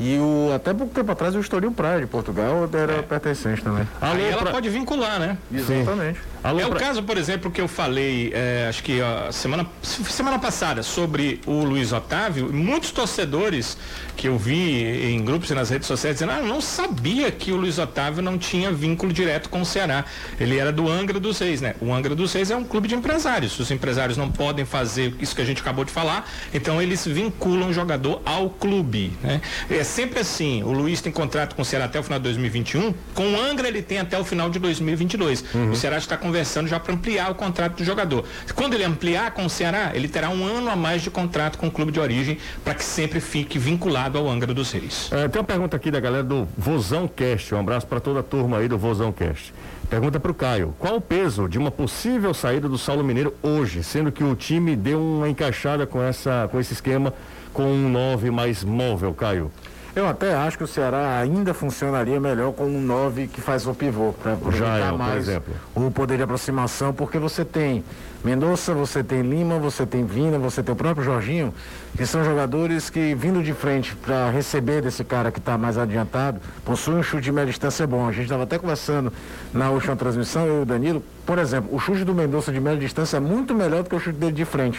e 0.00 0.16
o, 0.18 0.52
até 0.54 0.72
pouco 0.72 0.94
tempo 0.94 1.10
atrás 1.10 1.34
o 1.34 1.40
Estoril 1.40 1.72
Praia 1.72 2.00
de 2.00 2.06
Portugal 2.06 2.68
era 2.72 2.94
é. 2.94 3.02
pertencente 3.02 3.62
também. 3.62 3.86
Aí 4.00 4.30
ela 4.30 4.42
pra... 4.42 4.52
pode 4.52 4.70
vincular, 4.70 5.18
né? 5.18 5.36
Exatamente. 5.52 6.20
Alô, 6.48 6.60
é 6.60 6.66
o 6.66 6.74
caso, 6.74 7.02
por 7.02 7.18
exemplo, 7.18 7.50
que 7.50 7.60
eu 7.60 7.68
falei, 7.68 8.32
é, 8.32 8.66
acho 8.70 8.82
que 8.82 9.02
ó, 9.02 9.30
semana, 9.30 9.66
semana 9.82 10.38
passada, 10.38 10.82
sobre 10.82 11.42
o 11.44 11.62
Luiz 11.62 11.92
Otávio. 11.92 12.50
Muitos 12.50 12.90
torcedores 12.90 13.76
que 14.16 14.28
eu 14.28 14.38
vi 14.38 15.12
em 15.12 15.22
grupos 15.22 15.50
e 15.50 15.54
nas 15.54 15.68
redes 15.68 15.86
sociais 15.86 16.16
dizendo, 16.16 16.32
ah, 16.32 16.38
eu 16.38 16.46
não 16.46 16.62
sabia 16.62 17.30
que 17.30 17.52
o 17.52 17.56
Luiz 17.56 17.78
Otávio 17.78 18.22
não 18.22 18.38
tinha 18.38 18.72
vínculo 18.72 19.12
direto 19.12 19.50
com 19.50 19.60
o 19.60 19.64
Ceará. 19.64 20.06
Ele 20.40 20.56
era 20.56 20.72
do 20.72 20.88
Angra 20.88 21.20
dos 21.20 21.38
Reis, 21.38 21.60
né? 21.60 21.74
O 21.82 21.92
Angra 21.92 22.14
dos 22.14 22.32
Reis 22.32 22.50
é 22.50 22.56
um 22.56 22.64
clube 22.64 22.88
de 22.88 22.94
empresários. 22.94 23.58
Os 23.60 23.70
empresários 23.70 24.16
não 24.16 24.30
podem 24.30 24.64
fazer 24.64 25.14
isso 25.20 25.36
que 25.36 25.42
a 25.42 25.44
gente 25.44 25.60
acabou 25.60 25.84
de 25.84 25.92
falar, 25.92 26.26
então 26.54 26.80
eles 26.80 27.06
vinculam 27.06 27.68
o 27.68 27.72
jogador 27.74 28.22
ao 28.24 28.48
clube, 28.48 29.12
né? 29.22 29.42
É 29.68 29.84
sempre 29.84 30.20
assim. 30.20 30.62
O 30.62 30.72
Luiz 30.72 31.02
tem 31.02 31.12
contrato 31.12 31.54
com 31.54 31.60
o 31.60 31.64
Ceará 31.64 31.84
até 31.84 32.00
o 32.00 32.02
final 32.02 32.18
de 32.18 32.24
2021. 32.24 32.94
Com 33.14 33.34
o 33.34 33.38
Angra 33.38 33.68
ele 33.68 33.82
tem 33.82 33.98
até 33.98 34.18
o 34.18 34.24
final 34.24 34.48
de 34.48 34.58
2022. 34.58 35.44
Uhum. 35.54 35.70
O 35.72 35.76
Ceará 35.76 35.98
está 35.98 36.16
conversando 36.16 36.37
já 36.68 36.78
para 36.78 36.94
ampliar 36.94 37.30
o 37.30 37.34
contrato 37.34 37.76
do 37.76 37.84
jogador. 37.84 38.24
Quando 38.54 38.74
ele 38.74 38.84
ampliar 38.84 39.30
com 39.32 39.44
o 39.44 39.50
Ceará, 39.50 39.92
ele 39.94 40.08
terá 40.08 40.30
um 40.30 40.44
ano 40.44 40.70
a 40.70 40.76
mais 40.76 41.02
de 41.02 41.10
contrato 41.10 41.58
com 41.58 41.68
o 41.68 41.70
clube 41.70 41.92
de 41.92 42.00
origem 42.00 42.38
para 42.64 42.74
que 42.74 42.84
sempre 42.84 43.20
fique 43.20 43.58
vinculado 43.58 44.18
ao 44.18 44.28
Angra 44.28 44.52
dos 44.52 44.72
Reis. 44.72 45.10
É, 45.12 45.28
tem 45.28 45.40
uma 45.40 45.46
pergunta 45.46 45.76
aqui 45.76 45.90
da 45.90 46.00
galera 46.00 46.24
do 46.24 46.48
Vozão 46.56 47.08
Cast. 47.08 47.54
Um 47.54 47.60
abraço 47.60 47.86
para 47.86 48.00
toda 48.00 48.20
a 48.20 48.22
turma 48.22 48.58
aí 48.58 48.68
do 48.68 48.78
Vozão 48.78 49.12
Cast. 49.12 49.52
Pergunta 49.88 50.20
para 50.20 50.30
o 50.30 50.34
Caio: 50.34 50.74
qual 50.78 50.96
o 50.96 51.00
peso 51.00 51.48
de 51.48 51.58
uma 51.58 51.70
possível 51.70 52.34
saída 52.34 52.68
do 52.68 52.76
Saulo 52.76 53.02
Mineiro 53.02 53.34
hoje, 53.42 53.82
sendo 53.82 54.12
que 54.12 54.22
o 54.22 54.34
time 54.34 54.76
deu 54.76 55.00
uma 55.00 55.28
encaixada 55.28 55.86
com 55.86 56.02
essa 56.02 56.48
com 56.50 56.60
esse 56.60 56.74
esquema 56.74 57.12
com 57.52 57.64
um 57.64 57.88
9 57.88 58.30
mais 58.30 58.62
móvel, 58.62 59.14
Caio? 59.14 59.50
Eu 59.98 60.06
até 60.06 60.32
acho 60.32 60.56
que 60.56 60.62
o 60.62 60.66
Ceará 60.68 61.18
ainda 61.18 61.52
funcionaria 61.52 62.20
melhor 62.20 62.52
com 62.52 62.66
um 62.66 62.80
9 62.80 63.26
que 63.26 63.40
faz 63.40 63.66
o 63.66 63.74
pivô, 63.74 64.12
para 64.12 64.34
aproveitar 64.34 64.92
é, 64.94 64.96
mais 64.96 65.26
o 65.74 65.90
poder 65.90 66.16
de 66.16 66.22
aproximação, 66.22 66.94
porque 66.94 67.18
você 67.18 67.44
tem 67.44 67.82
Mendonça, 68.22 68.72
você 68.72 69.02
tem 69.02 69.22
Lima, 69.22 69.58
você 69.58 69.84
tem 69.84 70.06
Vina, 70.06 70.38
você 70.38 70.62
tem 70.62 70.72
o 70.72 70.76
próprio 70.76 71.04
Jorginho, 71.04 71.52
que 71.96 72.06
são 72.06 72.22
jogadores 72.22 72.88
que, 72.88 73.12
vindo 73.16 73.42
de 73.42 73.52
frente 73.52 73.96
para 73.96 74.30
receber 74.30 74.82
desse 74.82 75.02
cara 75.02 75.32
que 75.32 75.40
está 75.40 75.58
mais 75.58 75.76
adiantado, 75.76 76.40
possuem 76.64 76.98
um 76.98 77.02
chute 77.02 77.24
de 77.24 77.32
média 77.32 77.50
distância 77.50 77.84
bom. 77.84 78.06
A 78.06 78.12
gente 78.12 78.22
estava 78.22 78.44
até 78.44 78.56
conversando 78.56 79.12
na 79.52 79.68
última 79.68 79.96
transmissão, 79.96 80.46
eu 80.46 80.60
e 80.60 80.62
o 80.62 80.64
Danilo, 80.64 81.02
por 81.26 81.40
exemplo, 81.40 81.74
o 81.74 81.80
chute 81.80 82.04
do 82.04 82.14
Mendonça 82.14 82.52
de 82.52 82.60
média 82.60 82.78
distância 82.78 83.16
é 83.16 83.20
muito 83.20 83.52
melhor 83.52 83.82
do 83.82 83.90
que 83.90 83.96
o 83.96 83.98
chute 83.98 84.16
dele 84.16 84.30
de 84.32 84.44
frente. 84.44 84.78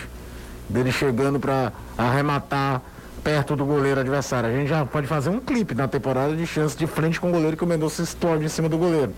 Dele 0.70 0.94
chegando 0.94 1.42
para 1.42 1.74
arrematar 1.98 2.82
perto 3.30 3.56
do 3.56 3.64
goleiro 3.64 4.00
adversário. 4.00 4.50
A 4.50 4.52
gente 4.52 4.70
já 4.70 4.84
pode 4.84 5.06
fazer 5.06 5.30
um 5.30 5.40
clipe 5.40 5.76
na 5.76 5.88
temporada 5.88 6.36
de 6.36 6.48
chance 6.48 6.76
de 6.76 6.88
frente 6.88 7.20
com 7.20 7.30
o 7.30 7.32
goleiro 7.32 7.56
que 7.56 7.64
o 7.64 7.68
Mendonça 7.68 8.02
explode 8.02 8.44
em 8.44 8.48
cima 8.48 8.68
do 8.68 8.76
goleiro. 8.76 9.14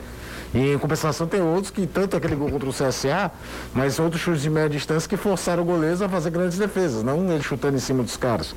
E 0.54 0.74
em 0.74 0.78
compensação 0.78 1.26
tem 1.26 1.42
outros 1.42 1.72
que, 1.72 1.88
tanto 1.88 2.18
aquele 2.18 2.36
gol 2.36 2.52
contra 2.52 2.68
o 2.68 2.74
CSA, 2.74 3.32
mas 3.74 4.00
outros 4.00 4.22
chutes 4.22 4.42
de 4.42 4.50
média 4.50 4.70
distância 4.70 5.08
que 5.08 5.16
forçaram 5.16 5.64
o 5.64 5.66
goleiro 5.66 6.04
a 6.04 6.10
fazer 6.10 6.30
grandes 6.30 6.58
defesas, 6.58 7.04
não 7.04 7.32
ele 7.32 7.42
chutando 7.42 7.78
em 7.78 7.80
cima 7.80 8.04
dos 8.04 8.18
caras. 8.18 8.54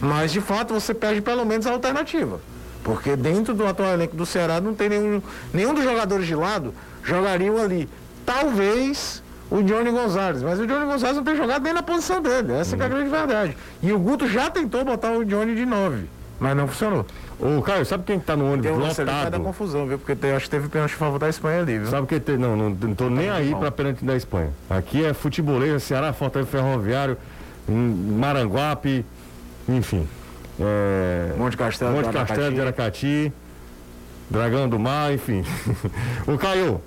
Mas 0.00 0.30
de 0.30 0.40
fato 0.40 0.72
você 0.72 0.94
perde 0.94 1.20
pelo 1.20 1.44
menos 1.44 1.66
a 1.66 1.72
alternativa. 1.72 2.40
Porque 2.84 3.16
dentro 3.16 3.52
do 3.52 3.66
atual 3.66 3.94
elenco 3.94 4.14
do 4.14 4.24
Ceará 4.24 4.60
não 4.60 4.74
tem 4.74 4.90
nenhum, 4.90 5.20
nenhum 5.52 5.74
dos 5.74 5.82
jogadores 5.82 6.24
de 6.24 6.36
lado 6.36 6.72
jogariam 7.02 7.56
ali. 7.60 7.88
Talvez 8.24 9.23
o 9.54 9.62
Johnny 9.62 9.90
Gonzalez. 9.90 10.42
Mas 10.42 10.58
o 10.58 10.66
Johnny 10.66 10.84
Gonzalez 10.84 11.16
não 11.16 11.24
tem 11.24 11.36
jogado 11.36 11.62
nem 11.62 11.72
na 11.72 11.82
posição 11.82 12.20
dele. 12.20 12.52
Essa 12.54 12.74
uhum. 12.74 12.82
é 12.82 12.84
a 12.84 12.88
grande 12.88 13.08
verdade. 13.08 13.56
E 13.80 13.92
o 13.92 13.98
Guto 13.98 14.26
já 14.26 14.50
tentou 14.50 14.84
botar 14.84 15.12
o 15.12 15.24
Johnny 15.24 15.54
de 15.54 15.64
9, 15.64 16.06
mas 16.40 16.56
não 16.56 16.66
funcionou. 16.66 17.06
Ô, 17.38 17.62
Caio, 17.62 17.84
sabe 17.84 18.04
quem 18.04 18.18
tá 18.18 18.36
no 18.36 18.52
ônibus 18.52 18.70
tem 18.70 19.04
lotado? 19.04 19.22
Vai 19.22 19.30
dar 19.30 19.40
confusão, 19.40 19.86
viu? 19.86 19.98
Porque 19.98 20.14
tem, 20.14 20.32
acho 20.32 20.46
que 20.46 20.50
teve 20.50 20.68
pênalti 20.68 20.94
a 20.94 20.96
favor 20.96 21.18
da 21.18 21.28
Espanha 21.28 21.60
ali, 21.60 21.78
viu? 21.78 21.88
Sabe 21.88 22.06
que 22.06 22.18
tem? 22.18 22.36
Não, 22.36 22.56
não, 22.56 22.70
não 22.70 22.94
tô 22.94 23.08
nem 23.08 23.30
aí 23.30 23.54
para 23.54 23.70
pênalti 23.70 24.04
da 24.04 24.16
Espanha. 24.16 24.50
Aqui 24.68 25.04
é 25.04 25.12
futebolês, 25.12 25.82
Ceará, 25.82 26.12
Fortaleza 26.12 26.50
Ferroviário, 26.50 27.16
Maranguape, 27.68 29.04
enfim. 29.68 30.06
É... 30.60 31.34
Monte 31.36 31.56
Castelo, 31.56 31.92
Monte 31.92 32.10
Castelo 32.10 32.54
de 32.54 32.60
Aracati, 32.60 33.32
Dragão 34.30 34.68
do 34.68 34.78
Mar, 34.78 35.12
enfim. 35.12 35.44
o 36.26 36.38
Caio, 36.38 36.80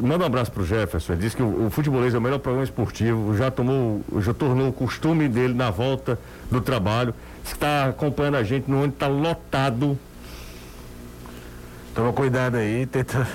manda 0.00 0.24
um 0.24 0.26
abraço 0.26 0.52
pro 0.52 0.64
Jefferson. 0.64 1.14
Ele 1.14 1.22
disse 1.22 1.36
que 1.36 1.42
o, 1.42 1.66
o 1.66 1.70
futebolês 1.70 2.14
é 2.14 2.18
o 2.18 2.20
melhor 2.20 2.38
programa 2.38 2.64
esportivo. 2.64 3.36
Já 3.36 3.50
tomou, 3.50 4.02
já 4.20 4.34
tornou 4.34 4.68
o 4.68 4.72
costume 4.72 5.28
dele 5.28 5.54
na 5.54 5.70
volta 5.70 6.18
do 6.50 6.60
trabalho. 6.60 7.14
Está 7.44 7.86
acompanhando 7.86 8.36
a 8.36 8.42
gente 8.42 8.70
no 8.70 8.82
onde 8.82 8.94
está 8.94 9.06
lotado. 9.06 9.98
Toma 11.94 12.12
cuidado 12.12 12.56
aí, 12.56 12.84
tenta 12.86 13.26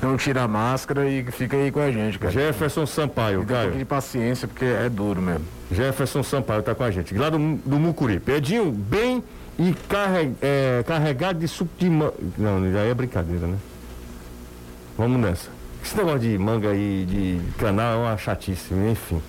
não 0.00 0.16
tirar 0.16 0.44
a 0.44 0.48
máscara 0.48 1.08
e 1.08 1.24
fica 1.32 1.56
aí 1.56 1.70
com 1.70 1.80
a 1.80 1.90
gente, 1.90 2.18
cara. 2.18 2.32
Jefferson 2.32 2.86
Sampaio, 2.86 3.44
cara. 3.44 3.58
Um 3.58 3.62
pouquinho 3.62 3.78
de 3.78 3.84
paciência, 3.84 4.46
porque 4.46 4.64
é 4.64 4.88
duro 4.88 5.20
mesmo. 5.20 5.44
Jefferson 5.72 6.22
Sampaio 6.22 6.62
tá 6.62 6.74
com 6.74 6.84
a 6.84 6.90
gente. 6.90 7.14
Lá 7.14 7.30
do, 7.30 7.38
do 7.38 7.78
Mucuri. 7.78 8.20
Pedinho, 8.20 8.70
bem 8.70 9.24
e 9.58 9.72
carreg, 9.88 10.34
é, 10.42 10.84
carregado 10.86 11.38
de 11.38 11.48
suco 11.48 11.70
de. 11.78 11.88
Não, 11.88 12.72
já 12.72 12.80
é 12.80 12.94
brincadeira, 12.94 13.46
né? 13.46 13.56
Vamos 14.96 15.20
nessa. 15.20 15.48
Esse 15.84 15.96
negócio 15.96 16.20
de 16.20 16.38
manga 16.38 16.74
e 16.74 17.04
de 17.06 17.40
canal 17.58 17.94
é 17.94 18.08
uma 18.08 18.16
chatice, 18.16 18.74
enfim. 18.74 19.20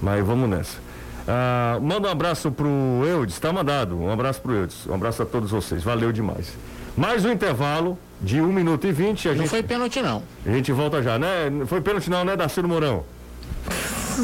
Mas 0.00 0.24
vamos 0.24 0.48
nessa. 0.48 0.78
Ah, 1.26 1.78
manda 1.82 2.08
um 2.08 2.10
abraço 2.10 2.50
pro 2.50 2.68
Eudes, 3.06 3.38
tá 3.38 3.52
mandado. 3.52 4.00
Um 4.00 4.10
abraço 4.10 4.40
pro 4.40 4.54
Eudes. 4.54 4.86
Um 4.86 4.94
abraço 4.94 5.22
a 5.22 5.26
todos 5.26 5.50
vocês. 5.50 5.82
Valeu 5.82 6.12
demais. 6.12 6.54
Mais 6.96 7.24
um 7.24 7.30
intervalo 7.30 7.98
de 8.20 8.40
1 8.40 8.46
minuto 8.46 8.86
e 8.86 8.92
20. 8.92 9.28
A 9.28 9.30
não 9.32 9.38
gente... 9.38 9.48
foi 9.50 9.62
pênalti, 9.62 10.00
não. 10.00 10.22
A 10.46 10.50
gente 10.50 10.72
volta 10.72 11.02
já, 11.02 11.18
né? 11.18 11.50
Foi 11.66 11.80
pênalti 11.80 12.08
não, 12.08 12.24
né, 12.24 12.36
Darcílio 12.36 12.68
Mourão? 12.68 13.04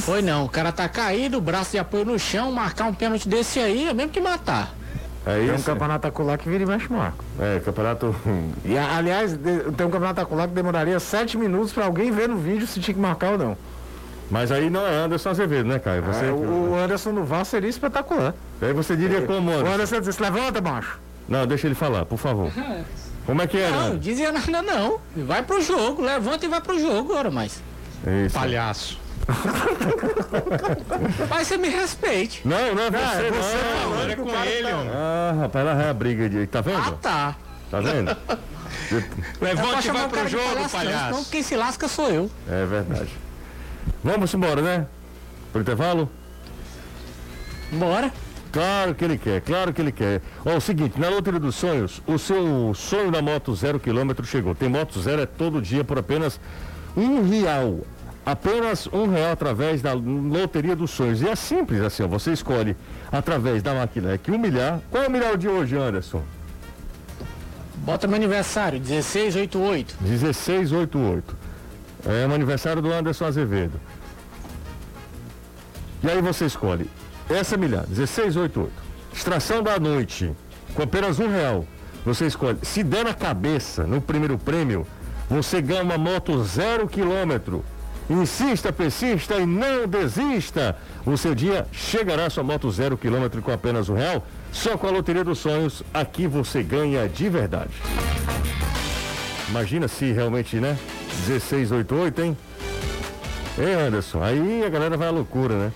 Foi 0.01 0.23
não. 0.23 0.47
O 0.47 0.49
cara 0.49 0.73
tá 0.73 0.89
caído, 0.89 1.41
braço 1.41 1.73
de 1.73 1.79
apoio 1.79 2.05
no 2.05 2.19
chão, 2.19 2.51
marcar 2.51 2.87
um 2.87 2.95
pênalti 2.95 3.29
desse 3.29 3.59
aí 3.59 3.89
é 3.89 3.95
mesmo 3.95 4.11
que 4.11 4.21
matar. 4.21 4.75
É 5.27 5.39
tem 5.39 5.55
um 5.55 5.63
campeonato 5.63 6.07
acular 6.07 6.39
que 6.39 6.49
vira 6.49 6.63
e 6.63 6.67
mexe 6.67 6.93
marco. 6.93 7.25
É, 7.41 7.61
campeonato. 7.61 8.15
E, 8.65 8.77
aliás, 8.77 9.39
tem 9.77 9.87
um 9.87 9.91
campeonato 9.91 10.21
acular 10.21 10.49
que 10.49 10.55
demoraria 10.55 11.01
sete 11.01 11.39
minutos 11.39 11.73
para 11.73 11.87
alguém 11.87 12.11
ver 12.11 12.29
no 12.29 12.37
vídeo 12.37 12.67
se 12.67 12.79
tinha 12.81 12.95
que 12.95 13.01
marcar 13.01 13.33
ou 13.33 13.39
não. 13.39 13.57
Mas 14.31 14.51
aí 14.51 14.69
não 14.69 14.87
é 14.87 15.05
Anderson 15.05 15.31
Azevedo, 15.31 15.69
né, 15.69 15.79
Caio? 15.79 16.03
Você... 16.03 16.27
É, 16.27 16.33
o 16.33 16.75
Anderson 16.75 17.13
no 17.13 17.25
VAR 17.25 17.45
seria 17.45 17.71
espetacular. 17.71 18.35
Aí 18.61 18.73
você 18.73 18.97
diria 18.97 19.19
é, 19.19 19.21
como, 19.23 19.51
Anderson? 19.51 19.71
O 19.71 19.75
Anderson 19.75 20.01
disse, 20.01 20.23
levanta, 20.23 20.61
macho. 20.61 20.99
Não, 21.29 21.47
deixa 21.47 21.67
ele 21.67 21.75
falar, 21.75 22.05
por 22.05 22.19
favor. 22.19 22.51
Como 23.27 23.41
é 23.41 23.47
que 23.47 23.57
é, 23.57 23.71
Não, 23.71 23.97
dizia 23.97 24.31
nada 24.31 24.61
não. 24.61 25.01
Vai 25.17 25.43
pro 25.43 25.59
jogo, 25.63 26.03
levanta 26.03 26.45
e 26.45 26.49
vai 26.49 26.61
pro 26.61 26.79
jogo 26.79 27.13
agora 27.13 27.31
mais. 27.31 27.63
Isso. 28.27 28.35
Palhaço. 28.35 29.01
Mas 31.31 31.49
você 31.49 31.57
me 31.57 31.69
respeite. 31.69 32.43
Não, 32.45 32.75
não 32.75 32.83
é 32.83 32.91
você, 32.91 33.31
não. 33.31 33.43
Você 33.43 33.57
não, 33.57 34.11
é 34.11 34.17
com 34.17 34.29
ele, 34.45 34.69
tá... 34.69 34.77
Ah, 34.95 35.35
rapaz, 35.41 35.67
ela 35.67 35.83
é 35.83 35.91
a 35.91 35.95
briga 35.95 36.29
de. 36.29 36.47
Tá 36.47 36.61
vendo? 36.61 36.79
Ah, 36.79 36.93
tá. 37.01 37.37
Tá 37.71 37.81
vendo? 37.81 38.15
Levante 39.41 39.89
e 39.89 39.91
vai 39.91 40.09
pro 40.09 40.29
jogo, 40.29 40.45
palhaço. 40.55 40.77
palhaço. 40.77 41.11
Não, 41.13 41.25
quem 41.25 41.43
se 41.43 41.57
lasca 41.57 41.89
sou 41.89 42.11
eu. 42.11 42.31
É 42.49 42.67
verdade. 42.67 43.09
Vamos 44.03 44.35
embora, 44.35 44.61
né? 44.61 44.87
Pro 45.53 45.63
intervalo? 45.63 46.11
Bora. 47.73 48.13
Claro 48.53 48.95
que 48.95 49.05
ele 49.05 49.19
quer, 49.19 49.41
claro 49.41 49.73
que 49.73 49.83
ele 49.83 49.91
quer. 49.91 50.23
Ó, 50.45 50.57
o 50.57 50.61
seguinte, 50.61 51.01
na 51.01 51.09
Loteria 51.09 51.41
dos 51.41 51.57
Sonhos, 51.57 52.01
o 52.07 52.17
seu 52.17 52.73
sonho 52.73 53.11
da 53.11 53.21
moto 53.21 53.53
zero 53.53 53.81
quilômetro 53.81 54.25
chegou. 54.25 54.55
Tem 54.55 54.69
moto 54.69 55.01
zero 55.01 55.23
é 55.23 55.27
todo 55.27 55.61
dia 55.61 55.83
por 55.83 55.99
apenas 55.99 56.39
um 56.97 57.29
real 57.29 57.81
apenas 58.25 58.87
um 58.87 59.07
real 59.09 59.33
através 59.33 59.83
da 59.83 59.93
Loteria 59.93 60.75
dos 60.75 60.91
Sonhos. 60.91 61.21
E 61.21 61.29
é 61.29 61.37
simples 61.37 61.81
assim, 61.81 62.03
ó, 62.03 62.09
você 62.09 62.33
escolhe 62.33 62.77
através 63.13 63.63
da 63.63 63.75
Maquilec 63.75 64.31
um 64.31 64.39
milhar. 64.39 64.81
Qual 64.91 65.05
é 65.05 65.09
o 65.09 65.11
milhar 65.11 65.37
de 65.37 65.49
hoje, 65.49 65.77
Anderson? 65.77 66.23
Bota 67.77 68.07
meu 68.07 68.17
aniversário, 68.17 68.81
1688. 68.81 69.97
1688. 70.01 71.37
É 72.07 72.27
o 72.27 72.35
aniversário 72.35 72.81
do 72.81 72.93
Anderson 72.93 73.27
Azevedo. 73.27 73.81
E 76.03 76.09
aí 76.09 76.21
você 76.21 76.47
escolhe 76.47 76.91
essa 77.29 77.57
milhar, 77.57 77.87
1688. 77.89 78.71
Extração 79.13 79.63
da 79.63 79.79
noite, 79.79 80.33
com 80.75 80.83
apenas 80.83 81.19
um 81.19 81.29
real. 81.29 81.67
Você 82.05 82.27
escolhe. 82.27 82.59
Se 82.63 82.83
der 82.83 83.05
na 83.05 83.15
cabeça 83.15 83.85
no 83.85 84.01
primeiro 84.01 84.37
prêmio, 84.37 84.87
você 85.29 85.63
ganha 85.63 85.83
uma 85.83 85.97
moto 85.97 86.43
zero 86.45 86.87
quilômetro. 86.87 87.65
Insista, 88.09 88.73
persista 88.73 89.37
e 89.37 89.47
não 89.47 89.87
desista. 89.87 90.77
O 91.07 91.17
seu 91.17 91.35
dia 91.35 91.67
chegará 91.73 92.29
sua 92.29 92.43
moto 92.43 92.71
zero 92.71 92.99
quilômetro 92.99 93.41
com 93.41 93.51
apenas 93.51 93.89
um 93.89 93.95
real. 93.95 94.27
Só 94.53 94.77
com 94.77 94.87
a 94.87 94.91
Loteria 94.91 95.25
dos 95.25 95.39
Sonhos, 95.39 95.83
aqui 95.93 96.27
você 96.27 96.63
ganha 96.63 97.09
de 97.09 97.29
verdade. 97.29 97.73
Imagina 99.49 99.89
se 99.89 100.13
realmente, 100.13 100.57
né? 100.57 100.77
1688, 101.27 102.23
hein? 102.23 102.37
Ei, 103.57 103.75
Anderson, 103.75 104.23
aí 104.23 104.65
a 104.65 104.69
galera 104.69 104.97
vai 104.97 105.09
à 105.09 105.11
loucura, 105.11 105.55
né? 105.57 105.73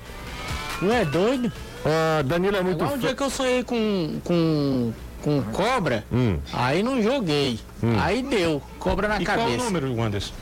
Não 0.83 0.93
é 0.93 1.05
doido? 1.05 1.53
Ah, 1.85 2.23
Danilo 2.23 2.57
é 2.57 2.63
muito. 2.63 2.83
Igual 2.83 2.95
um 2.95 2.99
dia 2.99 3.15
que 3.15 3.23
eu 3.23 3.31
sonhei 3.31 3.63
com, 3.63 4.21
com, 4.25 4.93
com 5.23 5.43
cobra, 5.53 6.05
hum. 6.13 6.39
aí 6.53 6.83
não 6.83 7.03
joguei. 7.03 7.59
Hum. 7.83 7.97
Aí 8.01 8.23
deu, 8.23 8.61
cobra 8.79 9.09
na 9.09 9.21
e 9.21 9.25
cabeça. 9.25 9.47
Qual 9.47 9.61
o 9.61 9.65
número, 9.65 10.03
Anderson? 10.03 10.35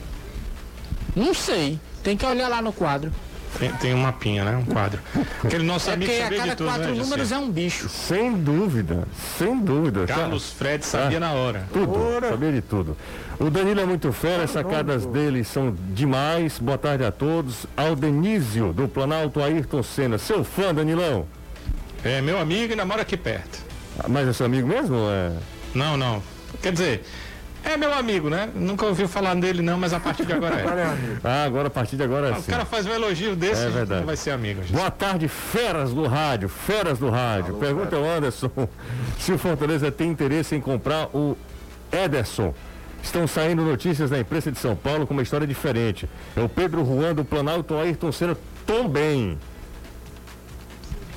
Não 1.16 1.32
sei. 1.32 1.80
Tem 2.02 2.16
que 2.16 2.26
olhar 2.26 2.48
lá 2.48 2.60
no 2.60 2.72
quadro. 2.72 3.10
Tem, 3.58 3.72
tem 3.72 3.94
um 3.94 3.98
mapinha, 3.98 4.44
né? 4.44 4.56
Um 4.56 4.64
quadro. 4.64 5.00
Aquele 5.42 5.64
nosso 5.64 5.88
é 5.88 5.94
amigo 5.94 6.10
porque 6.10 6.22
sabia 6.22 6.36
a 6.36 6.40
cada 6.40 6.50
de 6.50 6.56
tudo, 6.56 6.66
quatro 6.68 6.94
né, 6.94 7.02
números 7.02 7.32
é 7.32 7.38
um 7.38 7.50
bicho. 7.50 7.88
Sem 7.88 8.34
dúvida, 8.34 9.08
sem 9.38 9.58
dúvida. 9.58 10.06
Carlos 10.06 10.52
Fred 10.52 10.84
sabia 10.84 11.16
ah, 11.16 11.20
na 11.20 11.32
hora. 11.32 11.66
Tudo, 11.72 11.98
Ora. 11.98 12.28
sabia 12.28 12.52
de 12.52 12.60
tudo. 12.60 12.96
O 13.38 13.50
Danilo 13.50 13.80
é 13.80 13.86
muito 13.86 14.12
fera, 14.12 14.44
as 14.44 14.50
sacadas 14.50 15.06
dele 15.06 15.42
são 15.42 15.74
demais. 15.94 16.58
Boa 16.58 16.76
tarde 16.76 17.04
a 17.04 17.10
todos. 17.10 17.66
Aldenísio, 17.76 18.72
do 18.72 18.86
Planalto 18.86 19.42
Ayrton 19.42 19.82
Senna. 19.82 20.18
Seu 20.18 20.44
fã, 20.44 20.74
Danilão? 20.74 21.26
É 22.04 22.20
meu 22.20 22.38
amigo 22.38 22.74
e 22.74 22.76
namora 22.76 23.02
aqui 23.02 23.16
perto. 23.16 23.64
Ah, 23.98 24.06
mas 24.06 24.28
é 24.28 24.32
seu 24.34 24.44
amigo 24.44 24.68
mesmo? 24.68 24.96
É... 25.08 25.32
Não, 25.74 25.96
não. 25.96 26.22
Quer 26.62 26.72
dizer, 26.72 27.04
é 27.66 27.76
meu 27.76 27.92
amigo, 27.92 28.30
né? 28.30 28.48
Nunca 28.54 28.86
ouviu 28.86 29.08
falar 29.08 29.34
dele 29.34 29.60
não, 29.60 29.76
mas 29.76 29.92
a 29.92 30.00
partir 30.00 30.24
de 30.24 30.32
agora 30.32 30.54
é. 30.54 30.64
ah, 31.24 31.44
agora 31.44 31.66
a 31.68 31.70
partir 31.70 31.96
de 31.96 32.02
agora 32.02 32.28
é 32.28 32.32
ah, 32.32 32.38
O 32.38 32.42
cara 32.42 32.64
faz 32.64 32.86
um 32.86 32.92
elogio 32.92 33.34
desse, 33.34 33.62
é 33.62 33.68
verdade. 33.68 34.04
vai 34.04 34.16
ser 34.16 34.30
amigo. 34.30 34.62
Gente. 34.62 34.72
Boa 34.72 34.90
tarde, 34.90 35.26
feras 35.28 35.92
do 35.92 36.06
rádio, 36.06 36.48
feras 36.48 36.98
do 36.98 37.10
rádio. 37.10 37.50
Alô, 37.50 37.58
Pergunta 37.58 37.96
ao 37.96 38.04
Anderson 38.04 38.50
se 39.18 39.32
o 39.32 39.38
Fortaleza 39.38 39.90
tem 39.90 40.10
interesse 40.10 40.54
em 40.54 40.60
comprar 40.60 41.08
o 41.14 41.36
Ederson. 41.92 42.54
Estão 43.02 43.26
saindo 43.26 43.62
notícias 43.62 44.10
da 44.10 44.18
imprensa 44.18 44.50
de 44.50 44.58
São 44.58 44.74
Paulo 44.74 45.06
com 45.06 45.14
uma 45.14 45.22
história 45.22 45.46
diferente. 45.46 46.08
É 46.34 46.40
o 46.40 46.48
Pedro 46.48 46.84
Juan 46.84 47.14
do 47.14 47.24
Planalto 47.24 47.76
Ayrton 47.76 48.10
Senna 48.10 48.36
também 48.66 49.38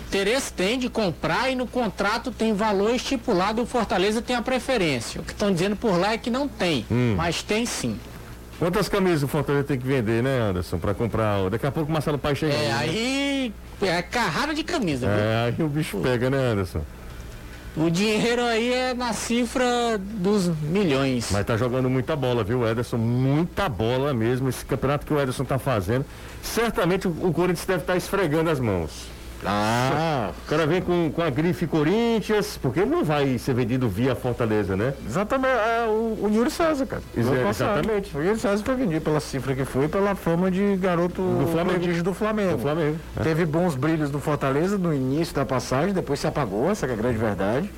interesse 0.10 0.52
tem 0.52 0.80
de 0.80 0.90
comprar 0.90 1.52
e 1.52 1.56
no 1.56 1.68
contrato 1.68 2.32
tem 2.32 2.54
valor 2.54 2.94
estipulado 2.96 3.62
o 3.62 3.66
Fortaleza 3.66 4.22
tem 4.22 4.36
a 4.36 4.42
preferência. 4.42 5.22
O 5.22 5.24
que 5.24 5.32
estão 5.32 5.54
dizendo 5.54 5.76
por 5.76 5.98
lá 5.98 6.14
é 6.14 6.18
que 6.18 6.32
não 6.32 6.48
tem, 6.48 6.86
hum. 6.90 7.14
mas 7.16 7.44
tem 7.44 7.66
sim. 7.66 7.98
Quantas 8.58 8.90
camisas 8.90 9.24
o 9.24 9.28
Fortaleza 9.28 9.66
tem 9.66 9.80
que 9.80 9.88
vender, 9.88 10.22
né, 10.22 10.38
Anderson, 10.42 10.80
para 10.80 10.94
comprar? 10.94 11.50
Daqui 11.50 11.66
a 11.66 11.72
pouco 11.72 11.90
o 11.90 11.94
Marcelo 11.94 12.18
Pai 12.18 12.36
chega. 12.36 12.54
É, 12.54 12.72
aí 12.74 13.54
é 13.82 14.02
carrada 14.02 14.54
de 14.54 14.64
camisa. 14.64 15.08
É, 15.08 15.52
viu? 15.52 15.64
aí 15.64 15.68
o 15.68 15.70
bicho 15.70 15.98
pega, 16.00 16.30
né, 16.30 16.38
Anderson? 16.38 16.82
O 17.78 17.90
dinheiro 17.90 18.42
aí 18.42 18.74
é 18.74 18.94
na 18.96 19.14
cifra 19.14 19.98
dos 19.98 20.48
milhões. 20.48 21.30
Mas 21.32 21.46
tá 21.46 21.56
jogando 21.56 21.90
muita 21.90 22.16
bola, 22.16 22.44
viu, 22.44 22.68
Ederson? 22.68 22.98
Muita 22.98 23.70
bola 23.70 24.14
mesmo. 24.14 24.50
Esse 24.50 24.66
campeonato 24.66 25.06
que 25.06 25.14
o 25.14 25.20
Ederson 25.20 25.46
tá 25.46 25.60
fazendo. 25.60 26.04
Certamente 26.42 27.08
o, 27.08 27.12
o 27.12 27.32
Corinthians 27.32 27.66
deve 27.66 27.84
estar 27.84 27.94
tá 27.94 27.98
esfregando 27.98 28.50
as 28.50 28.60
mãos. 28.60 29.19
Ah, 29.46 30.32
o 30.46 30.50
cara 30.50 30.66
vem 30.68 30.82
com, 30.82 31.12
com 31.12 31.22
a 31.22 31.30
grife 31.30 31.66
Corinthians, 31.66 32.58
porque 32.62 32.82
ele 32.82 32.90
não 32.90 33.04
vai 33.04 33.38
ser 33.38 33.54
vendido 33.54 33.88
via 33.88 34.16
Fortaleza, 34.16 34.76
né? 34.76 34.94
Exatamente, 35.06 35.54
é 35.54 35.86
o, 35.88 36.18
o 36.26 36.32
Yuri 36.34 36.52
César, 36.52 36.86
cara. 36.86 37.02
exatamente. 37.50 38.18
O 38.18 38.22
Yuri 38.24 38.40
César 38.40 38.64
foi 38.64 38.76
vendido 38.76 39.02
pela 39.02 39.20
cifra 39.20 39.56
que 39.56 39.66
foi, 39.66 39.88
pela 39.88 40.16
fama 40.16 40.52
de 40.52 40.76
garoto 40.78 41.22
do 41.22 41.48
Flamengo. 41.52 41.80
do 42.04 42.14
Flamengo. 42.14 42.58
Do 42.58 42.62
Flamengo. 42.62 42.98
É. 43.18 43.24
Teve 43.24 43.46
bons 43.46 43.76
brilhos 43.76 44.10
do 44.10 44.20
Fortaleza 44.20 44.78
no 44.78 44.94
início 44.94 45.34
da 45.34 45.46
passagem, 45.46 45.94
depois 45.94 46.20
se 46.20 46.28
apagou, 46.28 46.70
essa 46.70 46.86
é 46.86 46.92
a 46.92 46.96
grande 46.96 47.18
verdade. 47.18 47.70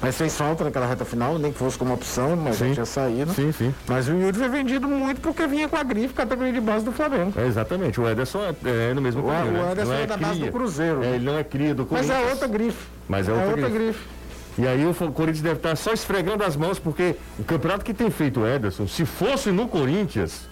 Mas 0.00 0.16
fez 0.16 0.36
falta 0.36 0.64
naquela 0.64 0.86
reta 0.86 1.04
final, 1.04 1.38
nem 1.38 1.50
que 1.50 1.58
fosse 1.58 1.78
como 1.78 1.94
opção, 1.94 2.36
mas 2.36 2.56
sim, 2.56 2.68
já 2.68 2.74
tinha 2.74 2.86
saído. 2.86 3.32
Sim, 3.32 3.50
sim. 3.50 3.74
Mas 3.86 4.08
o 4.08 4.12
Yuri 4.12 4.36
foi 4.36 4.48
vendido 4.48 4.86
muito 4.86 5.20
porque 5.20 5.46
vinha 5.46 5.68
com 5.68 5.76
a 5.76 5.82
grife 5.82 6.12
categoria 6.12 6.52
de 6.52 6.60
base 6.60 6.84
do 6.84 6.92
Flamengo. 6.92 7.32
É, 7.36 7.46
exatamente. 7.46 8.00
O 8.00 8.08
Ederson 8.08 8.40
é, 8.40 8.90
é 8.90 8.94
no 8.94 9.00
mesmo 9.00 9.22
caminho. 9.22 9.54
O, 9.54 9.62
né? 9.64 9.72
Ederson 9.72 9.92
é, 9.92 10.02
é, 10.02 10.06
da 10.06 10.14
cria. 10.14 10.26
base 10.28 10.40
do 10.40 10.52
Cruzeiro. 10.52 11.02
É, 11.02 11.14
ele 11.14 11.24
não 11.24 11.38
é 11.38 11.44
cria 11.44 11.74
do 11.74 11.86
Corinthians. 11.86 12.16
Mas 12.16 12.26
é 12.26 12.30
outra 12.30 12.48
grife. 12.48 12.86
Mas 13.08 13.28
é, 13.28 13.30
é 13.30 13.34
outra, 13.34 13.50
outra 13.50 13.68
grife. 13.68 13.84
grife. 13.84 14.16
E 14.58 14.66
aí 14.66 14.86
o 14.86 14.94
Corinthians 14.94 15.42
deve 15.42 15.56
estar 15.56 15.76
só 15.76 15.92
esfregando 15.92 16.42
as 16.42 16.56
mãos, 16.56 16.78
porque 16.78 17.16
o 17.38 17.44
campeonato 17.44 17.84
que 17.84 17.92
tem 17.92 18.10
feito 18.10 18.40
o 18.40 18.46
Ederson, 18.46 18.86
se 18.86 19.04
fosse 19.04 19.50
no 19.50 19.68
Corinthians, 19.68 20.48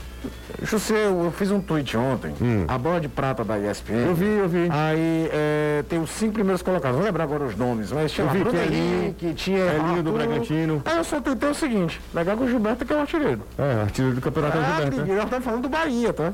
José, 0.62 1.06
eu, 1.06 1.32
fiz 1.36 1.50
um 1.50 1.60
tweet 1.60 1.96
ontem, 1.96 2.34
hum. 2.40 2.64
a 2.68 2.78
bola 2.78 3.00
de 3.00 3.08
prata 3.08 3.44
da 3.44 3.58
ESPN. 3.58 4.06
Eu 4.06 4.14
vi, 4.14 4.26
eu 4.26 4.48
vi. 4.48 4.68
Aí 4.70 5.28
é, 5.32 5.84
tem 5.88 5.98
os 6.00 6.10
cinco 6.10 6.34
primeiros 6.34 6.62
colocados, 6.62 6.98
não 6.98 7.04
lembrar 7.04 7.24
agora 7.24 7.44
os 7.44 7.56
nomes, 7.56 7.92
mas 7.92 8.12
tinha 8.12 8.26
eu 8.26 8.30
vi, 8.30 8.38
Bruno 8.40 8.58
Henrique, 8.58 9.14
que 9.18 9.34
tinha. 9.34 9.64
Elinho 9.64 10.02
do 10.02 10.12
Bragantino. 10.12 10.82
Aí 10.84 10.96
eu 10.96 11.04
só 11.04 11.20
tentei 11.20 11.48
o 11.48 11.54
seguinte, 11.54 12.00
legal 12.14 12.36
que 12.36 12.44
o 12.44 12.48
Gilberto 12.48 12.84
que 12.84 12.92
é 12.92 12.96
o 12.96 13.00
artilheiro. 13.00 13.42
É, 13.58 13.82
artilheiro 13.82 14.16
do 14.16 14.20
campeonato 14.20 14.56
é 14.56 14.60
o 14.60 14.64
Gilberto. 14.64 14.96
Né? 14.96 15.14
Nós 15.14 15.24
estamos 15.24 15.44
falando 15.44 15.62
do 15.62 15.68
Bahia, 15.68 16.12
tá? 16.12 16.32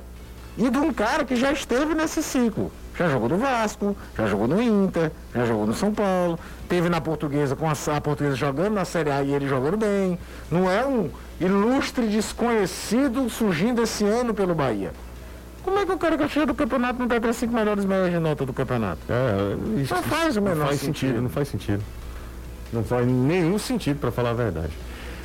E 0.59 0.69
de 0.69 0.79
um 0.79 0.93
cara 0.93 1.25
que 1.25 1.37
já 1.37 1.53
esteve 1.53 1.95
nesse 1.95 2.23
ciclo. 2.23 2.71
Já 2.97 3.09
jogou 3.09 3.31
no 3.31 3.39
Vasco, 3.39 3.97
já 4.17 4.27
jogou 4.27 4.47
no 4.47 4.61
Inter, 4.61 5.11
já 5.35 5.47
jogou 5.47 5.67
no 5.67 5.73
São 5.73 5.91
Paulo, 5.91 6.39
teve 6.69 6.91
na 6.91 7.01
portuguesa 7.01 7.57
com 7.57 7.67
a, 7.67 7.73
a 7.73 8.01
portuguesa 8.01 8.37
jogando 8.37 8.75
na 8.75 8.85
Série 8.85 9.11
A 9.11 9.23
e 9.23 9.33
ele 9.33 9.49
jogando 9.49 9.79
bem. 9.79 10.19
Não 10.51 10.71
é 10.71 10.85
um 10.85 11.09
ilustre 11.41 12.07
desconhecido 12.07 13.29
surgindo 13.31 13.83
esse 13.83 14.05
ano 14.05 14.35
pelo 14.35 14.55
Bahia. 14.55 14.93
Como 15.63 15.79
é 15.79 15.85
que 15.87 15.93
o 15.93 15.99
cara 15.99 16.17
que 16.17 16.29
chega 16.29 16.47
do 16.47 16.55
campeonato 16.55 16.99
não 16.99 17.07
está 17.07 17.17
entre 17.17 17.31
as 17.31 17.37
cinco 17.37 17.55
melhores 17.55 17.85
médias 17.85 18.11
de 18.11 18.19
nota 18.19 18.47
do 18.47 18.53
campeonato? 18.53 19.01
É, 19.09 19.81
isso 19.81 19.95
não 19.95 20.03
faz 20.03 20.37
o 20.37 20.43
menor 20.43 20.57
não 20.57 20.67
faz 20.67 20.81
sentido. 20.81 21.09
sentido. 21.09 21.23
Não 21.23 21.31
faz 21.31 21.49
sentido. 21.49 21.85
Não 22.73 22.85
faz 22.85 23.07
nenhum 23.07 23.59
sentido, 23.59 23.99
para 23.99 24.11
falar 24.11 24.31
a 24.31 24.35
verdade. 24.35 24.73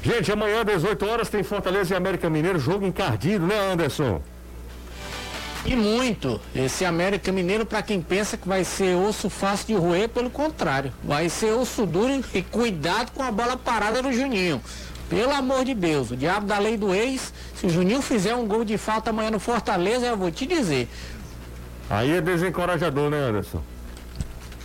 Gente, 0.02 0.32
amanhã, 0.32 0.62
às 0.62 0.66
18 0.66 1.06
horas, 1.06 1.30
tem 1.30 1.44
Fortaleza 1.44 1.94
e 1.94 1.98
América 1.98 2.30
Mineiro, 2.30 2.60
jogo 2.60 2.86
encardido, 2.86 3.46
né, 3.46 3.72
Anderson? 3.72 4.22
E 5.66 5.76
muito. 5.76 6.40
Esse 6.56 6.86
América 6.86 7.32
Mineiro, 7.32 7.66
para 7.66 7.82
quem 7.82 8.00
pensa 8.00 8.38
que 8.38 8.48
vai 8.48 8.64
ser 8.64 8.96
osso 8.96 9.30
fácil 9.32 9.68
de 9.68 9.74
roer, 9.74 10.08
pelo 10.10 10.30
contrário. 10.30 10.94
Vai 11.04 11.28
ser 11.28 11.54
osso 11.54 11.88
duro 11.88 12.24
e 12.34 12.42
cuidado 12.44 13.12
com 13.12 13.24
a 13.24 13.32
bola 13.32 13.58
parada 13.58 14.02
do 14.02 14.14
Juninho. 14.14 14.62
Pelo 15.10 15.34
amor 15.34 15.64
de 15.64 15.74
Deus, 15.74 16.12
o 16.12 16.18
diabo 16.18 16.48
da 16.48 16.58
lei 16.58 16.78
do 16.78 16.94
ex, 16.94 17.32
se 17.56 17.68
o 17.68 17.70
Juninho 17.70 18.02
fizer 18.02 18.36
um 18.36 18.48
gol 18.48 18.66
de 18.66 18.78
falta 18.78 19.12
amanhã 19.12 19.30
no 19.30 19.40
Fortaleza, 19.40 20.08
eu 20.08 20.18
vou 20.18 20.32
te 20.32 20.46
dizer. 20.46 20.90
Aí 21.90 22.12
é 22.12 22.22
desencorajador, 22.22 23.10
né, 23.12 23.20
Anderson? 23.20 23.62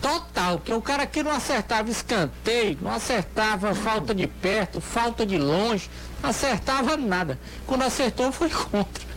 Total, 0.00 0.58
que 0.58 0.72
o 0.72 0.80
cara 0.80 1.06
que 1.06 1.22
não 1.22 1.30
acertava 1.30 1.90
escanteio, 1.90 2.78
não 2.80 2.92
acertava 2.92 3.74
falta 3.74 4.14
de 4.14 4.26
perto, 4.26 4.80
falta 4.80 5.26
de 5.26 5.36
longe, 5.36 5.90
não 6.22 6.30
acertava 6.30 6.96
nada. 6.96 7.38
Quando 7.66 7.82
acertou 7.82 8.32
foi 8.32 8.48
contra. 8.48 9.09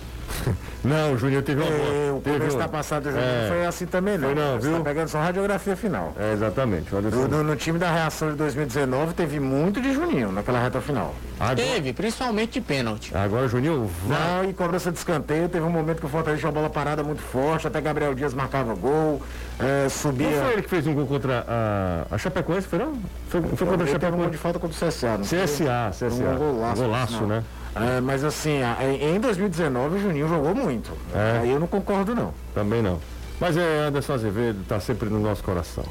Não, 0.84 1.14
o 1.14 1.18
Juninho 1.18 1.42
teve 1.42 1.62
uma 1.62 1.72
boa. 1.72 1.82
É, 1.82 2.12
o 2.12 2.20
começo 2.20 2.58
da 2.58 2.68
passada 2.68 3.10
do 3.10 3.16
Juninho 3.16 3.32
é. 3.32 3.48
foi 3.48 3.66
assim 3.66 3.86
também, 3.86 4.18
não. 4.18 4.30
Foi 4.30 4.36
não, 4.36 4.60
Você 4.60 4.68
viu? 4.68 4.78
Tá 4.78 4.84
pegando 4.84 5.08
só 5.08 5.20
radiografia 5.20 5.76
final. 5.78 6.14
É, 6.20 6.34
exatamente. 6.34 6.94
No, 6.94 7.02
no, 7.02 7.44
no, 7.44 7.56
time 7.56 7.80
da 7.80 7.90
reação 7.90 8.32
de 8.32 8.36
2019 8.36 9.14
teve 9.14 9.40
muito 9.40 9.82
de 9.82 9.94
Juninho 9.94 10.32
naquela 10.32 10.62
reta 10.62 10.82
final. 10.82 11.16
Agora... 11.40 11.56
Teve, 11.56 11.94
principalmente 11.94 12.54
de 12.54 12.62
pênalti. 12.62 13.16
Agora 13.16 13.48
Juninho 13.48 13.90
vai. 14.06 14.20
Não, 14.20 14.50
e 14.50 14.54
cobrança 14.54 14.92
de 14.92 14.98
escanteio. 14.98 15.48
Teve 15.48 15.64
um 15.64 15.70
momento 15.70 16.00
que 16.00 16.06
o 16.06 16.10
Fortaleza 16.10 16.40
tinha 16.40 16.50
a 16.50 16.54
bola 16.54 16.70
parada 16.70 17.02
muito 17.02 17.22
forte, 17.22 17.66
até 17.66 17.80
Gabriel 17.80 18.14
Dias 18.14 18.34
marcava 18.34 18.76
gol, 18.76 19.22
é, 19.60 19.88
subia. 19.88 20.30
Não 20.30 20.44
foi 20.44 20.54
ele 20.54 20.62
que 20.64 20.70
fez 20.70 20.86
um 20.86 20.94
gol 20.94 21.08
contra 21.08 21.46
a, 21.48 22.06
a 22.14 22.18
Chapecoense, 22.18 22.68
foi 22.68 22.80
não? 22.80 22.94
Foi, 23.30 23.42
foi 23.42 23.68
contra 23.68 23.86
a 23.86 23.88
Chapecoense. 23.88 24.18
Um 24.18 24.22
gol 24.22 24.30
de 24.30 24.38
falta 24.38 24.60
contra 24.60 24.86
o 24.86 24.90
CSA, 24.90 25.18
não 25.18 25.24
CSA, 25.24 25.92
CSA. 25.92 26.24
Um 26.24 26.38
golaço. 26.38 26.82
Golaço, 26.82 27.26
né? 27.26 27.44
É, 27.76 28.02
mas 28.02 28.24
assim, 28.24 28.60
em 29.02 29.20
2019 29.20 29.96
o 29.96 30.00
Juninho 30.00 30.28
jogou 30.28 30.54
muito. 30.54 30.92
É. 31.14 31.40
Aí 31.42 31.52
eu 31.52 31.60
não 31.60 31.68
concordo 31.68 32.14
não. 32.14 32.34
Também 32.54 32.82
não. 32.82 33.00
Mas 33.40 33.58
é 33.58 33.80
Anderson 33.80 34.14
Azevedo, 34.14 34.62
está 34.62 34.80
sempre 34.80 35.10
no 35.10 35.20
nosso 35.20 35.44
coração. 35.44 35.84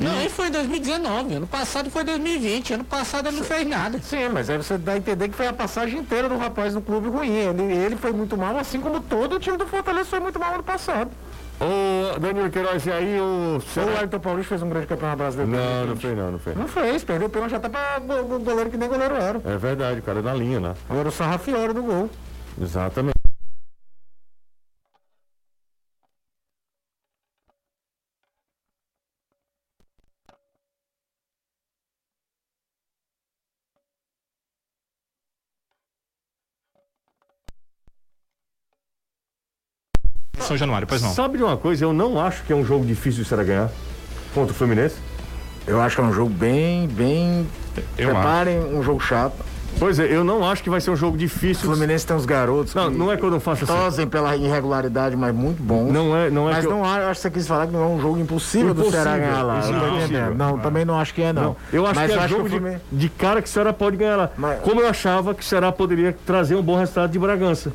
Não, 0.00 0.20
ele 0.20 0.28
foi 0.28 0.48
em 0.48 0.50
2019. 0.50 1.34
Ano 1.34 1.46
passado 1.46 1.90
foi 1.90 2.02
2020. 2.02 2.74
Ano 2.74 2.84
passado 2.84 3.28
ele 3.28 3.36
não 3.36 3.44
fez 3.44 3.66
nada. 3.66 4.00
Sim, 4.00 4.28
mas 4.30 4.50
aí 4.50 4.56
você 4.56 4.76
dá 4.76 4.92
a 4.92 4.96
entender 4.96 5.28
que 5.28 5.36
foi 5.36 5.46
a 5.46 5.52
passagem 5.52 6.00
inteira 6.00 6.28
do 6.28 6.36
rapaz 6.36 6.74
no 6.74 6.82
clube 6.82 7.08
ruim. 7.08 7.30
Ele, 7.30 7.62
ele 7.62 7.96
foi 7.96 8.12
muito 8.12 8.36
mal, 8.36 8.58
assim 8.58 8.80
como 8.80 9.00
todo 9.00 9.36
o 9.36 9.38
time 9.38 9.56
do 9.56 9.66
Fortaleza 9.66 10.08
foi 10.08 10.20
muito 10.20 10.38
mal 10.40 10.54
ano 10.54 10.62
passado. 10.62 11.10
Ô, 11.64 12.18
Danilo 12.18 12.50
Queiroz, 12.50 12.84
e 12.86 12.90
aí 12.90 13.20
o. 13.20 13.58
O 13.58 13.80
Wellington 13.94 14.18
Paulista 14.18 14.48
fez 14.50 14.62
um 14.62 14.68
grande 14.68 14.86
campeonato 14.86 15.18
brasileiro. 15.18 15.52
Não, 15.52 15.86
não 15.86 15.96
fez 15.96 16.16
não, 16.16 16.32
não 16.32 16.38
fez. 16.38 16.56
Não 16.56 16.66
fez, 16.68 17.04
perdeu 17.04 17.28
o 17.28 17.30
pênalti 17.30 17.54
até 17.54 17.68
pra 17.68 17.98
go- 18.00 18.24
go- 18.24 18.38
goleiro 18.40 18.68
que 18.70 18.76
nem 18.76 18.88
goleiro 18.88 19.14
era. 19.14 19.40
É 19.44 19.56
verdade, 19.56 20.00
o 20.00 20.02
cara 20.02 20.18
é 20.18 20.22
na 20.22 20.34
linha, 20.34 20.58
né? 20.58 20.74
Agora 20.90 21.08
o 21.08 21.12
Sarrafiore 21.12 21.72
do 21.72 21.82
gol. 21.82 22.10
Exatamente. 22.60 23.12
São 40.52 40.58
Januário, 40.58 40.86
pois 40.86 41.00
não. 41.00 41.12
Sabe 41.14 41.38
de 41.38 41.44
uma 41.44 41.56
coisa? 41.56 41.84
Eu 41.84 41.92
não 41.92 42.20
acho 42.20 42.42
que 42.44 42.52
é 42.52 42.56
um 42.56 42.64
jogo 42.64 42.84
difícil 42.84 43.22
de 43.22 43.28
será 43.28 43.42
ganhar 43.42 43.70
contra 44.34 44.52
o 44.52 44.54
Fluminense. 44.54 44.96
Eu 45.66 45.80
acho 45.80 45.96
que 45.96 46.02
é 46.02 46.04
um 46.04 46.12
jogo 46.12 46.28
bem, 46.30 46.86
bem. 46.88 47.46
Eu 47.96 48.10
Preparem 48.10 48.58
um 48.60 48.82
jogo 48.82 49.00
chato. 49.00 49.34
Pois 49.78 49.98
é, 49.98 50.04
eu 50.04 50.22
não 50.22 50.46
acho 50.46 50.62
que 50.62 50.68
vai 50.68 50.82
ser 50.82 50.90
um 50.90 50.96
jogo 50.96 51.14
O 51.14 51.18
difícil. 51.18 51.64
Fluminense 51.70 52.06
tem 52.06 52.14
uns 52.14 52.26
garotos 52.26 52.74
Não, 52.74 52.90
que 52.92 52.98
não 52.98 53.10
é 53.10 53.16
que 53.16 53.22
eu 53.22 53.30
não 53.30 53.40
faço 53.40 53.64
assim. 53.64 53.72
tosem 53.72 54.06
pela 54.06 54.36
irregularidade, 54.36 55.16
mas 55.16 55.34
muito 55.34 55.62
bons. 55.62 55.90
Não 55.90 56.14
é, 56.14 56.28
não 56.28 56.50
é 56.50 56.52
Mas 56.52 56.64
eu... 56.66 56.70
não 56.70 56.84
acho, 56.84 57.00
acho 57.06 57.14
que 57.14 57.22
você 57.22 57.30
quis 57.30 57.46
falar 57.48 57.66
que 57.66 57.72
não 57.72 57.82
é 57.82 57.86
um 57.86 57.98
jogo 57.98 58.18
impossível, 58.18 58.74
do 58.74 58.82
Impossível, 58.82 59.02
Ceará 59.02 59.18
ganhar 59.18 59.42
lá. 59.42 59.60
tô 59.62 59.68
impossível. 59.70 59.98
entendendo. 60.04 60.34
Não, 60.36 60.58
também 60.58 60.84
não 60.84 61.00
acho 61.00 61.14
que 61.14 61.22
é, 61.22 61.32
não. 61.32 61.42
Não, 61.42 61.56
eu 61.72 61.86
acho 61.86 61.94
Mas 61.94 62.12
que 62.12 62.18
é 62.18 62.22
eu 62.24 62.28
jogo 62.28 62.50
que 62.50 62.56
o 62.56 62.60
de, 62.60 62.76
de 62.92 63.08
cara 63.08 63.40
que 63.40 63.48
o 63.48 63.50
Ceará 63.50 63.72
pode 63.72 63.96
ganhar 63.96 64.16
lá. 64.16 64.30
Mas- 64.36 64.60
Como 64.60 64.78
eu 64.78 64.86
achava 64.88 65.32
que 65.34 65.40
o 65.40 65.44
Ceará 65.44 65.72
poderia 65.72 66.14
trazer 66.26 66.54
um 66.54 66.62
bom 66.62 66.76
resultado 66.76 67.10
de 67.10 67.18
Bragança. 67.18 67.72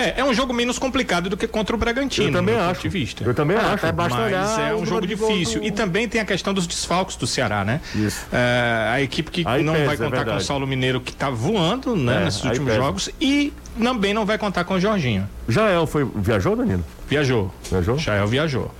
É, 0.00 0.20
é 0.20 0.24
um 0.24 0.32
jogo 0.32 0.52
menos 0.52 0.78
complicado 0.78 1.28
do 1.30 1.36
que 1.36 1.46
contra 1.46 1.74
o 1.74 1.78
Bragantino. 1.78 2.28
Eu 2.28 2.32
também 2.32 2.54
acho. 2.56 2.66
ponto 2.74 2.82
de 2.82 2.88
vista. 2.88 3.24
Eu 3.24 3.34
também 3.34 3.56
É, 3.56 3.60
acho. 3.60 3.92
basta 3.92 4.18
Mas 4.18 4.58
é 4.58 4.74
um 4.74 4.86
jogo 4.86 5.06
difícil. 5.06 5.60
do- 5.60 5.66
E 5.66 5.70
também 5.70 6.08
tem 6.08 6.20
a 6.20 6.24
questão 6.24 6.54
dos 6.54 6.66
desfalques 6.66 7.16
do 7.16 7.26
Ceará, 7.26 7.64
né? 7.64 7.80
Isso. 7.94 8.26
É, 8.32 8.90
a 8.92 9.00
equipe 9.02 9.30
que 9.30 9.44
Aí 9.46 9.62
não 9.62 9.72
pesa, 9.74 9.86
vai 9.86 9.94
é 9.94 9.98
contar 9.98 10.24
com 10.24 10.36
o. 10.36 10.40
Saulo 10.40 10.66
Mineiro, 10.66 11.00
que 11.00 11.12
tá 11.12 11.28
voando 11.30 11.94
né, 11.94 12.22
É, 12.22 12.24
nesses 12.24 12.44
últimos 12.44 12.74
jogos. 12.74 13.10
E 13.20 13.52
também 13.82 14.14
não 14.14 14.24
vai 14.26 14.38
contar 14.38 14.64
com 14.64 14.74
o 14.74 14.80
Jorginho. 14.80 15.28
Jael 15.48 15.86
foi. 15.86 16.06
Viajou, 16.14 16.56
Danilo? 16.56 16.84
Viajou. 17.08 17.52
Viajou? 17.70 17.98
Jael 17.98 18.26
viajou. 18.26 18.70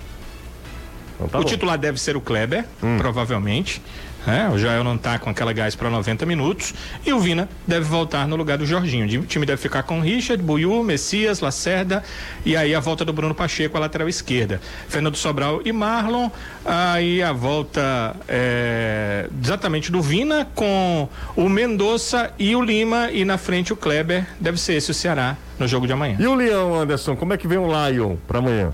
Então 1.17 1.29
tá 1.29 1.39
o 1.39 1.43
bom. 1.43 1.47
Hum. 1.47 1.51
titular 1.51 1.77
deve 1.77 2.01
ser 2.01 2.17
o 2.17 2.21
Kleber, 2.21 2.65
provavelmente. 2.99 3.83
Né? 4.27 4.51
o 4.53 4.59
Jael 4.59 4.85
não 4.85 4.99
tá 4.99 5.19
com 5.19 5.31
aquela 5.31 5.53
gás 5.53 5.75
para 5.75 5.91
90 5.91 6.27
minutos. 6.27 6.75
E 7.05 7.13
o 7.13 7.19
Vina 7.19 7.49
deve 7.67 7.85
voltar 7.85 8.27
no 8.27 8.37
lugar 8.37 8.59
do 8.59 8.67
Jorginho. 8.67 9.21
O 9.21 9.27
time 9.27 9.47
deve 9.47 9.61
ficar 9.61 9.83
com 9.83 10.01
Richard, 10.01 10.43
Buiu, 10.43 10.83
Messias, 10.83 11.41
Lacerda. 11.41 12.03
E 12.45 12.57
aí 12.57 12.75
a 12.75 12.81
volta 12.81 13.05
do 13.05 13.13
Bruno 13.13 13.35
Pacheco, 13.35 13.77
a 13.77 13.81
lateral 13.81 14.09
esquerda. 14.09 14.61
Fernando 14.89 15.17
Sobral 15.17 15.61
e 15.65 15.73
Marlon. 15.73 16.31
Aí 16.65 17.23
a 17.23 17.33
volta 17.33 18.15
é, 18.29 19.29
exatamente 19.43 19.91
do 19.91 20.03
Vina 20.03 20.47
com 20.55 21.09
o 21.37 21.49
Mendonça 21.49 22.33
e 22.39 22.55
o 22.55 22.63
Lima. 22.63 23.11
E 23.11 23.25
na 23.25 23.39
frente 23.39 23.73
o 23.73 23.77
Kleber. 23.77 24.27
Deve 24.39 24.59
ser 24.59 24.75
esse 24.75 24.91
o 24.91 24.95
Ceará 24.95 25.37
no 25.59 25.69
jogo 25.69 25.87
de 25.87 25.93
amanhã. 25.93 26.17
E 26.19 26.27
o 26.27 26.35
Leão, 26.35 26.75
Anderson, 26.75 27.17
como 27.17 27.33
é 27.33 27.37
que 27.37 27.47
vem 27.47 27.59
o 27.59 27.67
Lion 27.67 28.17
pra 28.27 28.39
amanhã? 28.39 28.73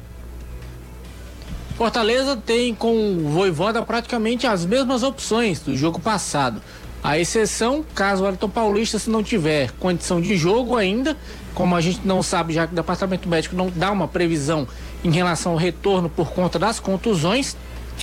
Fortaleza 1.77 2.35
tem 2.35 2.74
com 2.74 3.18
o 3.18 3.29
Voivoda 3.29 3.83
praticamente 3.83 4.47
as 4.47 4.64
mesmas 4.64 5.03
opções 5.03 5.61
do 5.61 5.77
jogo 5.77 6.01
passado. 6.01 6.62
A 7.05 7.18
exceção, 7.18 7.85
caso 7.95 8.24
o 8.24 8.27
Elton 8.27 8.49
Paulista 8.49 8.99
se 8.99 9.11
não 9.11 9.22
tiver 9.22 9.72
condição 9.72 10.18
de 10.18 10.39
jogo 10.39 10.74
ainda, 10.74 11.14
como 11.55 11.77
a 11.77 11.81
gente 11.83 12.01
não 12.03 12.22
sabe, 12.22 12.55
já 12.55 12.66
que 12.66 12.72
o 12.72 12.77
departamento 12.77 13.29
médico 13.29 13.55
não 13.55 13.68
dá 13.68 13.93
uma 13.93 14.09
previsão 14.09 14.66
em 15.05 15.11
relação 15.11 15.53
ao 15.53 15.59
retorno 15.59 16.09
por 16.09 16.31
conta 16.31 16.59
das 16.59 16.81
contusões, 16.81 17.55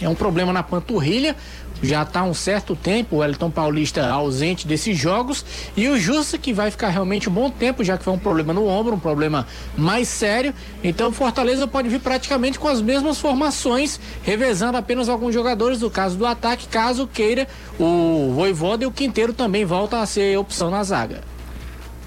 é 0.02 0.08
um 0.08 0.16
problema 0.16 0.54
na 0.54 0.62
panturrilha. 0.62 1.36
Já 1.84 2.04
está 2.04 2.22
há 2.22 2.24
um 2.24 2.34
certo 2.34 2.78
tempo 2.78 3.18
o 3.18 3.24
Elton 3.24 3.52
Paulista 3.52 4.08
ausente 4.08 4.66
desses 4.66 4.98
jogos 4.98 5.46
e 5.76 5.90
o 5.90 6.00
Jussa 6.00 6.38
que 6.38 6.54
vai 6.54 6.72
ficar 6.72 6.88
realmente 6.88 7.30
um 7.30 7.34
bom 7.34 7.50
tempo, 7.50 7.84
já 7.84 7.98
que 7.98 8.06
foi 8.06 8.14
um 8.14 8.18
problema 8.18 8.54
no 8.54 8.66
ombro, 8.66 8.96
um 8.96 9.00
problema 9.00 9.46
mais 9.78 10.08
sério. 10.08 10.54
Então 10.82 11.10
o 11.10 11.12
Fortaleza 11.12 11.68
pode 11.68 11.90
vir 11.90 12.00
praticamente 12.00 12.58
com 12.58 12.70
as 12.70 12.82
mesmas 12.82 13.20
formações, 13.20 14.00
revezando 14.24 14.78
apenas 14.78 15.10
alguns 15.10 15.34
jogadores 15.34 15.80
do 15.80 15.92
caso 15.92 16.18
do 16.18 16.26
ataque, 16.26 16.70
caso 16.70 17.06
queira 17.06 17.50
o 17.78 18.32
Voivoda 18.34 18.86
e 18.86 18.88
o 18.88 18.92
Quinteiro 18.92 19.34
também 19.34 19.66
voltam 19.66 20.00
a 20.00 20.06
ser 20.06 20.38
opção 20.40 20.72
na 20.72 20.86
zaga. 20.86 21.22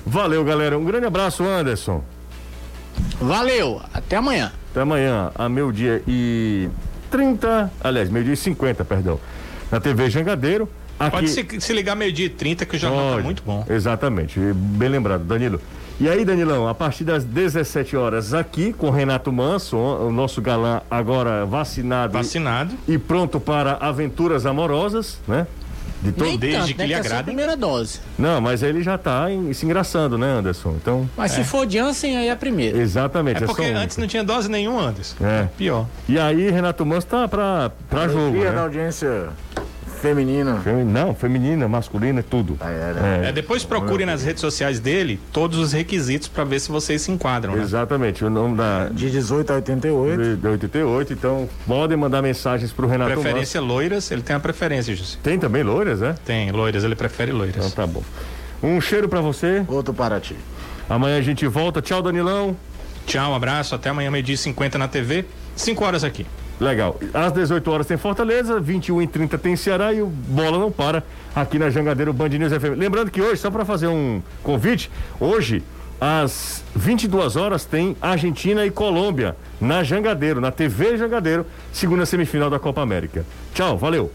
Valeu, 0.06 0.42
galera. 0.42 0.78
Um 0.78 0.84
grande 0.84 1.06
abraço, 1.06 1.44
Anderson. 1.44 2.02
Valeu, 3.20 3.82
até 3.92 4.16
amanhã. 4.16 4.52
Até 4.70 4.80
amanhã, 4.80 5.30
a 5.34 5.48
meio-dia 5.48 6.02
e 6.08 6.70
30, 7.10 7.70
aliás, 7.82 8.08
meio-dia 8.08 8.34
e 8.34 8.36
50, 8.36 8.84
perdão. 8.84 9.18
Na 9.70 9.80
TV 9.80 10.08
Jangadeiro. 10.10 10.68
Aqui... 10.98 11.10
Pode 11.10 11.28
se, 11.28 11.46
se 11.60 11.72
ligar 11.72 11.94
meio-dia 11.94 12.26
e 12.26 12.30
30, 12.30 12.64
que 12.64 12.76
o 12.76 12.78
jornal 12.78 13.00
tá 13.00 13.12
Pode. 13.12 13.24
muito 13.24 13.42
bom. 13.44 13.64
Exatamente, 13.68 14.40
bem 14.40 14.88
lembrado, 14.88 15.24
Danilo. 15.24 15.60
E 15.98 16.10
aí, 16.10 16.26
Danilão, 16.26 16.68
a 16.68 16.74
partir 16.74 17.04
das 17.04 17.24
17 17.24 17.96
horas 17.96 18.34
aqui 18.34 18.72
com 18.72 18.90
Renato 18.90 19.32
Manso, 19.32 19.78
o 19.78 20.12
nosso 20.12 20.42
galã 20.42 20.82
agora 20.90 21.46
vacinado 21.46 22.12
Vacinado. 22.12 22.74
e 22.86 22.98
pronto 22.98 23.40
para 23.40 23.72
aventuras 23.80 24.44
amorosas, 24.44 25.18
né? 25.26 25.46
De 26.06 26.12
todo... 26.12 26.26
Nem 26.28 26.38
desde 26.38 26.58
tanto, 26.58 26.72
que 26.72 26.78
né, 26.78 26.86
lhe 26.86 26.92
é 26.94 27.02
só 27.02 27.18
a 27.18 27.22
primeira 27.22 27.56
dose. 27.56 28.00
Não, 28.18 28.40
mas 28.40 28.62
ele 28.62 28.82
já 28.82 28.96
tá 28.98 29.30
em- 29.30 29.52
se 29.52 29.64
engraçando, 29.64 30.16
né, 30.18 30.26
Anderson? 30.38 30.76
Então, 30.80 31.08
Mas 31.16 31.32
se 31.32 31.44
for 31.44 31.68
Janssen, 31.68 32.16
aí 32.16 32.28
é 32.28 32.32
a 32.32 32.36
primeira. 32.36 32.78
exatamente. 32.78 33.42
É 33.42 33.46
porque 33.46 33.62
só 33.66 33.72
um. 33.72 33.76
antes 33.76 33.96
não 33.96 34.06
tinha 34.06 34.24
dose 34.24 34.48
nenhuma, 34.50 34.88
Anderson. 34.88 35.16
É. 35.24 35.48
Pior. 35.56 35.86
E 36.08 36.18
aí, 36.18 36.50
Renato 36.50 36.84
Manso 36.86 37.06
tá 37.06 37.26
pra, 37.28 37.70
pra 37.90 38.08
jogo, 38.08 38.20
Alegria 38.26 38.46
da 38.50 38.52
né? 38.56 38.60
audiência 38.62 39.28
feminina. 40.00 40.60
Femi- 40.60 40.84
Não, 40.84 41.14
feminina, 41.14 41.66
masculina, 41.68 42.22
tudo. 42.22 42.56
Ah, 42.60 42.70
é, 42.70 42.92
né? 42.92 43.28
É, 43.28 43.32
depois 43.32 43.64
procure 43.64 44.04
nas 44.06 44.22
redes 44.22 44.40
sociais 44.40 44.78
dele 44.80 45.18
todos 45.32 45.58
os 45.58 45.72
requisitos 45.72 46.28
para 46.28 46.44
ver 46.44 46.60
se 46.60 46.70
vocês 46.70 47.02
se 47.02 47.10
enquadram, 47.10 47.56
né? 47.56 47.62
Exatamente, 47.62 48.24
o 48.24 48.30
nome 48.30 48.56
da, 48.56 48.88
De 48.88 49.10
18 49.10 49.50
a 49.52 49.56
88. 49.56 50.22
de, 50.22 50.36
de 50.36 50.46
88, 50.46 51.12
então 51.12 51.48
podem 51.66 51.96
mandar 51.96 52.22
mensagens 52.22 52.72
pro 52.72 52.86
Renato 52.86 53.10
Manso. 53.10 53.22
Preferência 53.22 53.60
loiras, 53.60 54.10
ele 54.10 54.22
tem 54.22 54.36
a 54.36 54.40
preferência, 54.40 54.94
José. 54.94 55.18
Tem 55.22 55.38
também 55.38 55.62
loiras, 55.62 56.00
né? 56.00 56.14
Tem, 56.24 56.50
loiras, 56.52 56.84
ele 56.84 56.94
prefere 56.94 57.30
Então 57.30 57.38
loiras. 57.40 57.72
tá 57.74 57.86
bom. 57.86 58.02
Um 58.62 58.80
cheiro 58.80 59.08
pra 59.08 59.20
você. 59.20 59.64
Outro 59.68 59.92
para 59.92 60.18
ti. 60.20 60.36
Amanhã 60.88 61.18
a 61.18 61.22
gente 61.22 61.46
volta. 61.46 61.82
Tchau, 61.82 62.00
Danilão. 62.00 62.56
Tchau, 63.06 63.32
um 63.32 63.34
abraço, 63.34 63.74
até 63.74 63.90
amanhã, 63.90 64.10
meio-dia 64.10 64.34
e 64.34 64.38
50 64.38 64.78
na 64.78 64.88
TV, 64.88 65.24
5 65.54 65.84
horas 65.84 66.02
aqui. 66.04 66.26
Legal. 66.60 66.98
Às 67.12 67.32
18 67.32 67.70
horas 67.70 67.86
tem 67.86 67.96
Fortaleza, 67.96 68.58
21 68.60 69.02
e 69.02 69.06
30 69.06 69.38
tem 69.38 69.56
Ceará 69.56 69.92
e 69.92 70.00
o 70.00 70.06
Bola 70.06 70.58
não 70.58 70.72
para 70.72 71.02
aqui 71.34 71.58
na 71.58 71.68
Jangadeiro 71.68 72.12
Band 72.12 72.28
News 72.30 72.52
FM. 72.52 72.78
Lembrando 72.78 73.10
que 73.10 73.20
hoje, 73.20 73.40
só 73.40 73.50
para 73.50 73.64
fazer 73.64 73.88
um 73.88 74.22
convite, 74.42 74.90
hoje 75.20 75.62
às 76.00 76.62
22 76.74 77.36
horas 77.36 77.64
tem 77.64 77.96
Argentina 78.00 78.64
e 78.64 78.70
Colômbia 78.70 79.36
na 79.60 79.82
Jangadeiro, 79.82 80.40
na 80.40 80.50
TV 80.50 80.96
Jangadeiro, 80.96 81.46
segunda 81.72 82.06
semifinal 82.06 82.50
da 82.50 82.58
Copa 82.58 82.80
América. 82.80 83.24
Tchau, 83.54 83.76
valeu. 83.76 84.10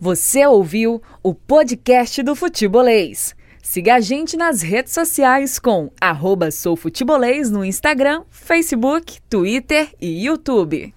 Você 0.00 0.44
ouviu 0.46 1.00
o 1.22 1.34
podcast 1.34 2.22
do 2.22 2.34
Futebolês. 2.34 3.34
Siga 3.62 3.94
a 3.94 4.00
gente 4.00 4.36
nas 4.36 4.60
redes 4.60 4.92
sociais 4.92 5.58
com 5.58 5.90
arroba 5.98 6.50
soufutebolês 6.50 7.50
no 7.50 7.64
Instagram, 7.64 8.22
Facebook, 8.30 9.20
Twitter 9.30 9.88
e 9.98 10.26
YouTube. 10.26 10.92